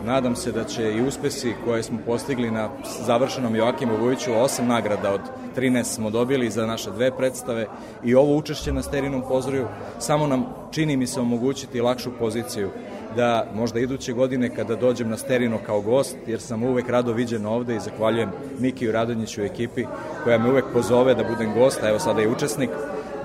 Nadam 0.05 0.35
se 0.35 0.51
da 0.51 0.63
će 0.63 0.93
i 0.93 1.01
uspesi 1.01 1.53
koje 1.65 1.83
smo 1.83 1.99
postigli 2.05 2.51
na 2.51 2.69
završenom 3.05 3.55
Joakimu 3.55 3.97
Vujiću, 3.97 4.33
osam 4.33 4.67
nagrada 4.67 5.13
od 5.13 5.21
13 5.55 5.83
smo 5.83 6.09
dobili 6.09 6.49
za 6.49 6.65
naše 6.65 6.91
dve 6.91 7.17
predstave 7.17 7.67
i 8.03 8.15
ovo 8.15 8.37
učešće 8.37 8.73
na 8.73 8.81
sterinom 8.81 9.23
pozorju 9.27 9.67
samo 9.99 10.27
nam 10.27 10.45
čini 10.71 10.97
mi 10.97 11.07
se 11.07 11.19
omogućiti 11.19 11.81
lakšu 11.81 12.11
poziciju 12.19 12.69
da 13.15 13.47
možda 13.55 13.79
iduće 13.79 14.13
godine 14.13 14.55
kada 14.55 14.75
dođem 14.75 15.09
na 15.09 15.17
Sterino 15.17 15.57
kao 15.65 15.81
gost, 15.81 16.17
jer 16.27 16.41
sam 16.41 16.63
uvek 16.63 16.89
rado 16.89 17.13
viđen 17.13 17.45
ovde 17.45 17.75
i 17.75 17.79
zahvaljujem 17.79 18.29
Mikiju 18.59 18.91
Radonjiću 18.91 19.41
i 19.41 19.45
ekipi 19.45 19.85
koja 20.23 20.37
me 20.37 20.49
uvek 20.49 20.65
pozove 20.73 21.15
da 21.15 21.23
budem 21.23 21.53
gost, 21.53 21.83
a 21.83 21.89
evo 21.89 21.99
sada 21.99 22.21
i 22.21 22.27
učesnik, 22.27 22.69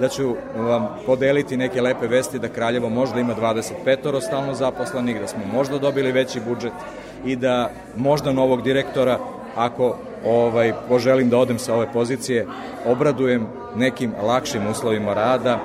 da 0.00 0.08
ću 0.08 0.34
vam 0.56 0.88
podeliti 1.06 1.56
neke 1.56 1.80
lepe 1.82 2.06
vesti 2.06 2.38
da 2.38 2.48
Kraljevo 2.48 2.88
možda 2.88 3.20
ima 3.20 3.34
25 3.34 4.20
stalno 4.20 4.54
zaposlenih, 4.54 5.20
da 5.20 5.26
smo 5.26 5.40
možda 5.52 5.78
dobili 5.78 6.12
veći 6.12 6.40
budžet 6.48 6.72
i 7.24 7.36
da 7.36 7.70
možda 7.96 8.32
novog 8.32 8.62
direktora 8.62 9.18
ako 9.56 9.96
ovaj 10.26 10.72
poželim 10.88 11.30
da 11.30 11.38
odem 11.38 11.58
sa 11.58 11.74
ove 11.74 11.92
pozicije, 11.92 12.46
obradujem 12.86 13.46
nekim 13.76 14.12
lakšim 14.22 14.66
uslovima 14.70 15.14
rada, 15.14 15.58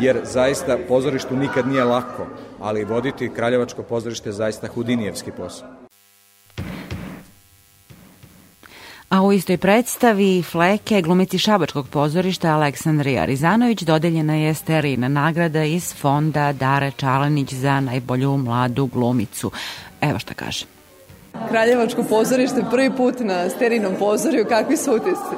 jer 0.00 0.20
zaista 0.24 0.78
pozorištu 0.88 1.36
nikad 1.36 1.68
nije 1.68 1.84
lako, 1.84 2.26
ali 2.60 2.84
voditi 2.84 3.30
Kraljevačko 3.34 3.82
pozorište 3.82 4.28
je 4.28 4.32
zaista 4.32 4.66
hudinijevski 4.66 5.30
posao. 5.32 5.77
A 9.08 9.22
u 9.22 9.32
istoj 9.32 9.56
predstavi 9.56 10.42
Fleke 10.42 11.02
glumici 11.02 11.38
Šabačkog 11.38 11.88
pozorišta 11.88 12.48
Aleksandrija 12.48 13.24
Rizanović 13.24 13.82
dodeljena 13.82 14.34
je 14.34 14.54
sterijna 14.54 15.08
nagrada 15.08 15.64
iz 15.64 15.94
fonda 15.94 16.52
Dare 16.52 16.90
Čalenić 16.90 17.54
za 17.54 17.80
najbolju 17.80 18.36
mladu 18.36 18.86
glumicu. 18.86 19.50
Evo 20.00 20.18
šta 20.18 20.34
kaže. 20.34 20.66
Kraljevačko 21.48 22.02
pozorište 22.02 22.64
prvi 22.70 22.90
put 22.96 23.14
na 23.20 23.50
sterinom 23.50 23.94
pozorju, 23.98 24.46
kakvi 24.48 24.76
su 24.76 24.92
utisci? 24.92 25.34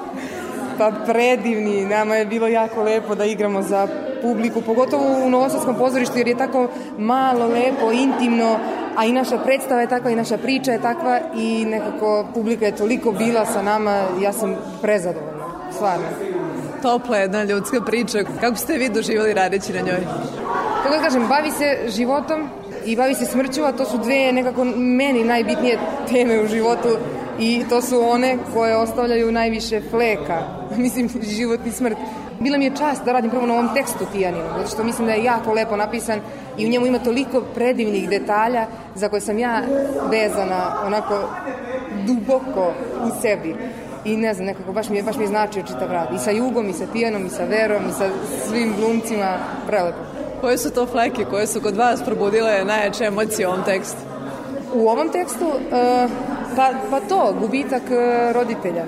Pa 0.80 0.92
predivni, 1.06 1.84
nama 1.84 2.16
je 2.16 2.26
bilo 2.26 2.48
jako 2.48 2.82
lepo 2.82 3.14
da 3.14 3.24
igramo 3.24 3.62
za 3.62 3.88
publiku, 4.22 4.62
pogotovo 4.62 5.04
u 5.24 5.30
Novosadskom 5.30 5.74
pozorištu 5.74 6.18
jer 6.18 6.28
je 6.28 6.36
tako 6.36 6.68
malo, 6.98 7.46
lepo, 7.46 7.92
intimno, 7.92 8.58
a 8.96 9.04
i 9.04 9.12
naša 9.12 9.38
predstava 9.38 9.80
je 9.80 9.88
takva 9.88 10.10
i 10.10 10.16
naša 10.16 10.38
priča 10.38 10.72
je 10.72 10.82
takva 10.82 11.20
i 11.36 11.64
nekako 11.64 12.26
publika 12.34 12.66
je 12.66 12.76
toliko 12.76 13.12
bila 13.12 13.46
sa 13.46 13.62
nama, 13.62 14.02
ja 14.22 14.32
sam 14.32 14.56
prezadovoljna, 14.82 15.44
stvarno. 15.72 16.06
Topla 16.82 17.16
jedna 17.16 17.44
ljudska 17.44 17.80
priča. 17.80 18.18
Kako 18.40 18.56
ste 18.56 18.78
vi 18.78 18.88
doživali 18.88 19.34
radeći 19.34 19.72
na 19.72 19.80
njoj? 19.80 20.06
Kako 20.82 20.96
da 20.96 21.02
kažem, 21.02 21.28
bavi 21.28 21.50
se 21.50 21.78
životom 21.88 22.48
i 22.84 22.96
bavi 22.96 23.14
se 23.14 23.26
smrću, 23.26 23.64
a 23.64 23.72
to 23.72 23.84
su 23.84 23.98
dve 23.98 24.32
nekako 24.32 24.64
meni 24.76 25.24
najbitnije 25.24 25.78
teme 26.08 26.40
u 26.40 26.46
životu 26.46 26.88
i 27.40 27.64
to 27.68 27.82
su 27.82 28.00
one 28.10 28.38
koje 28.54 28.76
ostavljaju 28.76 29.32
najviše 29.32 29.80
fleka, 29.90 30.42
mislim 30.76 31.10
život 31.22 31.60
i 31.66 31.70
smrt. 31.70 31.96
Bila 32.40 32.58
mi 32.58 32.64
je 32.64 32.76
čast 32.76 33.04
da 33.04 33.12
radim 33.12 33.30
prvo 33.30 33.46
na 33.46 33.54
ovom 33.54 33.68
tekstu 33.74 34.04
Tijaninu, 34.12 34.44
zato 34.56 34.68
što 34.68 34.84
mislim 34.84 35.06
da 35.06 35.12
je 35.12 35.24
jako 35.24 35.52
lepo 35.52 35.76
napisan 35.76 36.20
i 36.58 36.66
u 36.66 36.68
njemu 36.68 36.86
ima 36.86 36.98
toliko 36.98 37.40
predivnih 37.54 38.08
detalja 38.08 38.66
za 38.94 39.08
koje 39.08 39.20
sam 39.20 39.38
ja 39.38 39.62
vezana 40.10 40.72
onako 40.86 41.28
duboko 42.06 42.72
u 43.04 43.20
sebi. 43.22 43.56
I 44.04 44.16
ne 44.16 44.34
znam, 44.34 44.46
nekako 44.46 44.72
baš 44.72 44.88
mi 44.88 44.96
je, 44.96 45.02
baš 45.02 45.16
mi 45.16 45.22
je 45.22 45.28
značio 45.28 45.62
čitav 45.62 45.92
rad. 45.92 46.08
I 46.14 46.18
sa 46.18 46.30
Jugom, 46.30 46.68
i 46.68 46.72
sa 46.72 46.86
Tijanom, 46.86 47.26
i 47.26 47.28
sa 47.28 47.44
Verom, 47.44 47.82
i 47.88 47.92
sa 47.92 48.08
svim 48.48 48.74
glumcima. 48.76 49.38
Prelepo. 49.66 49.98
Koje 50.40 50.58
su 50.58 50.70
to 50.70 50.86
fleke 50.86 51.24
koje 51.24 51.46
su 51.46 51.60
kod 51.60 51.76
vas 51.76 52.02
probudile 52.02 52.64
najjače 52.64 53.04
emocije 53.04 53.48
u 53.48 53.50
ovom 53.50 53.64
tekstu? 53.64 53.98
U 54.74 54.88
ovom 54.88 55.08
tekstu, 55.08 55.44
uh, 55.46 56.10
pa, 56.56 56.70
pa 56.90 57.00
to, 57.00 57.34
gubitak 57.40 57.82
uh, 57.82 58.34
roditelja. 58.34 58.84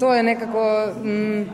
To 0.00 0.14
je 0.14 0.22
nekako 0.22 0.86
mm, 1.04 1.44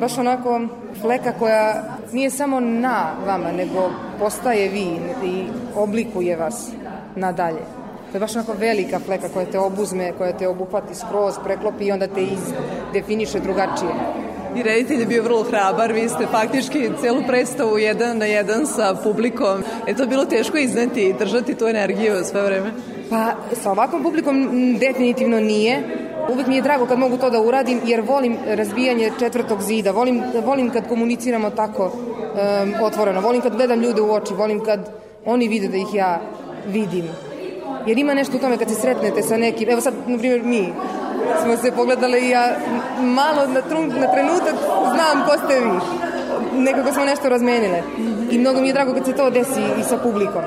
baš 0.00 0.18
onako 0.18 0.60
fleka 1.00 1.32
koja 1.38 1.84
nije 2.12 2.30
samo 2.30 2.60
na 2.60 3.12
vama, 3.26 3.52
nego 3.52 3.90
postaje 4.18 4.68
vi 4.68 4.96
i 5.24 5.44
oblikuje 5.76 6.36
vas 6.36 6.70
nadalje. 7.16 7.62
To 8.10 8.16
je 8.16 8.20
baš 8.20 8.36
onako 8.36 8.52
velika 8.52 8.98
fleka 8.98 9.28
koja 9.28 9.46
te 9.46 9.58
obuzme, 9.58 10.12
koja 10.18 10.32
te 10.32 10.48
obuhvati 10.48 10.94
skroz, 10.94 11.34
preklopi 11.44 11.84
i 11.84 11.92
onda 11.92 12.06
te 12.06 12.22
izdefiniše 12.22 13.40
drugačije. 13.40 13.90
I 14.56 14.62
reditelj 14.62 15.00
je 15.00 15.06
bio 15.06 15.22
vrlo 15.22 15.42
hrabar, 15.42 15.92
vi 15.92 16.08
ste 16.08 16.26
faktički 16.26 16.90
celu 17.00 17.22
predstavu 17.26 17.78
jedan 17.78 18.18
na 18.18 18.24
jedan 18.24 18.66
sa 18.66 18.94
publikom. 19.02 19.64
Je 19.86 19.96
to 19.96 20.06
bilo 20.06 20.24
teško 20.24 20.58
izneti 20.58 21.02
i 21.02 21.12
držati 21.12 21.54
tu 21.54 21.66
energiju 21.66 22.24
sve 22.24 22.42
vreme? 22.42 22.70
Pa 23.10 23.34
sa 23.62 23.70
ovakvom 23.70 24.02
publikom 24.02 24.48
definitivno 24.78 25.40
nije. 25.40 25.82
Uvek 26.32 26.46
mi 26.46 26.56
je 26.56 26.62
drago 26.62 26.86
kad 26.86 26.98
mogu 26.98 27.16
to 27.16 27.30
da 27.30 27.40
uradim 27.40 27.80
jer 27.84 28.00
volim 28.00 28.36
razbijanje 28.46 29.10
četvrtog 29.18 29.62
zida, 29.62 29.90
volim, 29.90 30.22
volim 30.44 30.70
kad 30.70 30.88
komuniciramo 30.88 31.50
tako 31.50 31.84
um, 31.84 32.74
otvoreno, 32.82 33.20
volim 33.20 33.40
kad 33.40 33.56
gledam 33.56 33.80
ljude 33.80 34.02
u 34.02 34.12
oči, 34.12 34.34
volim 34.34 34.64
kad 34.64 34.90
oni 35.24 35.48
vide 35.48 35.68
da 35.68 35.76
ih 35.76 35.94
ja 35.94 36.20
vidim. 36.66 37.04
Jer 37.86 37.98
ima 37.98 38.14
nešto 38.14 38.36
u 38.36 38.40
tome 38.40 38.56
kad 38.56 38.68
se 38.68 38.74
sretnete 38.74 39.22
sa 39.22 39.36
nekim, 39.36 39.70
evo 39.70 39.80
sad, 39.80 39.94
na 40.06 40.18
primjer, 40.18 40.42
mi 40.42 40.72
smo 41.42 41.56
se 41.56 41.72
pogledali 41.72 42.26
i 42.26 42.30
ja 42.30 42.56
malo 43.00 43.46
na, 43.46 43.60
trun, 43.60 43.88
na 43.88 44.12
trenutak 44.12 44.54
znam 44.94 45.26
ko 45.28 45.36
ste 45.44 45.60
vi. 45.60 45.78
Nekako 46.62 46.92
smo 46.92 47.04
nešto 47.04 47.28
razmenile. 47.28 47.82
I 48.30 48.38
mnogo 48.38 48.60
mi 48.60 48.66
je 48.66 48.72
drago 48.72 48.94
kad 48.94 49.04
se 49.04 49.12
to 49.12 49.30
desi 49.30 49.60
i 49.80 49.82
sa 49.82 49.98
publikom. 49.98 50.42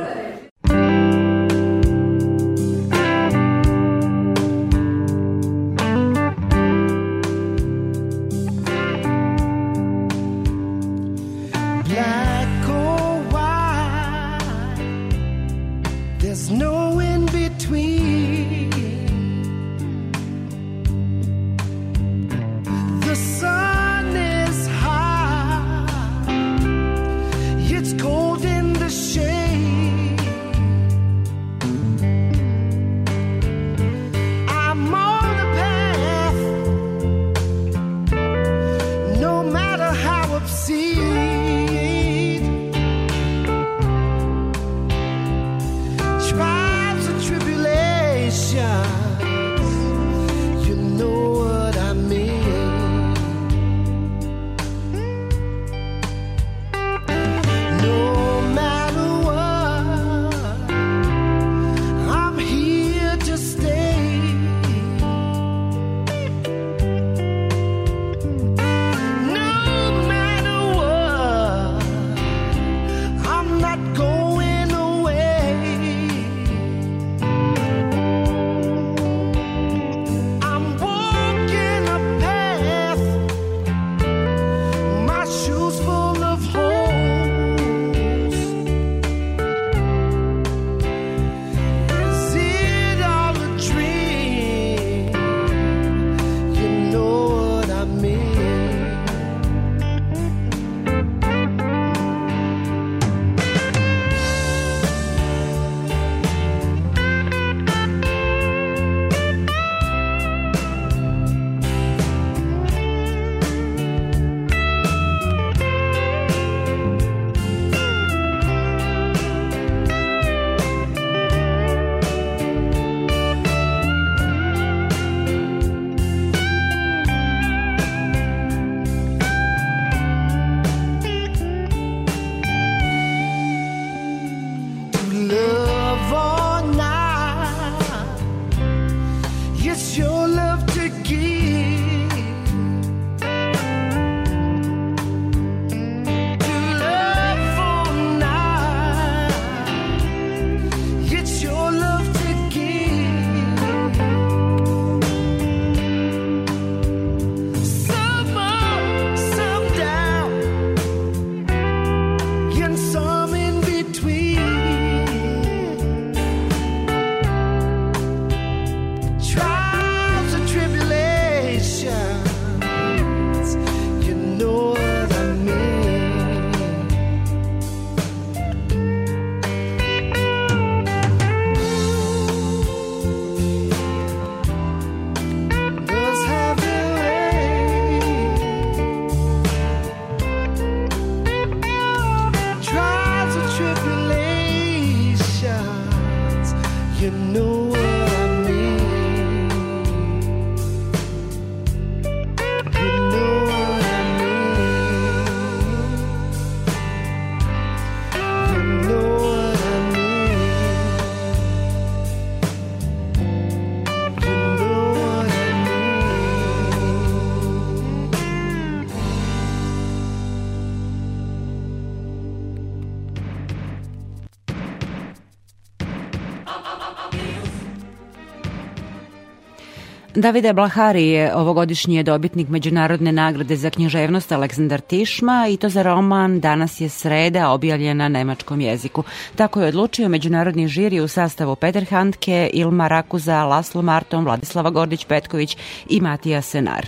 Davide 230.17 230.53
Blahari 230.53 231.07
je 231.07 231.35
ovogodišnji 231.35 232.03
dobitnik 232.03 232.49
Međunarodne 232.49 233.11
nagrade 233.11 233.55
za 233.55 233.69
književnost 233.69 234.31
Aleksandar 234.31 234.81
Tišma 234.81 235.47
i 235.49 235.57
to 235.57 235.69
za 235.69 235.83
roman 235.83 236.39
Danas 236.39 236.81
je 236.81 236.89
sreda 236.89 237.49
objavljen 237.49 237.97
na 237.97 238.09
nemačkom 238.09 238.61
jeziku. 238.61 239.03
Tako 239.35 239.61
je 239.61 239.67
odlučio 239.67 240.09
međunarodni 240.09 240.67
žiri 240.67 240.99
u 240.99 241.07
sastavu 241.07 241.55
Peter 241.55 241.85
Handke, 241.89 242.49
Ilma 242.53 242.87
Rakuza, 242.87 243.43
Laslo 243.43 243.81
Marton, 243.81 244.25
Vladislava 244.25 244.71
Gordić-Petković 244.71 245.57
i 245.89 246.01
Matija 246.01 246.41
Senar. 246.41 246.87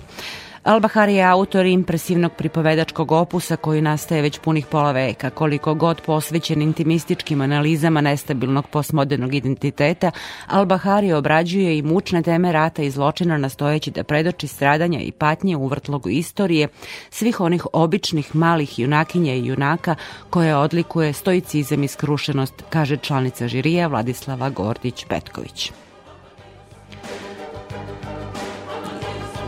Al-Bahari 0.70 1.16
je 1.16 1.24
autor 1.24 1.66
impresivnog 1.66 2.32
pripovedačkog 2.34 3.12
opusa 3.12 3.56
koji 3.56 3.82
nastaje 3.82 4.22
već 4.22 4.40
punih 4.40 4.66
pola 4.66 4.92
veka. 4.92 5.30
Koliko 5.30 5.74
god 5.74 6.02
posvećen 6.02 6.62
intimističkim 6.62 7.42
analizama 7.42 8.02
nestabilnog 8.02 8.68
postmodernog 8.68 9.36
identiteta, 9.36 10.12
Al-Bahari 10.48 11.14
obrađuje 11.14 11.78
i 11.78 11.82
mučne 11.82 12.22
teme 12.22 12.52
rata 12.52 12.84
i 12.84 12.92
zločina 12.92 13.38
nastojeći 13.38 13.92
da 13.92 14.04
predoči 14.04 14.48
stradanja 14.48 15.00
i 15.00 15.12
patnje 15.12 15.58
u 15.58 15.68
vrtlogu 15.68 16.10
istorije 16.10 16.68
svih 17.10 17.42
onih 17.42 17.66
običnih 17.74 18.36
malih 18.36 18.80
junakinja 18.80 19.34
i 19.34 19.46
junaka 19.46 19.96
koje 20.30 20.56
odlikuje 20.56 21.14
stoicizam 21.14 21.84
i 21.84 21.88
skrušenost, 21.88 22.64
kaže 22.70 22.98
članica 22.98 23.48
žirija 23.48 23.88
Vladislava 23.88 24.50
Gordić-Petković. 24.50 25.72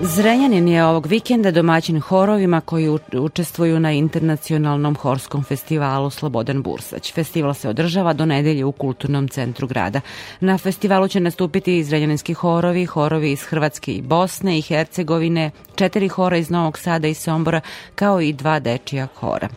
Zrenjanin 0.04 0.68
je 0.68 0.86
ovog 0.86 1.08
vikenda 1.08 1.52
domaćin 1.52 2.00
horovima 2.00 2.62
koji 2.62 2.98
učestvuju 3.14 3.80
na 3.80 3.92
internacionalnom 3.92 4.96
horskom 4.96 5.44
festivalu 5.44 6.10
Slobodan 6.10 6.62
Bursać. 6.62 7.14
Festival 7.14 7.54
se 7.54 7.70
održava 7.70 8.14
do 8.14 8.26
nedelje 8.26 8.66
u 8.66 8.72
kulturnom 8.72 9.28
centru 9.28 9.68
grada. 9.68 10.02
Na 10.40 10.58
festivalu 10.58 11.08
će 11.08 11.20
nastupiti 11.20 11.84
zrenjaninski 11.84 12.34
horovi, 12.34 12.86
horovi 12.86 13.32
iz 13.32 13.42
Hrvatske 13.44 13.94
i 13.94 14.02
Bosne 14.02 14.58
i 14.58 14.62
Hercegovine, 14.62 15.52
četiri 15.76 16.08
hora 16.08 16.38
iz 16.38 16.50
Novog 16.50 16.78
Sada 16.78 17.08
i 17.08 17.14
Sombora, 17.14 17.62
kao 17.96 18.22
i 18.22 18.34
dva 18.34 18.60
dečija 18.60 19.08
hora. 19.16 19.50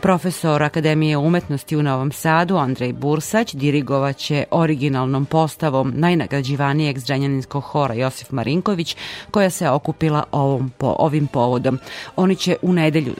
Profesor 0.00 0.62
Akademije 0.62 1.16
umetnosti 1.16 1.76
u 1.76 1.82
Novom 1.82 2.12
Sadu, 2.12 2.56
Andrej 2.56 2.92
Bursać, 2.92 3.54
dirigovaće 3.54 4.44
originalnom 4.50 5.26
postavom 5.26 5.92
najnagrađivanijeg 5.96 6.98
zrenjaninskog 6.98 7.64
hora 7.64 7.94
Josif 7.94 8.30
Marinković, 8.30 8.96
koja 9.30 9.50
se 9.50 9.70
okupila 9.88 10.24
ovom, 10.32 10.70
po, 10.78 10.96
ovim 10.98 11.26
povodom. 11.26 11.78
Oni 12.16 12.36
će 12.36 12.56
u 12.62 12.72
nedelju 12.72 13.14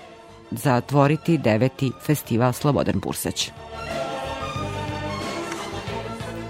zatvoriti 0.51 1.39
deveti 1.39 1.93
festival 2.07 2.53
Slobodan 2.53 3.01
Bursać 3.01 3.51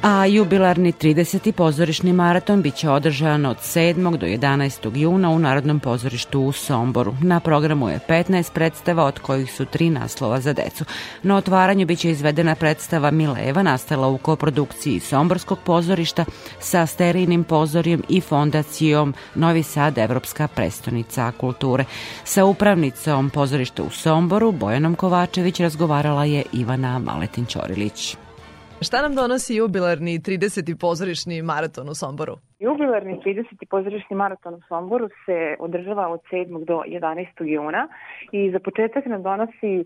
a 0.03 0.26
jubilarni 0.26 0.92
30. 0.92 1.53
pozorišni 1.53 2.12
maraton 2.12 2.62
biće 2.62 2.90
održan 2.90 3.46
od 3.46 3.57
7. 3.57 4.16
do 4.16 4.26
11. 4.26 4.96
juna 4.96 5.30
u 5.30 5.38
Narodnom 5.38 5.80
pozorištu 5.80 6.40
u 6.40 6.53
Somboru. 6.53 7.14
Na 7.22 7.40
programu 7.40 7.88
je 7.88 8.01
15 8.09 8.53
predstava, 8.53 9.05
od 9.05 9.18
kojih 9.18 9.53
su 9.53 9.64
tri 9.64 9.90
naslova 9.90 10.40
za 10.40 10.53
decu. 10.53 10.84
Na 11.22 11.36
otvaranju 11.36 11.86
biće 11.86 12.11
izvedena 12.11 12.55
predstava 12.55 13.11
Mileva, 13.11 13.62
nastala 13.62 14.09
u 14.09 14.18
koprodukciji 14.18 15.01
Somborskog 15.01 15.59
pozorišta 15.64 16.24
sa 16.61 16.86
sterijnim 16.86 17.44
pozorijem 17.44 18.03
i 18.09 18.20
fondacijom 18.20 19.14
Novi 19.34 19.62
Sad, 19.62 19.99
Evropska 19.99 20.49
prestonica 20.49 21.32
kulture. 21.40 21.84
Sa 22.24 22.44
upravnicom 22.44 23.30
pozorišta 23.30 23.82
u 23.82 23.90
Somboru, 23.90 24.53
Bojanom 24.53 24.94
Kovačević, 24.94 25.61
razgovarala 25.61 26.24
je 26.24 26.42
Ivana 26.53 26.99
Maletin-Ćorilić. 26.99 28.28
Šta 28.81 29.03
nam 29.03 29.14
donosi 29.14 29.55
jubilarni 29.55 30.18
30. 30.18 30.81
pozorišni 30.81 31.43
maraton 31.43 31.89
u 31.89 31.95
Somboru? 31.95 32.35
Jubilarni 32.59 33.20
30. 33.24 33.66
pozorišni 33.70 34.16
maraton 34.16 34.55
u 34.55 34.61
Somboru 34.68 35.09
se 35.09 35.57
održava 35.59 36.09
od 36.09 36.20
7. 36.33 36.64
do 36.64 36.83
11. 36.87 37.26
juna 37.45 37.89
i 38.33 38.51
za 38.51 38.59
početak 38.59 39.07
nam 39.07 39.22
donosi 39.22 39.72
e, 39.81 39.85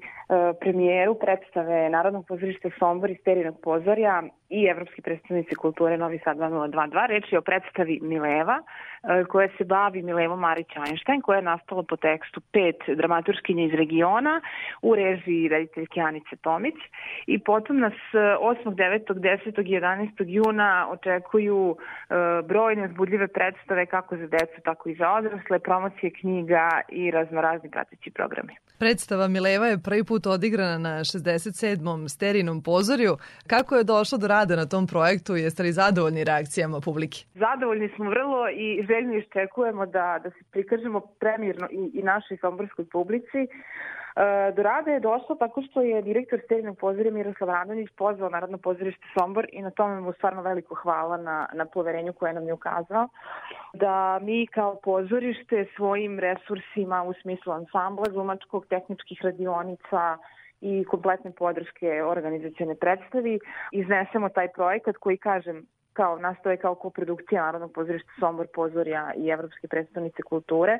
premijeru 0.60 1.14
predstave 1.14 1.90
Narodnog 1.90 2.26
pozorišta 2.26 2.68
Sombor 2.78 3.10
i 3.10 3.16
Sterinog 3.20 3.60
pozorja 3.62 4.22
i 4.50 4.64
Evropske 4.64 5.02
predstavnice 5.02 5.54
kulture 5.54 5.98
Novi 5.98 6.18
Sad 6.24 6.36
2022. 6.36 7.06
Reč 7.08 7.32
je 7.32 7.38
o 7.38 7.42
predstavi 7.42 7.98
Mileva 8.02 8.58
koja 9.28 9.48
se 9.58 9.64
bavi 9.64 10.02
Milevom 10.02 10.40
Marić 10.40 10.68
Einstein 10.86 11.20
koja 11.20 11.36
je 11.36 11.42
nastala 11.42 11.82
po 11.82 11.96
tekstu 11.96 12.40
pet 12.40 12.76
dramaturškinja 12.96 13.64
iz 13.64 13.74
regiona 13.74 14.40
u 14.82 14.94
režiji 14.94 15.48
rediteljke 15.48 16.00
Anice 16.00 16.36
Tomić 16.40 16.74
i 17.26 17.38
potom 17.38 17.78
nas 17.78 17.98
8. 18.12 18.64
9. 18.64 19.14
10. 19.14 19.60
i 19.60 19.80
11. 19.80 20.10
juna 20.26 20.86
očekuju 20.90 21.76
e, 22.10 22.14
broj 22.42 22.72
brojne 22.72 22.90
uzbudljive 22.90 23.28
predstave 23.28 23.86
kako 23.86 24.16
za 24.16 24.26
decu, 24.26 24.60
tako 24.64 24.88
i 24.88 24.94
za 24.94 25.10
odrasle, 25.12 25.58
promocije 25.58 26.10
knjiga 26.20 26.80
i 26.88 27.10
raznorazni 27.10 27.70
prateći 27.70 28.10
programi. 28.10 28.52
Predstava 28.78 29.28
Mileva 29.28 29.66
je 29.66 29.82
prvi 29.84 30.04
put 30.04 30.26
odigrana 30.26 30.78
na 30.78 30.94
67. 30.98 32.08
sterinom 32.08 32.62
pozorju. 32.62 33.16
Kako 33.46 33.76
je 33.76 33.84
došlo 33.84 34.18
do 34.18 34.26
rada 34.26 34.56
na 34.56 34.66
tom 34.66 34.86
projektu? 34.86 35.36
Jeste 35.36 35.62
li 35.62 35.72
zadovoljni 35.72 36.24
reakcijama 36.24 36.80
publike? 36.80 37.18
Zadovoljni 37.34 37.88
smo 37.96 38.04
vrlo 38.10 38.48
i 38.48 38.82
željno 38.92 39.14
iščekujemo 39.14 39.86
da, 39.86 40.20
da 40.24 40.30
se 40.30 40.44
prikažemo 40.50 41.00
premirno 41.00 41.68
i, 41.70 41.90
i 41.94 42.02
našoj 42.02 42.36
somborskoj 42.36 42.84
publici. 42.92 43.40
E, 43.42 43.48
do 44.56 44.62
rada 44.62 44.90
je 44.90 45.00
došlo 45.00 45.36
tako 45.36 45.62
što 45.62 45.82
je 45.82 46.02
direktor 46.02 46.40
Sterinog 46.44 46.78
pozorja 46.78 47.12
Miroslav 47.12 47.50
Radonić 47.50 47.88
pozvao 47.96 48.30
Narodno 48.30 48.58
pozorište 48.58 49.06
Sombor 49.18 49.46
i 49.52 49.62
na 49.62 49.70
tome 49.70 50.00
mu 50.00 50.12
stvarno 50.12 50.42
veliko 50.42 50.74
hvala 50.74 51.16
na, 51.16 51.48
na 51.52 51.64
poverenju 51.64 52.12
koje 52.12 52.32
nam 52.32 52.46
je 52.46 52.52
ukazao 52.52 53.08
da 53.74 54.18
mi 54.22 54.46
kao 54.46 54.76
pozorište 54.84 55.66
svojim 55.76 56.18
resursima 56.18 57.02
u 57.02 57.12
smislu 57.22 57.52
ansambla, 57.52 58.06
glumačkog, 58.10 58.66
tehničkih 58.66 59.18
radionica, 59.22 60.18
i 60.62 60.84
kompletne 60.84 61.32
podrške 61.32 62.02
organizacijone 62.04 62.74
predstavi 62.74 63.38
iznesemo 63.72 64.28
taj 64.28 64.48
projekat 64.48 64.96
koji, 64.96 65.16
kažem, 65.16 65.66
kao 65.92 66.18
nastoje 66.18 66.56
kao 66.56 66.74
koprodukcija 66.74 67.42
Narodnog 67.42 67.72
pozorišta 67.72 68.10
Sombor 68.20 68.46
Pozorja 68.54 69.12
i 69.16 69.28
Evropske 69.28 69.68
predstavnice 69.68 70.22
kulture, 70.22 70.78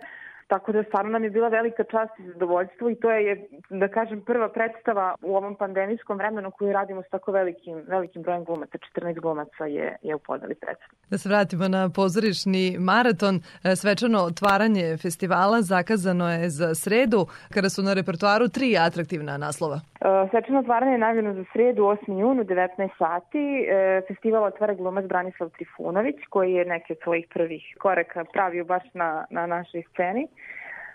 Tako 0.53 0.73
da 0.73 0.83
stvarno 0.85 1.11
nam 1.11 1.25
je 1.25 1.31
bila 1.31 1.49
velika 1.49 1.85
čast 1.85 2.19
i 2.19 2.29
zadovoljstvo 2.33 2.91
i 2.91 2.95
to 2.95 3.11
je, 3.11 3.49
da 3.71 3.89
kažem, 3.89 4.21
prva 4.21 4.49
predstava 4.49 5.15
u 5.23 5.37
ovom 5.37 5.55
pandemijskom 5.57 6.19
vremenu 6.19 6.51
koju 6.51 6.73
radimo 6.73 7.03
s 7.03 7.11
tako 7.11 7.33
velikim, 7.33 7.83
velikim 7.89 8.23
brojem 8.23 8.45
glumaca. 8.45 8.79
14 8.97 9.21
glumaca 9.21 9.65
je, 9.65 9.97
je 10.03 10.15
u 10.15 10.19
podeli 10.19 10.55
predstavu. 10.55 10.93
Da 11.11 11.19
se 11.19 11.29
vratimo 11.29 11.69
na 11.69 11.91
pozorišni 11.91 12.77
maraton. 12.79 13.41
E, 13.65 13.77
svečano 13.77 14.19
otvaranje 14.19 14.97
festivala 14.97 15.63
zakazano 15.63 16.33
je 16.33 16.51
za 16.51 16.75
sredu, 16.75 17.27
kada 17.55 17.69
su 17.69 17.83
na 17.83 17.95
repertoaru 17.95 18.49
tri 18.49 18.77
atraktivna 18.79 19.37
naslova. 19.37 19.81
E, 20.03 20.29
svečano 20.31 20.59
otvaranje 20.59 20.93
je 20.93 20.99
najavljeno 20.99 21.35
za 21.35 21.45
sredu 21.53 21.83
8. 21.83 22.21
junu 22.21 22.45
19 22.45 22.89
sati. 22.99 23.67
E, 23.69 24.01
festival 24.09 24.45
otvara 24.45 24.75
glumac 24.75 25.05
Branislav 25.07 25.51
Trifunović, 25.51 26.17
koji 26.31 26.53
je 26.53 26.65
neke 26.65 26.93
od 26.93 26.99
svojih 27.03 27.27
prvih 27.35 27.77
koraka 27.81 28.25
pravio 28.25 28.65
baš 28.65 28.83
na, 28.95 29.25
na 29.31 29.47
našoj 29.47 29.83
sceni 29.91 30.29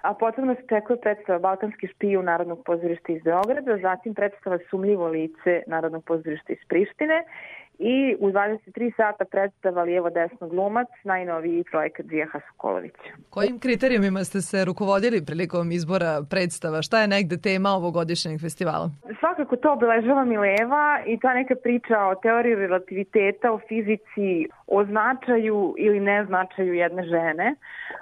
a 0.02 0.14
potom 0.14 0.48
nas 0.48 0.58
očekuje 0.64 1.02
predstava 1.02 1.40
Balkanski 1.40 1.88
špiju 1.88 2.22
Narodnog 2.24 2.64
pozorišta 2.66 3.12
iz 3.14 3.24
Beograda, 3.24 3.78
zatim 3.78 4.14
predstava 4.14 4.58
Sumljivo 4.70 5.08
lice 5.08 5.64
Narodnog 5.68 6.04
pozorišta 6.06 6.54
iz 6.54 6.64
Prištine 6.68 7.24
i 7.80 8.16
u 8.20 8.28
23 8.32 8.96
sata 8.96 9.26
predstava 9.26 9.84
Lijevo 9.84 10.10
desno 10.10 10.48
glumac, 10.48 10.88
najnoviji 11.04 11.64
projekat 11.72 12.06
Zijaha 12.06 12.40
Sokolovića. 12.52 13.12
Kojim 13.30 13.60
kriterijumima 13.60 14.24
ste 14.24 14.42
se 14.42 14.66
rukovodili 14.66 15.26
prilikom 15.26 15.72
izbora 15.72 16.22
predstava? 16.30 16.82
Šta 16.82 17.02
je 17.02 17.08
negde 17.08 17.38
tema 17.38 17.70
ovogodišnjeg 17.70 18.42
festivala? 18.42 18.90
Svakako 19.20 19.56
to 19.56 19.74
obeležava 19.74 20.26
Mileva 20.26 21.04
i 21.06 21.20
ta 21.20 21.34
neka 21.34 21.56
priča 21.64 21.98
o 22.12 22.16
teoriji 22.16 22.56
relativiteta, 22.56 23.52
o 23.52 23.60
fizici, 23.68 24.48
o 24.68 24.86
značaju 24.86 25.76
ili 25.78 26.00
neznačaju 26.00 26.74
jedne 26.74 27.04
žene. 27.04 27.56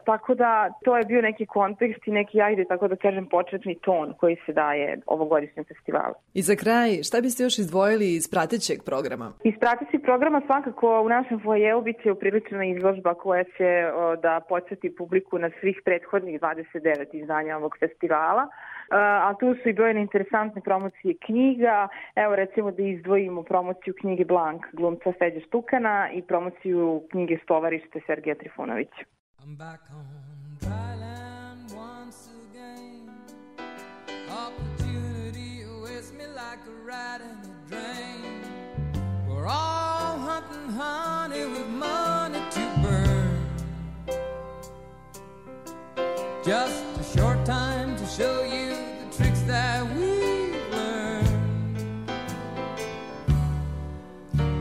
Tako 0.05 0.35
da 0.35 0.69
to 0.85 0.97
je 0.97 1.03
bio 1.03 1.21
neki 1.21 1.45
kontekst 1.45 2.07
i 2.07 2.11
neki, 2.11 2.41
ajde 2.41 2.65
tako 2.65 2.87
da 2.87 2.95
kažem, 2.95 3.25
početni 3.25 3.75
ton 3.75 4.13
koji 4.19 4.37
se 4.45 4.53
daje 4.53 4.99
ovogodišnjem 5.05 5.65
festivalu. 5.65 6.13
I 6.33 6.41
za 6.41 6.55
kraj, 6.55 7.03
šta 7.03 7.21
biste 7.21 7.43
još 7.43 7.59
izdvojili 7.59 8.15
iz 8.15 8.27
pratećeg 8.31 8.79
programa? 8.85 9.31
Iz 9.43 9.53
pratećeg 9.59 10.01
programa 10.01 10.41
svakako 10.45 11.01
u 11.01 11.09
našem 11.09 11.39
fojeu 11.43 11.81
biće 11.81 12.11
upriličena 12.11 12.65
izložba 12.65 13.13
koja 13.13 13.43
će 13.43 13.91
o, 13.95 14.15
da 14.15 14.41
podsjeti 14.49 14.95
publiku 14.95 15.39
na 15.39 15.49
svih 15.59 15.81
prethodnih 15.85 16.41
29 16.41 17.05
izdanja 17.13 17.57
ovog 17.57 17.75
festivala 17.79 18.47
a 18.91 19.33
tu 19.39 19.55
su 19.63 19.69
i 19.69 19.73
brojne 19.73 20.01
interesantne 20.01 20.61
promocije 20.61 21.15
knjiga. 21.25 21.87
Evo 22.15 22.35
recimo 22.35 22.71
da 22.71 22.83
izdvojimo 22.83 23.43
promociju 23.43 23.93
knjige 24.01 24.25
Blank 24.25 24.65
glumca 24.73 25.11
Feđa 25.19 25.39
Štukana 25.47 26.09
i 26.11 26.21
promociju 26.21 27.03
knjige 27.11 27.37
Stovarište 27.43 27.99
Sergeja 28.07 28.35
Trifunovića. 28.35 29.03
I'm 29.45 29.57
back 29.57 29.81
on 29.91 30.05
dry 30.61 30.95
land 30.99 31.71
once 31.71 32.29
again 32.49 33.09
Opportunity 34.45 35.63
awaits 35.63 36.11
me 36.17 36.25
like 36.27 36.63
a 36.67 36.75
rat 36.87 37.21
in 37.21 37.37
a 37.51 37.69
drain 37.69 38.41
We're 39.27 39.47
all 39.47 40.17
hunting 40.17 40.69
honey 40.79 41.45
with 41.45 41.69
money 41.69 42.44
Just 46.45 46.85
a 46.99 47.17
short 47.17 47.43
time 47.43 47.97
to 47.97 48.05
show 48.05 48.43
you 48.43 48.69
the 48.69 49.17
tricks 49.17 49.41
that 49.47 49.83
we've 49.95 50.55
learned. 50.71 52.07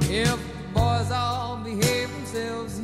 If 0.04 0.30
the 0.30 0.68
boys 0.72 1.10
all 1.10 1.58
behave 1.58 2.10
themselves 2.10 2.83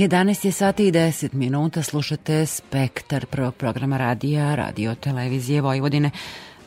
11 0.00 0.44
je 0.46 0.52
sati 0.52 0.86
i 0.86 0.92
10 0.92 1.34
minuta, 1.34 1.82
slušate 1.82 2.46
Spektar 2.46 3.26
prvog 3.26 3.54
programa 3.54 3.96
radija, 3.96 4.54
radio 4.54 4.94
televizije 4.94 5.60
Vojvodine. 5.60 6.10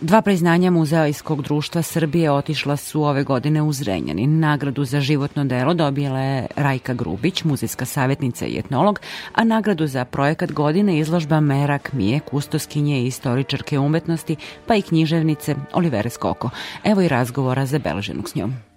Dva 0.01 0.21
priznanja 0.21 0.71
Muzejskog 0.71 1.41
društva 1.41 1.81
Srbije 1.81 2.31
otišla 2.31 2.77
su 2.77 3.03
ove 3.03 3.23
godine 3.23 3.61
u 3.61 3.73
Zrenjanin. 3.73 4.39
Nagradu 4.39 4.85
za 4.85 5.01
životno 5.01 5.45
delo 5.45 5.73
dobila 5.73 6.19
je 6.19 6.47
Rajka 6.55 6.93
Grubić, 6.93 7.43
muzejska 7.43 7.85
savjetnica 7.85 8.45
i 8.45 8.59
etnolog, 8.59 8.99
a 9.33 9.43
nagradu 9.43 9.87
za 9.87 10.05
projekat 10.05 10.51
godine 10.51 10.99
izložba 10.99 11.39
Merak 11.39 11.89
Kmije, 11.89 12.19
kustoskinje 12.19 13.01
i 13.01 13.07
istoričarke 13.07 13.79
umetnosti, 13.79 14.35
pa 14.67 14.75
i 14.75 14.81
književnice 14.81 15.55
Olivere 15.73 16.09
Skoko. 16.09 16.49
Evo 16.83 17.01
i 17.01 17.07
razgovora 17.07 17.65
zabeleženog 17.65 18.29
s 18.29 18.35
njom. 18.35 18.72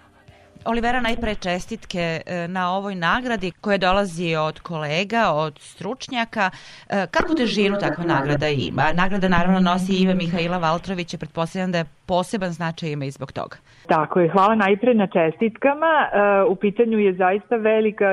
Olivera, 0.67 1.01
najpre 1.01 1.35
čestitke 1.35 2.21
e, 2.27 2.49
na 2.49 2.77
ovoj 2.77 2.95
nagradi 2.95 3.51
koja 3.61 3.79
dolazi 3.79 4.37
od 4.37 4.61
kolega, 4.61 5.31
od 5.33 5.59
stručnjaka. 5.59 6.51
E, 6.91 7.07
Kakvu 7.11 7.35
težinu 7.35 7.79
takva 7.81 8.05
nagrada 8.05 8.49
ima? 8.49 8.83
Nagrada 8.95 9.29
naravno 9.29 9.61
nosi 9.61 10.03
ime 10.03 10.15
Mihaila 10.15 10.59
Valtrovića, 10.59 11.19
pretpostavljam 11.19 11.73
da 11.73 11.79
je 11.79 11.85
poseban 12.07 12.51
značaj 12.51 12.91
ima 12.91 13.05
i 13.05 13.11
zbog 13.11 13.33
toga. 13.33 13.57
Tako 13.87 14.21
je, 14.21 14.29
hvala 14.29 14.55
najpre 14.55 14.95
na 14.95 15.07
čestitkama. 15.07 15.93
E, 16.13 16.43
U 16.49 16.57
pitanju 16.57 16.99
je 16.99 17.15
zaista 17.15 17.57
velika, 17.57 18.07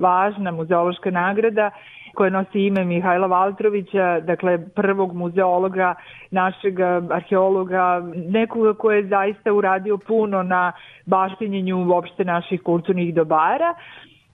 važna 0.00 0.50
muzeološka 0.50 1.10
nagrada 1.10 1.70
koja 2.16 2.30
nosi 2.30 2.66
ime 2.66 2.84
Mihajla 2.84 3.26
Valtrovića, 3.26 4.20
dakle 4.20 4.58
prvog 4.74 5.12
muzeologa, 5.14 5.94
našeg 6.30 6.80
arheologa, 7.10 8.02
nekoga 8.28 8.74
ko 8.74 8.92
je 8.92 9.06
zaista 9.06 9.52
uradio 9.52 9.98
puno 9.98 10.42
na 10.42 10.72
baštinjenju 11.06 11.86
uopšte 11.88 12.24
naših 12.24 12.62
kulturnih 12.62 13.14
dobara. 13.14 13.74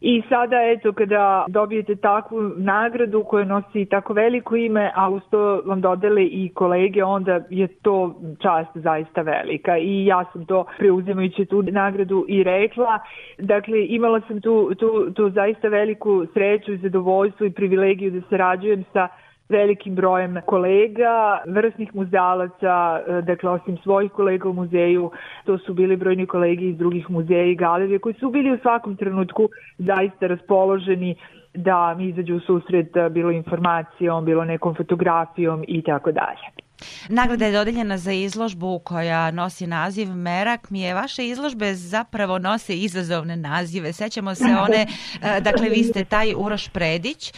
I 0.05 0.23
sada, 0.29 0.57
eto, 0.63 0.93
kada 0.93 1.45
dobijete 1.49 1.97
takvu 1.97 2.43
nagradu 2.57 3.25
koja 3.25 3.45
nosi 3.45 3.85
tako 3.85 4.13
veliko 4.13 4.57
ime, 4.57 4.91
a 4.95 5.11
uz 5.11 5.23
to 5.31 5.63
vam 5.65 5.81
dodele 5.81 6.25
i 6.25 6.51
kolege, 6.55 7.05
onda 7.05 7.41
je 7.51 7.69
to 7.69 8.15
čast 8.39 8.71
zaista 8.75 9.23
velika. 9.23 9.79
I 9.79 10.07
ja 10.07 10.25
sam 10.33 10.47
to 10.47 10.65
preuzimajući 10.79 11.45
tu 11.45 11.63
nagradu 11.63 12.25
i 12.29 12.43
rekla. 12.43 12.99
Dakle, 13.39 13.87
imala 13.87 14.21
sam 14.21 14.41
tu, 14.41 14.75
tu, 14.75 15.11
tu 15.15 15.31
zaista 15.31 15.69
veliku 15.69 16.27
sreću 16.33 16.73
i 16.73 16.79
zadovoljstvo 16.79 17.47
i 17.47 17.53
privilegiju 17.53 18.11
da 18.11 18.21
sarađujem 18.31 18.85
sa 18.93 19.09
velikim 19.49 19.95
brojem 19.95 20.41
kolega, 20.47 21.43
vrsnih 21.47 21.95
muzealaca, 21.95 23.01
e, 23.07 23.23
dakle 23.23 23.51
osim 23.51 23.77
svojih 23.83 24.13
kolega 24.13 24.49
u 24.49 24.53
muzeju, 24.53 25.11
to 25.45 25.59
su 25.59 25.75
bili 25.75 25.97
brojni 25.97 26.27
kolegi 26.27 26.69
iz 26.69 26.77
drugih 26.79 27.11
muzeja 27.11 27.45
i 27.45 27.55
galerije 27.55 27.99
koji 27.99 28.15
su 28.15 28.31
bili 28.31 28.53
u 28.53 28.59
svakom 28.63 28.97
trenutku 28.97 29.49
zaista 29.79 30.27
raspoloženi 30.27 31.15
da 31.55 31.95
mi 31.95 32.09
izađu 32.09 32.37
u 32.37 32.41
susret 32.41 32.97
e, 32.97 33.09
bilo 33.09 33.31
informacijom, 33.31 34.25
bilo 34.25 34.45
nekom 34.45 34.75
fotografijom 34.75 35.65
i 35.69 35.83
tako 35.83 36.13
dalje. 36.13 36.72
Nagrada 37.09 37.47
je 37.47 37.53
dodeljena 37.53 37.99
za 37.99 38.13
izložbu 38.13 38.79
koja 38.79 39.31
nosi 39.31 39.67
naziv 39.67 40.15
Merak 40.15 40.71
mi 40.71 40.81
je. 40.81 40.95
Vaše 40.95 41.29
izložbe 41.29 41.75
zapravo 41.75 42.39
nose 42.39 42.77
izazovne 42.77 43.37
nazive. 43.37 43.93
Sećamo 43.93 44.35
se 44.35 44.45
one, 44.45 44.87
e, 45.23 45.41
dakle 45.41 45.69
vi 45.69 45.85
ste 45.85 46.05
taj 46.05 46.35
Uroš 46.37 46.69
Predić, 46.69 47.33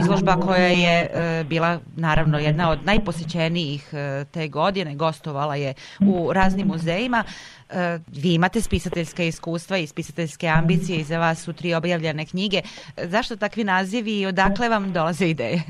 izložba 0.00 0.36
koja 0.36 0.66
je 0.66 1.10
e, 1.14 1.44
bila 1.44 1.80
naravno 1.96 2.38
jedna 2.38 2.70
od 2.70 2.84
najposećenijih 2.84 3.88
e, 3.92 4.24
te 4.24 4.48
godine, 4.48 4.94
gostovala 4.94 5.56
je 5.56 5.74
u 6.00 6.32
raznim 6.32 6.66
muzejima. 6.66 7.24
Vi 8.06 8.34
imate 8.34 8.60
spisateljska 8.60 9.22
iskustva 9.22 9.78
i 9.78 9.86
spisateljske 9.86 10.48
ambicije 10.48 10.98
i 10.98 11.04
za 11.04 11.18
vas 11.18 11.42
su 11.42 11.52
tri 11.52 11.74
objavljene 11.74 12.26
knjige. 12.26 12.62
Zašto 12.96 13.36
takvi 13.36 13.64
nazivi 13.64 14.20
i 14.20 14.26
odakle 14.26 14.68
vam 14.68 14.92
dolaze 14.92 15.28
ideje? 15.28 15.62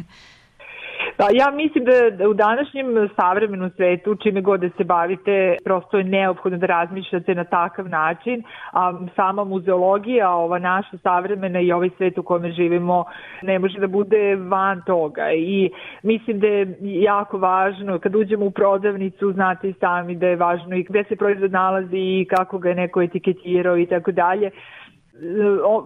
Pa 1.22 1.28
ja 1.32 1.50
mislim 1.50 1.84
da 1.84 2.28
u 2.28 2.34
današnjem 2.34 3.08
savremenom 3.20 3.70
svetu, 3.76 4.14
čime 4.14 4.40
god 4.40 4.60
da 4.60 4.68
se 4.76 4.84
bavite, 4.84 5.56
prosto 5.64 5.98
je 5.98 6.04
neophodno 6.04 6.58
da 6.58 6.66
razmišljate 6.66 7.34
na 7.34 7.44
takav 7.44 7.88
način, 7.88 8.42
a 8.72 8.92
sama 9.16 9.44
muzeologija, 9.44 10.30
ova 10.30 10.58
naša 10.58 10.98
savremena 11.02 11.60
i 11.60 11.72
ovaj 11.72 11.90
svet 11.96 12.18
u 12.18 12.22
kome 12.22 12.52
živimo, 12.52 13.04
ne 13.42 13.58
može 13.58 13.78
da 13.78 13.86
bude 13.86 14.36
van 14.36 14.82
toga. 14.86 15.32
I 15.32 15.70
mislim 16.02 16.40
da 16.40 16.46
je 16.46 16.76
jako 16.80 17.38
važno, 17.38 17.98
kad 17.98 18.14
uđemo 18.14 18.44
u 18.46 18.50
prodavnicu, 18.50 19.32
znate 19.32 19.68
i 19.68 19.74
sami 19.80 20.16
da 20.16 20.26
je 20.26 20.36
važno 20.36 20.76
i 20.76 20.82
gde 20.82 21.04
se 21.08 21.16
proizvod 21.16 21.52
nalazi 21.52 21.96
i 21.96 22.26
kako 22.30 22.58
ga 22.58 22.68
je 22.68 22.74
neko 22.74 23.02
etiketirao 23.02 23.78
i 23.78 23.86
tako 23.86 24.12
dalje 24.12 24.50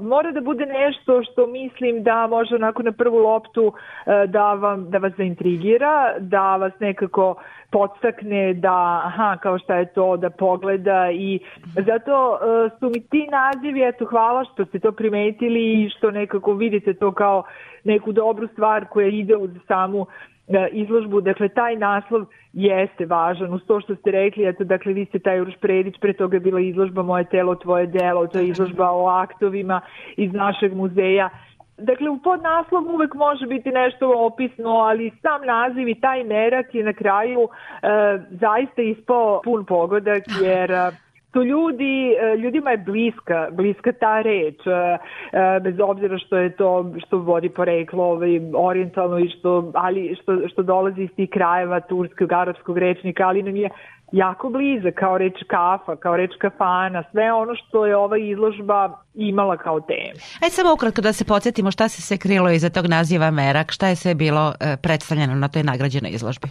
mora 0.00 0.32
da 0.32 0.40
bude 0.40 0.66
nešto 0.66 1.22
što 1.22 1.46
mislim 1.46 2.02
da 2.02 2.26
može 2.26 2.54
onako 2.54 2.82
na 2.82 2.92
prvu 2.92 3.18
loptu 3.18 3.72
e, 4.06 4.26
da, 4.26 4.54
vam, 4.54 4.90
da 4.90 4.98
vas 4.98 5.12
zaintrigira, 5.16 6.14
da 6.18 6.56
vas 6.56 6.72
nekako 6.80 7.34
podstakne 7.70 8.54
da, 8.54 9.02
aha, 9.04 9.36
kao 9.42 9.58
šta 9.58 9.76
je 9.76 9.92
to, 9.92 10.16
da 10.16 10.30
pogleda 10.30 11.10
i 11.12 11.40
zato 11.86 12.30
uh, 12.30 12.78
su 12.78 12.90
mi 12.94 13.00
ti 13.00 13.28
nazivi, 13.30 13.82
eto, 13.82 14.04
hvala 14.04 14.44
što 14.44 14.64
ste 14.64 14.78
to 14.78 14.92
primetili 14.92 15.72
i 15.72 15.90
što 15.90 16.10
nekako 16.10 16.54
vidite 16.54 16.94
to 16.94 17.12
kao 17.12 17.42
neku 17.84 18.12
dobru 18.12 18.48
stvar 18.48 18.86
koja 18.88 19.08
ide 19.08 19.36
uz 19.36 19.50
samu 19.68 20.06
E, 20.06 20.35
izložbu, 20.72 21.20
dakle 21.20 21.48
taj 21.48 21.76
naslov 21.76 22.26
jeste 22.52 23.06
važan, 23.06 23.54
uz 23.54 23.62
to 23.66 23.80
što 23.80 23.94
ste 23.96 24.10
rekli, 24.10 24.46
eto, 24.48 24.64
dakle 24.64 24.92
vi 24.92 25.04
ste 25.04 25.18
taj 25.18 25.40
Uroš 25.40 25.56
Predić, 25.60 25.98
pre 26.00 26.12
toga 26.12 26.36
je 26.36 26.40
bila 26.40 26.60
izložba 26.60 27.02
Moje 27.02 27.24
telo, 27.24 27.54
tvoje 27.54 27.86
delo, 27.86 28.26
to 28.26 28.38
je 28.38 28.48
izložba 28.48 28.90
o 28.90 29.06
aktovima 29.06 29.80
iz 30.16 30.32
našeg 30.32 30.74
muzeja, 30.74 31.30
Dakle, 31.78 32.10
u 32.10 32.18
podnaslov 32.18 32.94
uvek 32.94 33.14
može 33.14 33.46
biti 33.46 33.70
nešto 33.70 34.12
opisno, 34.26 34.70
ali 34.70 35.10
sam 35.22 35.40
naziv 35.46 35.88
i 35.88 36.00
taj 36.00 36.24
merak 36.24 36.74
je 36.74 36.84
na 36.84 36.92
kraju 36.92 37.48
e, 37.48 37.88
zaista 38.30 38.82
ispao 38.82 39.40
pun 39.44 39.64
pogodak, 39.64 40.22
jer 40.42 40.70
e, 40.70 40.90
su 41.36 41.44
ljudi, 41.44 42.12
e, 42.12 42.36
ljudima 42.36 42.70
je 42.70 42.76
bliska, 42.76 43.48
bliska 43.52 43.92
ta 43.92 44.22
reč, 44.22 44.60
e, 44.66 44.70
e, 44.70 45.60
bez 45.60 45.74
obzira 45.80 46.18
što 46.18 46.36
je 46.36 46.56
to, 46.56 46.92
što 47.06 47.18
vodi 47.18 47.48
poreklo 47.48 48.04
ovaj, 48.04 48.40
orijentalno 48.54 49.18
i 49.18 49.28
što, 49.28 49.72
ali 49.74 50.16
što, 50.22 50.48
što 50.48 50.62
dolazi 50.62 51.02
iz 51.02 51.10
tih 51.16 51.28
krajeva 51.32 51.80
turskog, 51.80 52.32
arapskog 52.32 52.78
rečnika, 52.78 53.26
ali 53.26 53.42
nam 53.42 53.56
je 53.56 53.68
jako 54.12 54.48
bliza, 54.48 54.90
kao 54.90 55.18
reč 55.18 55.34
kafa, 55.46 55.96
kao 55.96 56.16
reč 56.16 56.30
kafana, 56.38 57.04
sve 57.10 57.32
ono 57.32 57.54
što 57.54 57.86
je 57.86 57.96
ova 57.96 58.18
izložba 58.18 58.98
imala 59.14 59.56
kao 59.56 59.80
temu. 59.80 60.18
Ajde 60.42 60.54
samo 60.54 60.72
ukratko 60.72 61.00
da 61.00 61.12
se 61.12 61.24
podsjetimo 61.24 61.70
šta 61.70 61.88
se 61.88 62.02
se 62.02 62.18
krilo 62.18 62.50
iza 62.50 62.70
tog 62.70 62.86
naziva 62.86 63.30
Merak, 63.30 63.72
šta 63.72 63.88
je 63.88 63.96
sve 63.96 64.14
bilo 64.14 64.52
predstavljeno 64.82 65.34
na 65.34 65.48
toj 65.48 65.62
nagrađenoj 65.62 66.10
izložbi. 66.10 66.48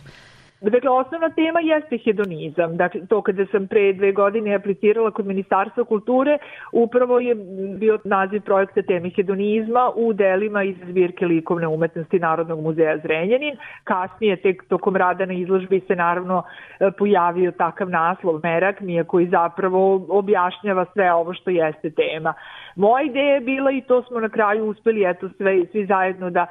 Dakle, 0.69 0.89
osnovna 0.89 1.29
tema 1.29 1.59
jeste 1.59 1.97
hedonizam. 1.97 2.77
Dakle, 2.77 3.01
to 3.09 3.21
kada 3.21 3.45
sam 3.51 3.67
pre 3.67 3.93
dve 3.93 4.11
godine 4.11 4.55
aplicirala 4.55 5.11
kod 5.11 5.25
Ministarstva 5.25 5.83
kulture, 5.83 6.37
upravo 6.71 7.19
je 7.19 7.35
bio 7.79 7.99
naziv 8.03 8.41
projekta 8.41 8.81
teme 8.81 9.09
hedonizma 9.09 9.91
u 9.95 10.13
delima 10.13 10.63
iz 10.63 10.75
zbirke 10.89 11.25
likovne 11.25 11.67
umetnosti 11.67 12.19
Narodnog 12.19 12.61
muzeja 12.61 12.97
Zrenjanin. 12.97 13.57
Kasnije, 13.83 14.35
tek 14.35 14.63
tokom 14.67 14.95
rada 14.95 15.25
na 15.25 15.33
izložbi 15.33 15.81
se 15.87 15.95
naravno 15.95 16.43
e, 16.79 16.91
pojavio 16.97 17.51
takav 17.51 17.89
naslov 17.89 18.39
Merak 18.43 18.81
mi 18.81 18.93
je 18.93 19.03
koji 19.03 19.27
zapravo 19.27 20.05
objašnjava 20.09 20.85
sve 20.93 21.13
ovo 21.13 21.33
što 21.33 21.49
jeste 21.49 21.89
tema. 21.89 22.33
Moja 22.75 23.03
ideja 23.03 23.33
je 23.33 23.41
bila 23.41 23.71
i 23.71 23.81
to 23.81 24.03
smo 24.03 24.19
na 24.19 24.29
kraju 24.29 24.65
uspeli, 24.65 25.03
eto, 25.05 25.29
sve, 25.37 25.65
svi 25.71 25.85
zajedno 25.85 26.29
da 26.29 26.45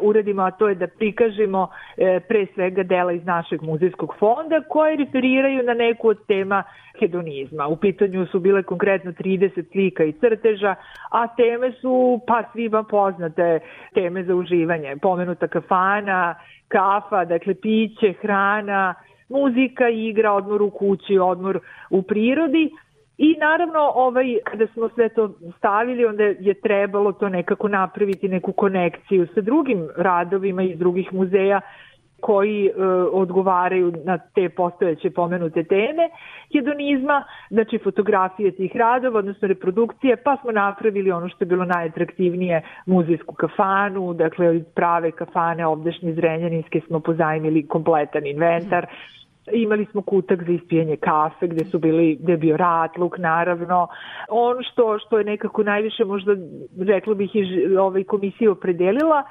uradimo, 0.00 0.42
a 0.42 0.50
to 0.50 0.68
je 0.68 0.74
da 0.74 0.86
prikažemo 0.86 1.68
e, 1.96 2.20
pre 2.20 2.46
svega 2.54 2.82
dela 2.82 3.12
iz 3.12 3.24
našeg 3.24 3.62
muzejskog 3.62 4.14
fonda 4.18 4.62
koje 4.68 4.96
referiraju 4.96 5.62
na 5.62 5.74
neku 5.74 6.08
od 6.08 6.26
tema 6.26 6.62
hedonizma. 7.00 7.66
U 7.66 7.76
pitanju 7.76 8.26
su 8.26 8.40
bile 8.40 8.62
konkretno 8.62 9.12
30 9.12 9.72
slika 9.72 10.04
i 10.04 10.12
crteža, 10.12 10.74
a 11.10 11.26
teme 11.26 11.72
su 11.72 12.20
pa 12.26 12.42
svima 12.52 12.82
poznate 12.82 13.60
teme 13.94 14.24
za 14.24 14.34
uživanje. 14.34 14.96
Pomenuta 15.02 15.48
kafana, 15.48 16.34
kafa, 16.68 17.24
dakle 17.24 17.54
piće, 17.54 18.12
hrana, 18.12 18.94
muzika, 19.28 19.88
igra, 19.88 20.32
odmor 20.32 20.62
u 20.62 20.70
kući, 20.70 21.18
odmor 21.18 21.60
u 21.90 22.02
prirodi, 22.02 22.70
I 23.18 23.36
naravno, 23.40 23.92
ovaj, 23.94 24.38
kada 24.44 24.66
smo 24.66 24.88
sve 24.88 25.08
to 25.08 25.30
stavili, 25.58 26.04
onda 26.04 26.24
je 26.24 26.54
trebalo 26.54 27.12
to 27.12 27.28
nekako 27.28 27.68
napraviti, 27.68 28.28
neku 28.28 28.52
konekciju 28.52 29.26
sa 29.34 29.40
drugim 29.40 29.88
radovima 29.96 30.62
iz 30.62 30.78
drugih 30.78 31.12
muzeja 31.12 31.60
koji 32.20 32.66
e, 32.66 32.84
odgovaraju 33.12 33.92
na 34.04 34.18
te 34.18 34.48
postojeće 34.48 35.10
pomenute 35.10 35.64
teme 35.64 36.08
hedonizma, 36.52 37.24
znači 37.50 37.78
fotografije 37.78 38.50
tih 38.50 38.76
radova, 38.76 39.18
odnosno 39.18 39.48
reprodukcije, 39.48 40.16
pa 40.16 40.36
smo 40.36 40.52
napravili 40.52 41.10
ono 41.10 41.28
što 41.28 41.44
je 41.44 41.48
bilo 41.48 41.64
najatraktivnije 41.64 42.62
muzejsku 42.86 43.34
kafanu, 43.34 44.14
dakle 44.14 44.64
prave 44.74 45.10
kafane 45.10 45.66
ovdašnje 45.66 46.12
zrenjaninske 46.12 46.80
smo 46.86 47.00
pozajmili 47.00 47.66
kompletan 47.66 48.26
inventar, 48.26 48.86
Imali 49.52 49.86
smo 49.90 50.02
kutak 50.02 50.42
za 50.42 50.52
ispijanje 50.52 50.96
kafe 50.96 51.46
gde 51.46 51.64
su 51.64 51.78
bili, 51.78 52.18
gde 52.20 52.32
je 52.32 52.36
bio 52.36 52.56
ratluk 52.56 53.18
naravno. 53.18 53.88
Ono 54.28 54.62
što, 54.62 54.98
što 54.98 55.18
je 55.18 55.24
nekako 55.24 55.62
najviše 55.62 56.04
možda 56.04 56.32
rekla 56.78 57.14
bih 57.14 57.36
i 57.36 57.76
ovaj 57.76 58.04
komisija 58.04 58.50
opredelila 58.50 59.24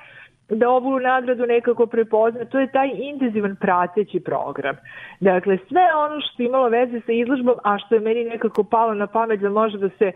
da 0.49 0.70
ovu 0.70 0.99
nagradu 0.99 1.45
nekako 1.45 1.86
prepozna, 1.86 2.45
to 2.45 2.59
je 2.59 2.72
taj 2.72 2.89
intenzivan 2.93 3.55
prateći 3.55 4.20
program. 4.20 4.76
Dakle, 5.20 5.57
sve 5.68 5.82
ono 6.05 6.22
što 6.22 6.43
imalo 6.43 6.70
veze 6.70 7.01
sa 7.05 7.11
izložbom, 7.11 7.55
a 7.63 7.78
što 7.78 7.95
je 7.95 8.01
meni 8.01 8.24
nekako 8.24 8.63
palo 8.63 8.93
na 8.93 9.07
pamet 9.07 9.39
da 9.39 9.49
može 9.49 9.78
da 9.78 9.89
se 9.89 10.05
e, 10.05 10.13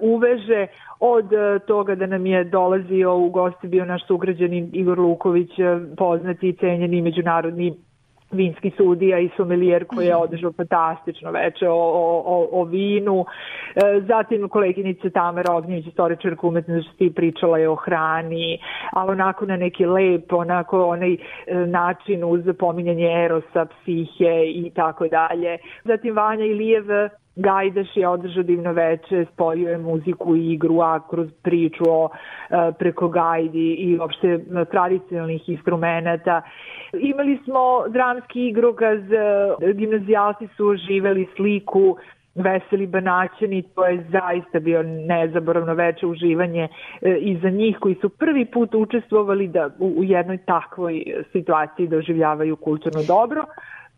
uveže 0.00 0.66
od 1.00 1.32
e, 1.32 1.58
toga 1.58 1.94
da 1.94 2.06
nam 2.06 2.26
je 2.26 2.44
dolazio 2.44 3.16
u 3.16 3.30
gosti 3.30 3.68
bio 3.68 3.84
naš 3.84 4.06
sugrađanin 4.06 4.70
Igor 4.72 4.98
Luković, 4.98 5.58
e, 5.58 5.78
poznati 5.96 6.48
i 6.48 6.56
cenjeni 6.56 7.02
međunarodni 7.02 7.74
vinski 8.32 8.70
sudija 8.76 9.18
i 9.18 9.30
somelijer 9.36 9.86
koji 9.86 10.06
je 10.06 10.14
mhm. 10.14 10.22
održao 10.22 10.52
fantastično 10.52 11.30
veče 11.30 11.68
o, 11.68 11.74
o, 11.74 12.48
o 12.52 12.64
vinu. 12.64 13.24
E, 13.74 14.00
zatim 14.00 14.48
koleginica 14.48 15.10
Tamara 15.10 15.52
Ognjević, 15.54 15.86
istoričarka 15.86 16.46
umetnosti, 16.46 17.12
pričala 17.16 17.58
je 17.58 17.68
o 17.68 17.74
hrani, 17.74 18.58
ali 18.92 19.10
onako 19.10 19.46
na 19.46 19.56
neki 19.56 19.86
lep, 19.86 20.32
onako 20.32 20.86
onaj 20.86 21.12
e, 21.12 21.18
način 21.54 22.24
uz 22.24 22.40
pominjanje 22.58 23.24
erosa, 23.24 23.64
psihe 23.64 24.44
i 24.46 24.70
tako 24.74 25.08
dalje. 25.08 25.58
Zatim 25.84 26.14
Vanja 26.14 26.44
Ilijev 26.44 26.84
Gajdaš 27.40 27.96
je 27.96 28.08
održao 28.08 28.42
divno 28.42 28.72
veče, 28.72 29.24
spojio 29.32 29.70
je 29.70 29.78
muziku 29.78 30.36
i 30.36 30.52
igru, 30.52 30.80
a 30.80 31.00
kroz 31.10 31.28
priču 31.42 31.84
o 31.88 32.08
e, 32.08 32.72
preko 32.78 33.08
gajdi 33.08 33.74
i 33.74 33.98
uopšte 33.98 34.38
tradicionalnih 34.70 35.48
instrumenta. 35.48 36.42
Imali 36.92 37.38
smo 37.44 37.88
dramski 37.88 38.48
igrokaz, 38.48 39.12
e, 39.12 39.72
gimnazijalci 39.72 40.48
su 40.56 40.66
oživeli 40.66 41.28
sliku 41.36 41.96
Veseli 42.34 42.86
Banaćani, 42.86 43.62
to 43.62 43.86
je 43.86 44.04
zaista 44.10 44.60
bio 44.60 44.82
nezaboravno 44.82 45.74
veće 45.74 46.06
uživanje 46.06 46.68
e, 47.02 47.16
i 47.20 47.38
za 47.42 47.50
njih 47.50 47.76
koji 47.80 47.94
su 47.94 48.08
prvi 48.08 48.44
put 48.44 48.74
učestvovali 48.74 49.48
da 49.48 49.70
u, 49.78 49.86
u 49.96 50.04
jednoj 50.04 50.38
takvoj 50.38 51.04
situaciji 51.32 51.88
doživljavaju 51.88 52.56
kulturno 52.56 53.02
dobro 53.02 53.44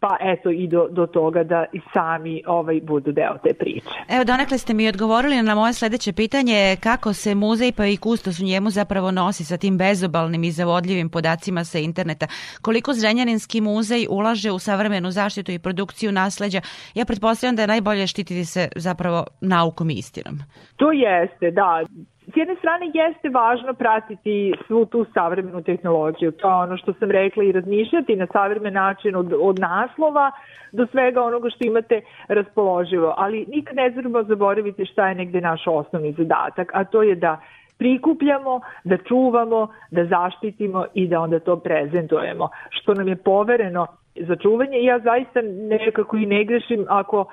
pa 0.03 0.17
eto 0.21 0.51
i 0.51 0.67
do, 0.67 0.89
do 0.91 1.07
toga 1.07 1.45
da 1.45 1.65
i 1.73 1.81
sami 1.93 2.43
ovaj 2.47 2.81
budu 2.81 3.13
deo 3.13 3.39
te 3.43 3.55
priče. 3.55 3.97
Evo, 4.09 4.25
donekle 4.25 4.59
ste 4.59 4.75
mi 4.75 4.89
odgovorili 4.89 5.43
na 5.43 5.55
moje 5.55 5.73
sledeće 5.73 6.13
pitanje 6.13 6.77
kako 6.83 7.13
se 7.13 7.35
muzej 7.35 7.73
pa 7.77 7.87
i 7.87 7.97
kustos 7.97 8.41
u 8.41 8.45
njemu 8.45 8.71
zapravo 8.71 9.11
nosi 9.11 9.45
sa 9.45 9.57
tim 9.57 9.79
bezobalnim 9.79 10.45
i 10.45 10.51
zavodljivim 10.51 11.09
podacima 11.11 11.65
sa 11.65 11.79
interneta. 11.79 12.27
Koliko 12.63 12.93
Zrenjaninski 12.93 13.61
muzej 13.61 14.07
ulaže 14.11 14.51
u 14.51 14.59
savremenu 14.59 15.11
zaštitu 15.11 15.53
i 15.53 15.59
produkciju 15.59 16.13
nasleđa? 16.13 16.61
Ja 16.95 17.05
pretpostavljam 17.05 17.57
da 17.57 17.63
je 17.63 17.69
najbolje 17.69 18.07
štititi 18.07 18.45
se 18.45 18.69
zapravo 18.77 19.25
naukom 19.41 19.91
i 19.91 19.95
istinom. 19.95 20.39
To 20.77 20.93
jeste, 20.93 21.51
da. 21.51 21.85
S 22.33 22.37
jedne 22.37 22.55
strane 22.57 22.87
jeste 22.95 23.29
važno 23.29 23.75
pratiti 23.75 24.55
svu 24.67 24.87
tu 24.87 25.05
savremenu 25.15 25.63
tehnologiju, 25.63 26.33
to 26.33 26.49
je 26.49 26.55
ono 26.55 26.77
što 26.77 26.93
sam 26.93 27.11
rekla 27.11 27.45
i 27.45 27.53
razmišljati 27.53 28.17
na 28.17 28.27
savremen 28.33 28.75
način 28.75 29.17
od, 29.17 29.35
od 29.41 29.59
naslova 29.59 30.31
do 30.73 30.87
svega 30.87 31.23
onoga 31.23 31.51
što 31.51 31.67
imate 31.67 32.01
raspoloživo, 32.29 33.15
ali 33.17 33.47
nikad 33.49 33.77
ne 33.77 33.93
trebamo 33.93 34.23
zaboraviti 34.23 34.87
šta 34.87 35.09
je 35.09 35.15
negde 35.15 35.41
naš 35.41 35.63
osnovni 35.67 36.13
zadatak, 36.13 36.71
a 36.75 36.85
to 36.85 37.03
je 37.03 37.15
da 37.15 37.41
prikupljamo, 37.79 38.61
da 38.85 38.97
čuvamo, 38.97 39.69
da 39.91 40.05
zaštitimo 40.05 40.85
i 40.95 41.09
da 41.09 41.21
onda 41.21 41.41
to 41.41 41.57
prezentujemo, 41.57 42.49
što 42.71 42.95
nam 42.95 43.09
je 43.09 43.17
povereno 43.17 43.87
za 44.15 44.37
čuvanje 44.37 44.83
ja 44.83 44.99
zaista 44.99 45.41
nekako 45.43 46.17
i 46.17 46.27
ne 46.27 46.45
grešim 46.45 46.87
ako 46.89 47.21
uh, 47.21 47.27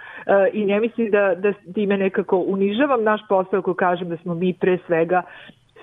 i 0.53 0.65
ne 0.65 0.79
mislim 0.79 1.11
da, 1.11 1.35
da 1.35 1.53
time 1.73 1.97
nekako 1.97 2.37
unižavam 2.37 3.03
naš 3.03 3.21
posao 3.29 3.59
ako 3.59 3.73
kažem 3.73 4.09
da 4.09 4.17
smo 4.17 4.33
mi 4.33 4.53
pre 4.53 4.77
svega 4.87 5.21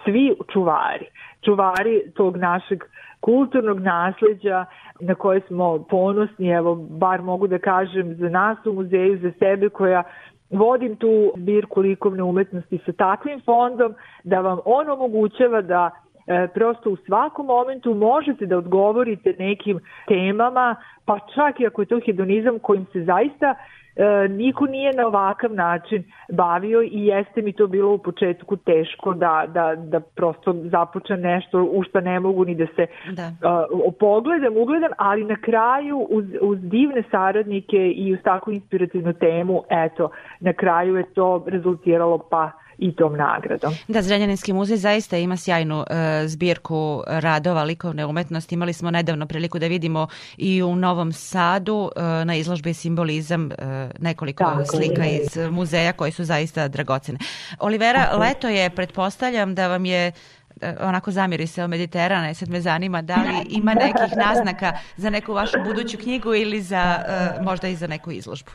svi 0.04 0.34
čuvari. 0.52 1.06
Čuvari 1.44 2.02
tog 2.14 2.36
našeg 2.36 2.84
kulturnog 3.20 3.80
nasleđa 3.80 4.64
na 5.00 5.14
koje 5.14 5.40
smo 5.40 5.84
ponosni, 5.90 6.48
evo 6.48 6.74
bar 6.74 7.22
mogu 7.22 7.46
da 7.46 7.58
kažem 7.58 8.14
za 8.14 8.28
nas 8.28 8.66
u 8.66 8.72
muzeju, 8.72 9.18
za 9.18 9.32
sebe 9.38 9.68
koja 9.68 10.02
vodim 10.50 10.96
tu 10.96 11.32
zbirku 11.36 11.80
likovne 11.80 12.22
umetnosti 12.22 12.78
sa 12.86 12.92
takvim 12.92 13.40
fondom 13.44 13.94
da 14.24 14.40
vam 14.40 14.58
on 14.64 14.90
omogućava 14.90 15.62
da 15.62 15.90
e, 15.90 16.05
prosto 16.54 16.90
u 16.90 16.96
svakom 16.96 17.46
momentu 17.46 17.94
možete 17.94 18.46
da 18.46 18.58
odgovorite 18.58 19.34
nekim 19.38 19.80
temama, 20.08 20.76
pa 21.04 21.18
čak 21.34 21.60
i 21.60 21.66
ako 21.66 21.82
je 21.82 21.86
to 21.86 22.00
hedonizam 22.06 22.58
kojim 22.58 22.86
se 22.92 23.04
zaista 23.04 23.54
e, 23.96 24.28
niko 24.28 24.66
nije 24.66 24.92
na 24.92 25.06
ovakav 25.06 25.52
način 25.54 26.04
bavio 26.32 26.82
i 26.82 27.06
jeste 27.06 27.42
mi 27.42 27.52
to 27.52 27.66
bilo 27.66 27.94
u 27.94 27.98
početku 27.98 28.56
teško 28.56 29.14
da, 29.14 29.44
da, 29.48 29.74
da 29.76 30.00
prosto 30.00 30.52
započnem 30.52 31.20
nešto 31.20 31.62
u 31.62 31.82
šta 31.82 32.00
ne 32.00 32.20
mogu 32.20 32.44
ni 32.44 32.54
da 32.54 32.66
se 32.76 32.86
Da. 33.12 33.32
uh, 33.82 33.94
pogledam, 34.00 34.56
ugledam, 34.56 34.90
ali 34.98 35.24
na 35.24 35.36
kraju 35.36 35.98
uz, 36.10 36.24
uz 36.40 36.58
divne 36.62 37.02
saradnike 37.10 37.90
i 37.90 38.12
uz 38.14 38.18
takvu 38.24 38.52
inspirativnu 38.52 39.12
temu, 39.12 39.62
eto, 39.70 40.10
na 40.40 40.52
kraju 40.52 40.96
je 40.96 41.04
to 41.14 41.44
rezultiralo 41.46 42.18
pa 42.18 42.50
i 42.78 42.96
tom 42.96 43.16
nagradom. 43.16 43.74
Da, 43.88 44.02
Zrenjaninski 44.02 44.52
muzej 44.52 44.76
zaista 44.76 45.16
ima 45.16 45.36
sjajnu 45.36 45.84
e, 45.90 46.28
zbirku 46.28 47.02
radova 47.06 47.62
likovne 47.64 48.06
umetnosti. 48.06 48.54
Imali 48.54 48.72
smo 48.72 48.90
nedavno 48.90 49.26
priliku 49.26 49.58
da 49.58 49.66
vidimo 49.66 50.06
i 50.36 50.62
u 50.62 50.76
Novom 50.76 51.12
Sadu 51.12 51.90
e, 51.96 52.24
na 52.24 52.34
izložbi 52.34 52.74
simbolizam 52.74 53.52
e, 53.52 53.54
nekoliko 53.98 54.44
Tako 54.44 54.60
je. 54.60 54.66
slika 54.66 55.06
iz 55.06 55.36
muzeja 55.50 55.92
koji 55.92 56.12
su 56.12 56.24
zaista 56.24 56.68
dragocene. 56.68 57.18
Olivera, 57.60 58.04
Tako 58.04 58.22
je. 58.22 58.28
leto 58.28 58.48
je, 58.48 58.70
pretpostavljam 58.70 59.54
da 59.54 59.68
vam 59.68 59.84
je 59.84 60.12
e, 60.60 60.74
onako 60.80 61.10
zamiri 61.10 61.46
se 61.46 61.64
o 61.64 61.68
Mediterana 61.68 62.30
i 62.30 62.34
sad 62.34 62.48
me 62.48 62.60
zanima 62.60 63.02
da 63.02 63.16
li 63.16 63.46
ima 63.48 63.74
nekih 63.74 64.16
naznaka 64.16 64.72
za 64.96 65.10
neku 65.10 65.32
vašu 65.32 65.56
buduću 65.64 65.98
knjigu 65.98 66.34
ili 66.34 66.62
za 66.62 67.04
e, 67.08 67.42
možda 67.42 67.68
i 67.68 67.76
za 67.76 67.86
neku 67.86 68.10
izložbu. 68.10 68.50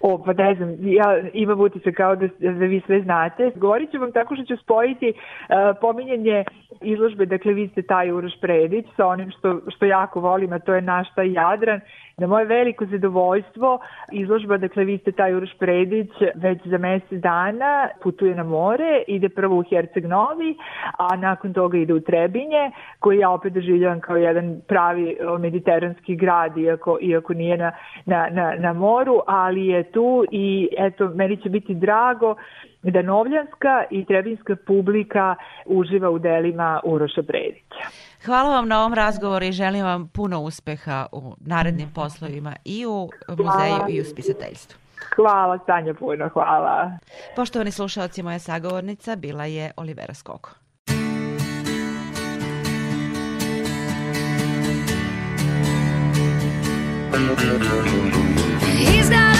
O, 0.00 0.18
pa 0.24 0.32
ne 0.32 0.54
znam, 0.54 0.76
ja 0.80 1.20
imam 1.32 1.60
utisak 1.60 1.94
kao 1.94 2.16
da, 2.16 2.26
da 2.38 2.66
vi 2.66 2.82
sve 2.86 3.00
znate. 3.02 3.50
Govorit 3.54 3.90
ću 3.90 3.98
vam 3.98 4.12
tako 4.12 4.34
što 4.34 4.44
ću 4.44 4.62
spojiti 4.62 5.08
uh, 5.08 5.76
pominjanje 5.80 6.44
izložbe, 6.80 7.26
dakle 7.26 7.52
vi 7.52 7.68
ste 7.68 7.82
taj 7.82 8.12
Uroš 8.12 8.32
Predić 8.40 8.86
sa 8.96 9.06
onim 9.06 9.30
što, 9.30 9.60
što 9.76 9.86
jako 9.86 10.20
volim, 10.20 10.52
a 10.52 10.58
to 10.58 10.74
je 10.74 10.82
naš 10.82 11.14
taj 11.14 11.32
Jadran. 11.32 11.80
Na 12.16 12.26
moje 12.26 12.44
veliko 12.44 12.86
zadovoljstvo 12.86 13.78
izložba, 14.12 14.56
dakle 14.56 14.84
vi 14.84 14.98
ste 14.98 15.12
taj 15.12 15.34
Uroš 15.34 15.50
Predić 15.58 16.10
već 16.34 16.58
za 16.64 16.78
mesec 16.78 17.20
dana 17.20 17.88
putuje 18.02 18.34
na 18.34 18.42
more, 18.42 19.02
ide 19.06 19.28
prvo 19.28 19.58
u 19.58 19.62
Herceg 19.62 20.04
Novi, 20.04 20.56
a 20.98 21.16
nakon 21.16 21.52
toga 21.52 21.78
ide 21.78 21.94
u 21.94 22.00
Trebinje, 22.00 22.70
koji 22.98 23.18
ja 23.18 23.30
opet 23.30 23.52
doživljavam 23.52 24.00
kao 24.00 24.16
jedan 24.16 24.60
pravi 24.68 25.16
mediteranski 25.40 26.16
grad, 26.16 26.58
iako, 26.58 26.98
iako 27.02 27.34
nije 27.34 27.56
na, 27.56 27.72
na, 28.06 28.28
na, 28.30 28.54
na 28.58 28.72
moru, 28.72 29.20
ali 29.26 29.66
je 29.66 29.82
tu 29.82 30.24
i 30.30 30.68
eto, 30.78 31.08
meni 31.08 31.36
će 31.36 31.48
biti 31.48 31.74
drago 31.74 32.34
da 32.82 33.02
novljanska 33.02 33.84
i 33.90 34.04
trebinska 34.04 34.56
publika 34.66 35.34
uživa 35.66 36.10
u 36.10 36.18
delima 36.18 36.80
Uroša 36.84 37.22
Predića. 37.22 37.84
Hvala 38.24 38.50
vam 38.50 38.68
na 38.68 38.80
ovom 38.80 38.94
razgovoru 38.94 39.44
i 39.44 39.52
želim 39.52 39.84
vam 39.84 40.08
puno 40.08 40.40
uspeha 40.40 41.06
u 41.12 41.34
narednim 41.40 41.90
poslovima 41.94 42.56
i 42.64 42.86
u 42.86 43.08
muzeju 43.28 43.84
i 43.88 44.00
u 44.00 44.04
spisateljstvu. 44.04 44.78
Hvala, 45.16 45.58
Sanja, 45.66 45.94
puno, 45.94 46.28
hvala. 46.28 46.90
Poštovani 47.36 47.70
slušalci, 47.70 48.22
moja 48.22 48.38
sagovornica 48.38 49.16
bila 49.16 49.44
je 49.44 49.70
Olivera 49.76 50.14
Skoko. 50.14 50.50
He's 58.86 59.10
got 59.10 59.33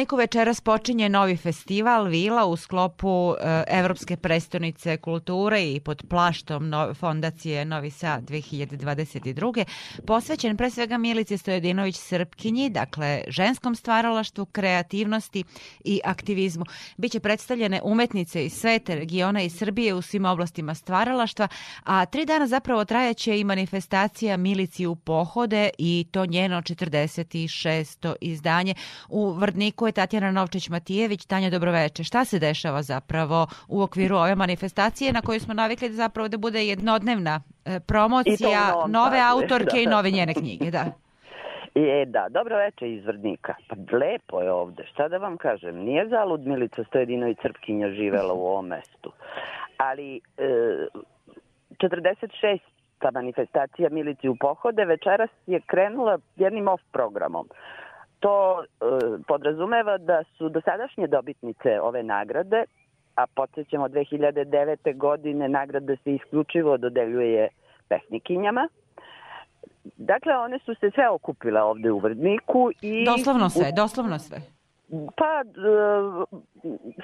U 0.00 0.02
Vrdniku 0.02 0.16
večeras 0.16 0.60
počinje 0.60 1.08
novi 1.08 1.36
festival 1.36 2.04
Vila 2.04 2.46
u 2.46 2.56
sklopu 2.56 3.34
e, 3.40 3.64
Evropske 3.68 4.16
prestonice 4.16 4.96
kulture 4.96 5.72
i 5.72 5.80
pod 5.80 6.02
plaštom 6.08 6.72
fondacije 6.94 7.64
Novi 7.64 7.90
Sad 7.90 8.30
2022. 8.30 9.64
Posvećen 10.06 10.56
pre 10.56 10.70
svega 10.70 10.98
Milici 10.98 11.38
Stojedinović 11.38 11.96
Srpkinji, 11.96 12.70
dakle 12.70 13.22
ženskom 13.28 13.74
stvaralaštvu, 13.74 14.44
kreativnosti 14.44 15.44
i 15.84 16.00
aktivizmu. 16.04 16.64
Biće 16.96 17.20
predstavljene 17.20 17.80
umetnice 17.84 18.44
iz 18.44 18.52
sveta, 18.52 18.94
regiona 18.94 19.42
i 19.42 19.50
Srbije 19.50 19.94
u 19.94 20.02
svim 20.02 20.24
oblastima 20.24 20.74
stvaralaštva, 20.74 21.48
a 21.84 22.06
tri 22.06 22.24
dana 22.24 22.46
zapravo 22.46 22.84
trajaće 22.84 23.40
i 23.40 23.44
manifestacija 23.44 24.36
Milici 24.36 24.86
u 24.86 24.96
pohode 24.96 25.70
i 25.78 26.06
to 26.10 26.26
njeno 26.26 26.62
46. 26.62 28.14
izdanje. 28.20 28.74
U 29.08 29.32
Vrdniku 29.32 29.89
je 29.90 29.94
Tatjana 29.94 30.30
Novčić-Matijević. 30.32 31.28
Tanja, 31.28 31.50
dobroveče. 31.50 32.04
Šta 32.04 32.24
se 32.24 32.38
dešava 32.38 32.82
zapravo 32.82 33.46
u 33.68 33.82
okviru 33.82 34.16
ove 34.16 34.34
manifestacije 34.34 35.12
na 35.12 35.20
koju 35.20 35.40
smo 35.40 35.54
navikli 35.54 35.88
da 35.88 35.94
zapravo 35.94 36.28
da 36.28 36.38
bude 36.38 36.64
jednodnevna 36.66 37.40
e, 37.64 37.76
I 37.76 37.80
promocija 37.88 38.60
nove 38.88 39.18
Sadu, 39.18 39.32
autorke 39.32 39.82
i 39.82 39.86
da. 39.88 39.90
nove 39.90 40.10
njene 40.10 40.34
knjige, 40.34 40.70
da. 40.70 40.84
E, 41.74 42.04
da, 42.06 42.26
dobro 42.30 42.56
veče 42.56 42.92
iz 42.92 43.04
Vrdnika. 43.06 43.54
Pa 43.68 43.96
lepo 43.96 44.40
je 44.40 44.52
ovde, 44.52 44.86
šta 44.92 45.08
da 45.08 45.18
vam 45.18 45.36
kažem. 45.36 45.76
Nije 45.76 46.08
zalud 46.08 46.46
Milica 46.46 46.84
Stojedinović 46.84 47.38
Srpkinja 47.42 47.90
živela 47.90 48.34
u 48.34 48.46
ovom 48.46 48.66
mestu. 48.66 49.12
Ali 49.76 50.16
e, 50.16 50.86
46 51.70 52.58
ta 52.98 53.10
manifestacija 53.10 53.88
Milici 53.90 54.28
u 54.28 54.36
pohode 54.36 54.84
večeras 54.84 55.30
je 55.46 55.60
krenula 55.66 56.18
jednim 56.36 56.68
off 56.68 56.82
programom. 56.92 57.48
To 58.20 58.62
e, 58.62 58.66
podrazumeva 59.26 59.98
da 59.98 60.22
su 60.38 60.48
dosadašnje 60.48 61.06
dobitnice 61.06 61.80
ove 61.80 62.02
nagrade, 62.02 62.64
a 63.14 63.26
podsjećamo 63.26 63.88
2009. 63.88 64.96
godine 64.96 65.48
nagrada 65.48 65.96
se 65.96 66.14
isključivo 66.14 66.76
dodeljuje 66.76 67.48
pesnikinjama, 67.88 68.68
Dakle, 69.84 70.36
one 70.36 70.58
su 70.58 70.74
se 70.74 70.90
sve 70.94 71.08
okupile 71.08 71.62
ovde 71.62 71.90
u 71.90 71.98
Vrdniku 71.98 72.70
i... 72.80 73.04
Doslovno 73.04 73.50
sve, 73.50 73.72
doslovno 73.76 74.18
sve. 74.18 74.38
Pa, 74.90 75.42
e, 75.42 75.44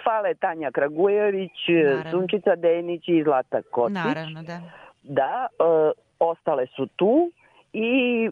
fale 0.05 0.35
Tanja 0.35 0.71
Kragujević, 0.71 1.53
Naravno. 1.69 2.11
Sunčica 2.11 2.57
Denić 2.57 3.09
i 3.09 3.23
Zlata 3.25 3.63
Kocić. 3.71 3.95
Naravno, 3.95 4.43
da. 4.43 4.61
Da, 5.03 5.47
e, 5.59 5.93
ostale 6.19 6.67
su 6.67 6.87
tu 6.87 7.31
i 7.73 8.31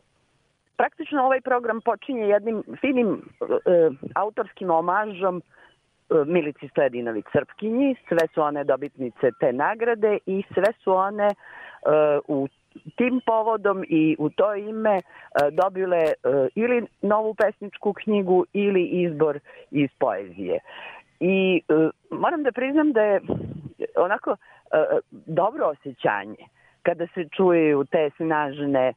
praktično 0.76 1.24
ovaj 1.24 1.40
program 1.40 1.80
počinje 1.80 2.28
jednim 2.28 2.62
finim 2.80 3.22
e, 3.40 3.90
autorskim 4.14 4.70
omažom 4.70 5.38
e, 5.38 5.42
Milici 6.26 6.68
Stojedinović 6.68 7.24
Srpkinji. 7.32 7.96
Sve 8.08 8.28
su 8.34 8.42
one 8.42 8.64
dobitnice 8.64 9.30
te 9.40 9.52
nagrade 9.52 10.18
i 10.26 10.42
sve 10.54 10.72
su 10.84 10.92
one 10.92 11.26
e, 11.26 11.34
u 12.28 12.48
tim 12.96 13.20
povodom 13.26 13.84
i 13.88 14.16
u 14.18 14.30
to 14.30 14.54
ime 14.54 14.96
e, 14.96 15.02
dobile 15.50 15.98
e, 15.98 16.12
ili 16.54 16.86
novu 17.02 17.34
pesničku 17.34 17.92
knjigu 17.92 18.44
ili 18.52 18.84
izbor 18.84 19.38
iz 19.70 19.90
poezije. 19.98 20.58
I 21.20 21.62
e, 21.68 21.90
moram 22.10 22.42
da 22.42 22.52
priznam 22.52 22.92
da 22.92 23.02
je 23.02 23.20
onako 23.96 24.30
e, 24.30 24.36
dobro 25.10 25.66
osjećanje 25.66 26.44
kada 26.82 27.06
se 27.14 27.28
čuju 27.36 27.84
te 27.84 28.10
snažne 28.16 28.88
e, 28.88 28.94